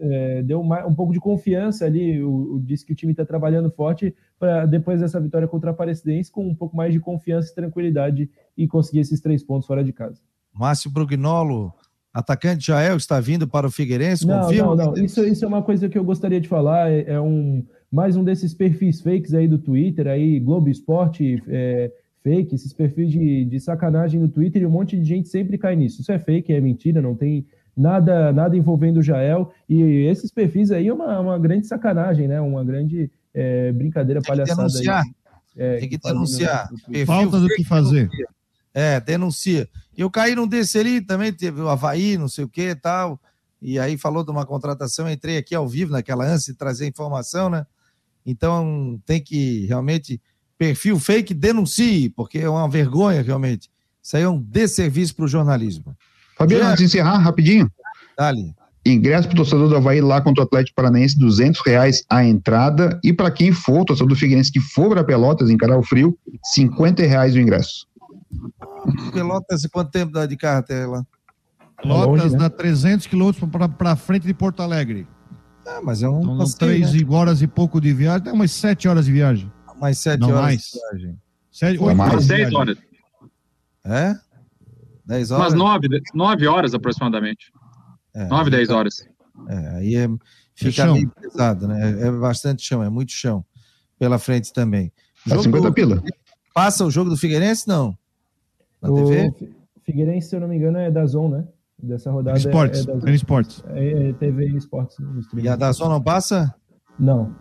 é, 0.00 0.42
deu 0.42 0.60
uma, 0.60 0.86
um 0.86 0.94
pouco 0.94 1.12
de 1.12 1.20
confiança 1.20 1.84
ali. 1.84 2.22
O, 2.22 2.54
o 2.54 2.60
disse 2.60 2.84
que 2.84 2.92
o 2.92 2.96
time 2.96 3.12
está 3.12 3.26
trabalhando 3.26 3.70
forte 3.70 4.14
para 4.38 4.64
depois 4.64 5.00
dessa 5.00 5.20
vitória 5.20 5.46
contra 5.46 5.70
a 5.70 5.72
Aparecidense, 5.72 6.30
com 6.30 6.46
um 6.46 6.54
pouco 6.54 6.74
mais 6.74 6.94
de 6.94 7.00
confiança 7.00 7.52
e 7.52 7.54
tranquilidade 7.54 8.30
e 8.56 8.66
conseguir 8.66 9.00
esses 9.00 9.20
três 9.20 9.42
pontos 9.42 9.66
fora 9.66 9.84
de 9.84 9.92
casa. 9.92 10.18
Márcio 10.54 10.90
Brugnolo, 10.90 11.74
atacante 12.12 12.68
Jael, 12.68 12.96
está 12.96 13.20
vindo 13.20 13.46
para 13.46 13.66
o 13.66 13.70
Figueirense? 13.70 14.26
Não, 14.26 14.40
confirma? 14.40 14.74
não, 14.74 14.92
não. 14.92 15.04
Isso, 15.04 15.22
isso 15.26 15.44
é 15.44 15.48
uma 15.48 15.62
coisa 15.62 15.90
que 15.90 15.98
eu 15.98 16.04
gostaria 16.04 16.40
de 16.40 16.48
falar. 16.48 16.90
É, 16.90 17.12
é 17.12 17.20
um 17.20 17.62
mais 17.96 18.14
um 18.14 18.22
desses 18.22 18.52
perfis 18.52 19.00
fakes 19.00 19.32
aí 19.32 19.48
do 19.48 19.56
Twitter, 19.56 20.06
aí 20.06 20.38
Globo 20.38 20.68
Esporte 20.68 21.42
é, 21.48 21.90
fake, 22.22 22.54
esses 22.54 22.70
perfis 22.70 23.10
de, 23.10 23.46
de 23.46 23.58
sacanagem 23.58 24.20
no 24.20 24.28
Twitter 24.28 24.60
e 24.60 24.66
um 24.66 24.70
monte 24.70 24.98
de 24.98 25.04
gente 25.04 25.30
sempre 25.30 25.56
cai 25.56 25.74
nisso. 25.74 26.02
Isso 26.02 26.12
é 26.12 26.18
fake, 26.18 26.52
é 26.52 26.60
mentira, 26.60 27.00
não 27.00 27.14
tem 27.14 27.46
nada 27.74 28.34
nada 28.34 28.54
envolvendo 28.54 28.98
o 28.98 29.02
Jael. 29.02 29.50
E 29.66 29.80
esses 30.10 30.30
perfis 30.30 30.70
aí 30.70 30.88
é 30.88 30.92
uma, 30.92 31.18
uma 31.18 31.38
grande 31.38 31.66
sacanagem, 31.66 32.28
né? 32.28 32.38
Uma 32.38 32.62
grande 32.62 33.10
é, 33.32 33.72
brincadeira, 33.72 34.20
tem 34.20 34.28
palhaçada. 34.28 34.68
Que 34.68 34.72
denunciar. 34.74 35.02
Aí, 35.02 35.12
é, 35.56 35.76
tem 35.78 35.88
que 35.88 35.98
denunciar. 35.98 36.68
Falta 37.06 37.40
do 37.40 37.48
que 37.48 37.64
fazer. 37.64 38.10
É, 38.74 39.00
denuncia. 39.00 39.66
Eu 39.96 40.10
caí 40.10 40.34
num 40.34 40.46
desse 40.46 40.78
ali, 40.78 41.00
também 41.00 41.32
teve 41.32 41.62
o 41.62 41.68
Havaí, 41.70 42.18
não 42.18 42.28
sei 42.28 42.44
o 42.44 42.48
que 42.48 42.68
e 42.68 42.74
tal. 42.74 43.18
E 43.62 43.78
aí 43.78 43.96
falou 43.96 44.22
de 44.22 44.30
uma 44.30 44.44
contratação, 44.44 45.10
entrei 45.10 45.38
aqui 45.38 45.54
ao 45.54 45.66
vivo 45.66 45.92
naquela 45.92 46.26
ânsia 46.26 46.52
de 46.52 46.58
trazer 46.58 46.86
informação, 46.86 47.48
né? 47.48 47.64
Então 48.26 49.00
tem 49.06 49.20
que 49.22 49.66
realmente 49.66 50.20
perfil 50.58 50.98
fake 50.98 51.32
denuncie, 51.32 52.08
porque 52.10 52.38
é 52.38 52.48
uma 52.48 52.68
vergonha 52.68 53.22
realmente. 53.22 53.70
Isso 54.02 54.16
aí 54.16 54.24
é 54.24 54.28
um 54.28 54.40
desserviço 54.40 55.14
para 55.14 55.24
o 55.24 55.28
jornalismo. 55.28 55.96
Fabiano, 56.36 56.64
antes 56.64 56.78
de 56.78 56.84
encerrar, 56.84 57.18
rapidinho. 57.18 57.70
Dali. 58.18 58.54
Ingresso 58.84 59.26
para 59.26 59.34
o 59.34 59.36
torcedor 59.38 59.68
do 59.68 59.76
Havaí 59.76 60.00
lá 60.00 60.20
contra 60.20 60.44
o 60.44 60.46
Atlético 60.46 60.76
Paranaense, 60.76 61.18
200 61.18 61.60
reais 61.66 62.04
a 62.08 62.24
entrada. 62.24 63.00
E 63.02 63.12
para 63.12 63.30
quem 63.30 63.50
for, 63.50 63.84
torcedor 63.84 64.10
do 64.10 64.16
Figueirense 64.16 64.52
que 64.52 64.60
for 64.60 64.88
para 64.90 65.02
Pelotas, 65.02 65.50
encarar 65.50 65.76
o 65.76 65.82
frio, 65.82 66.16
50 66.54 67.02
reais 67.02 67.34
o 67.34 67.40
ingresso. 67.40 67.86
Pelotas, 69.12 69.66
quanto 69.66 69.90
tempo 69.90 70.12
dá 70.12 70.24
de 70.24 70.36
carro 70.36 70.60
até 70.60 70.86
lá? 70.86 71.04
Pelotas 71.82 72.22
longe, 72.24 72.32
né? 72.34 72.38
dá 72.38 72.50
300 72.50 73.06
quilômetros 73.06 73.50
para 73.76 73.96
frente 73.96 74.26
de 74.26 74.32
Porto 74.32 74.62
Alegre. 74.62 75.06
Ah, 75.66 75.80
mas 75.82 76.02
é 76.02 76.08
um 76.08 76.20
então, 76.20 76.38
passeio, 76.38 76.58
três 76.58 76.92
né? 76.92 77.14
horas 77.14 77.42
e 77.42 77.46
pouco 77.46 77.80
de 77.80 77.92
viagem, 77.92 78.22
dá 78.22 78.32
umas 78.32 78.52
sete 78.52 78.86
horas 78.86 79.06
de 79.06 79.12
viagem. 79.12 79.52
Mais 79.80 79.98
sete 79.98 80.20
Não, 80.20 80.28
horas 80.28 80.40
mais. 80.40 80.62
de 80.62 80.78
viagem. 80.78 81.20
Sete, 81.50 81.78
oito 81.82 81.96
mais. 81.96 82.12
horas. 82.12 82.26
Dez 82.26 82.54
horas. 82.54 82.78
É? 83.84 84.16
Dez 85.04 85.30
horas? 85.30 85.46
Umas 85.46 85.54
nove, 85.54 85.88
nove 86.14 86.46
horas 86.46 86.74
aproximadamente. 86.74 87.52
É, 88.14 88.26
nove, 88.26 88.50
dez 88.50 88.70
horas. 88.70 89.04
É, 89.48 89.68
aí 89.76 89.96
é, 89.96 90.08
fica 90.54 90.82
é 90.82 90.92
meio 90.92 91.10
pesado, 91.10 91.68
né? 91.68 92.00
É, 92.00 92.06
é 92.06 92.10
bastante 92.12 92.62
chão, 92.62 92.82
é 92.82 92.88
muito 92.88 93.12
chão 93.12 93.44
pela 93.98 94.18
frente 94.18 94.52
também. 94.52 94.92
Dá 95.26 95.38
50 95.38 95.68
do... 95.68 95.74
pila. 95.74 96.02
Passa 96.54 96.84
o 96.84 96.90
jogo 96.90 97.10
do 97.10 97.16
Figueirense, 97.16 97.66
não? 97.66 97.96
Na 98.80 98.90
o 98.90 98.94
TV? 98.94 99.34
Figueirense, 99.84 100.28
se 100.28 100.36
eu 100.36 100.40
não 100.40 100.48
me 100.48 100.56
engano, 100.56 100.78
é 100.78 100.90
da 100.90 101.04
Zon, 101.06 101.28
né? 101.28 101.44
Dessa 101.82 102.10
rodada. 102.10 102.38
Esportes, 102.38 102.86
é, 102.86 102.90
é, 102.90 102.96
da, 102.96 103.10
esportes. 103.10 103.64
É, 103.68 104.08
é 104.08 104.12
TV 104.14 104.46
Esportes. 104.56 104.96
E 105.34 105.48
a 105.48 105.56
da 105.56 105.72
Zona 105.72 105.94
não 105.94 106.02
passa? 106.02 106.54
Não. 106.98 107.34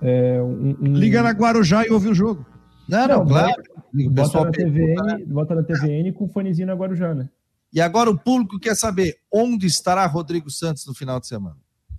É, 0.00 0.40
um, 0.42 0.76
um... 0.80 0.92
Liga 0.94 1.22
na 1.22 1.30
Guarujá 1.30 1.84
e 1.86 1.90
ouve 1.90 2.08
o 2.08 2.14
jogo. 2.14 2.46
Não, 2.88 3.06
não, 3.06 3.18
não 3.18 3.26
claro. 3.26 3.62
Bota, 4.10 4.44
na 4.44 4.50
TVN, 4.50 5.02
né? 5.02 5.18
bota 5.26 5.54
na 5.54 5.62
TVN 5.62 6.12
com 6.12 6.24
o 6.24 6.28
fonezinho 6.28 6.68
na 6.68 6.74
Guarujá, 6.74 7.14
né? 7.14 7.28
E 7.72 7.80
agora 7.80 8.10
o 8.10 8.18
público 8.18 8.58
quer 8.58 8.74
saber 8.74 9.16
onde 9.32 9.66
estará 9.66 10.06
Rodrigo 10.06 10.50
Santos 10.50 10.86
no 10.86 10.94
final 10.94 11.20
de 11.20 11.26
semana. 11.26 11.56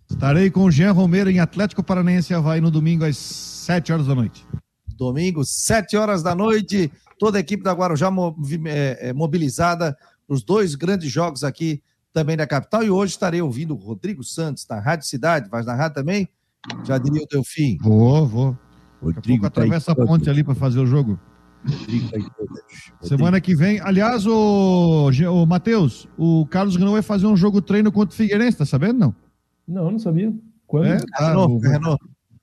Estarei 0.10 0.50
com 0.50 0.64
o 0.64 0.72
Jean 0.72 0.92
Romero 0.92 1.30
em 1.30 1.40
Atlético 1.40 1.84
Paranaense 1.84 2.34
Havaí 2.34 2.60
no 2.60 2.72
domingo 2.72 3.06
às 3.06 3.18
7 3.18 3.94
horas 3.94 4.08
da 4.08 4.16
noite. 4.16 4.46
Domingo, 4.98 5.46
7 5.46 5.96
horas 5.96 6.24
da 6.24 6.34
noite. 6.34 6.92
Toda 7.20 7.38
a 7.38 7.42
equipe 7.42 7.64
da 7.64 7.74
Guarujá 7.74 8.10
é, 8.66 9.10
é, 9.10 9.14
mobilizada 9.14 9.96
os 10.30 10.44
dois 10.44 10.76
grandes 10.76 11.12
jogos 11.12 11.44
aqui 11.44 11.82
também 12.14 12.38
da 12.38 12.48
capital. 12.48 12.84
E 12.84 12.90
hoje 12.90 13.14
estarei 13.14 13.42
ouvindo 13.42 13.74
o 13.74 13.78
Rodrigo 13.78 14.24
Santos 14.24 14.66
na 14.70 14.80
Rádio 14.80 15.08
Cidade. 15.08 15.50
Vai 15.50 15.64
narrar 15.64 15.90
também? 15.90 16.30
Já 16.86 16.98
diria 16.98 17.24
o 17.24 17.28
teu 17.28 17.44
fim. 17.44 17.78
Vou, 17.82 18.28
vou. 18.28 18.58
Rodrigo 19.02 19.16
Daqui 19.16 19.32
a 19.32 19.40
pouco 19.40 19.46
atravessa 19.48 19.92
a 19.92 19.96
ponte 19.96 20.30
ali 20.30 20.44
para 20.44 20.56
fazer 20.56 20.80
o 20.80 20.86
jogo. 20.86 21.20
Semana 23.02 23.42
que 23.42 23.56
vem, 23.56 23.80
aliás, 23.82 24.26
o, 24.26 25.10
o 25.10 25.46
Matheus, 25.46 26.08
o 26.18 26.46
Carlos 26.46 26.76
Renault 26.76 26.94
vai 26.94 27.02
fazer 27.02 27.28
um 27.28 27.36
jogo 27.36 27.62
treino 27.62 27.92
contra 27.92 28.14
o 28.14 28.18
Figueirense, 28.18 28.58
tá 28.58 28.66
sabendo 28.66 29.00
não? 29.00 29.16
Não, 29.68 29.92
não 29.92 30.00
sabia. 30.00 30.34
Quando? 30.66 30.86
É, 30.86 31.00
tá, 31.00 31.38
o, 31.38 31.60
Carrenou. 31.60 32.00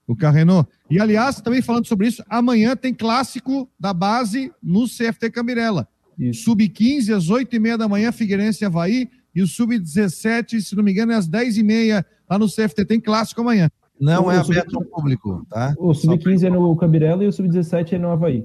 o 0.06 0.16
Carrenou. 0.16 0.68
E 0.90 1.00
aliás, 1.00 1.40
também 1.40 1.62
falando 1.62 1.86
sobre 1.86 2.08
isso, 2.08 2.22
amanhã 2.28 2.76
tem 2.76 2.92
clássico 2.92 3.70
da 3.78 3.92
base 3.92 4.52
no 4.62 4.84
CFT 4.84 5.30
Camirela. 5.30 5.88
Sub-15, 6.32 7.14
às 7.14 7.28
8h30 7.28 7.76
da 7.76 7.88
manhã, 7.88 8.10
Figueirense 8.12 8.64
e 8.64 8.66
Havaí. 8.66 9.08
E 9.34 9.42
o 9.42 9.46
Sub-17, 9.46 10.60
se 10.60 10.74
não 10.74 10.82
me 10.82 10.92
engano, 10.92 11.12
é 11.12 11.14
às 11.14 11.28
10h30 11.28 12.04
lá 12.28 12.38
no 12.38 12.46
CFT. 12.46 12.84
Tem 12.86 13.00
clássico 13.00 13.40
amanhã. 13.42 13.70
Não 14.00 14.26
o 14.26 14.30
é 14.30 14.38
aberto 14.38 14.76
ao 14.76 14.84
público, 14.84 15.46
tá? 15.48 15.74
O 15.78 15.94
Sub-15 15.94 16.44
é 16.44 16.50
no 16.50 16.74
Cabirela 16.76 17.24
e 17.24 17.26
o 17.26 17.32
Sub-17 17.32 17.94
é 17.94 17.98
no 17.98 18.10
Havaí. 18.10 18.44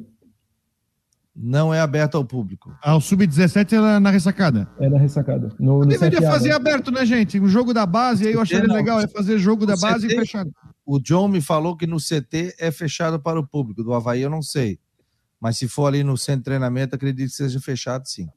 Não 1.36 1.74
é 1.74 1.80
aberto 1.80 2.16
ao 2.16 2.26
público. 2.26 2.76
Ah, 2.82 2.96
o 2.96 3.02
Sub-17 3.02 3.74
é 3.74 4.00
na 4.00 4.10
ressacada? 4.10 4.68
É 4.80 4.90
na 4.90 4.98
ressacada. 4.98 5.54
No, 5.60 5.80
no 5.80 5.86
deveria 5.86 6.22
fazer 6.22 6.50
né? 6.50 6.56
aberto, 6.56 6.92
né, 6.92 7.06
gente? 7.06 7.40
O 7.40 7.48
jogo 7.48 7.74
da 7.74 7.86
base, 7.86 8.28
aí 8.28 8.34
eu 8.34 8.42
acharia 8.42 8.68
não. 8.68 8.76
legal, 8.76 9.00
é 9.00 9.08
fazer 9.08 9.38
jogo 9.40 9.66
da 9.66 9.78
base 9.78 10.08
CT, 10.08 10.14
e 10.14 10.20
fechado. 10.20 10.52
O 10.86 11.00
John 11.00 11.30
me 11.30 11.40
falou 11.40 11.76
que 11.78 11.88
no 11.88 11.98
CT 11.98 12.56
é 12.60 12.70
fechado 12.70 13.20
para 13.20 13.40
o 13.40 13.48
público. 13.48 13.82
Do 13.82 13.94
Havaí 13.94 14.22
eu 14.22 14.30
não 14.30 14.42
sei. 14.42 14.78
Mas 15.42 15.58
se 15.58 15.68
for 15.68 15.88
ali 15.88 16.04
no 16.04 16.16
centro 16.16 16.42
de 16.42 16.46
treinamento, 16.46 16.96
acredito 16.96 17.32
que 17.32 17.36
seja 17.36 17.60
fechado 17.60 18.08
sim. 18.08 18.30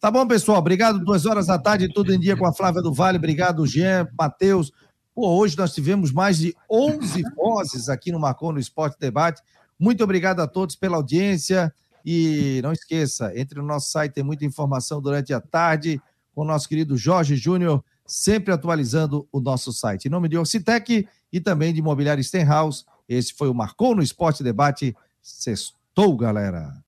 Tá 0.00 0.10
bom, 0.10 0.26
pessoal. 0.26 0.58
Obrigado. 0.58 0.98
Duas 0.98 1.24
horas 1.24 1.46
da 1.46 1.58
tarde, 1.58 1.92
tudo 1.92 2.12
em 2.12 2.18
dia 2.18 2.36
com 2.36 2.46
a 2.46 2.52
Flávia 2.52 2.82
do 2.82 2.92
Vale. 2.92 3.16
Obrigado, 3.16 3.64
Jean, 3.64 4.08
Matheus. 4.18 4.72
Pô, 5.14 5.28
hoje 5.28 5.56
nós 5.56 5.72
tivemos 5.72 6.10
mais 6.12 6.38
de 6.38 6.54
11 6.70 7.22
vozes 7.36 7.88
aqui 7.88 8.10
no 8.10 8.18
Marcou 8.18 8.52
no 8.52 8.58
Esporte 8.58 8.98
Debate. 8.98 9.40
Muito 9.78 10.02
obrigado 10.02 10.40
a 10.40 10.48
todos 10.48 10.74
pela 10.74 10.96
audiência. 10.96 11.72
E 12.04 12.60
não 12.62 12.72
esqueça, 12.72 13.32
entre 13.38 13.60
no 13.60 13.66
nosso 13.66 13.90
site, 13.90 14.12
tem 14.12 14.24
muita 14.24 14.44
informação 14.44 15.00
durante 15.00 15.32
a 15.32 15.40
tarde 15.40 16.00
com 16.34 16.42
o 16.42 16.44
nosso 16.44 16.68
querido 16.68 16.96
Jorge 16.96 17.36
Júnior, 17.36 17.84
sempre 18.06 18.52
atualizando 18.52 19.28
o 19.30 19.40
nosso 19.40 19.72
site. 19.72 20.06
Em 20.06 20.10
nome 20.10 20.28
de 20.28 20.38
Orcitec 20.38 21.06
e 21.32 21.40
também 21.40 21.72
de 21.72 21.80
Imobiliário 21.80 22.22
Stenhouse, 22.22 22.84
esse 23.08 23.34
foi 23.34 23.48
o 23.48 23.54
Marcou 23.54 23.94
no 23.94 24.02
Esporte 24.02 24.42
Debate. 24.42 24.96
Sexto 25.20 25.77
Sextou, 25.98 26.16
galera! 26.16 26.78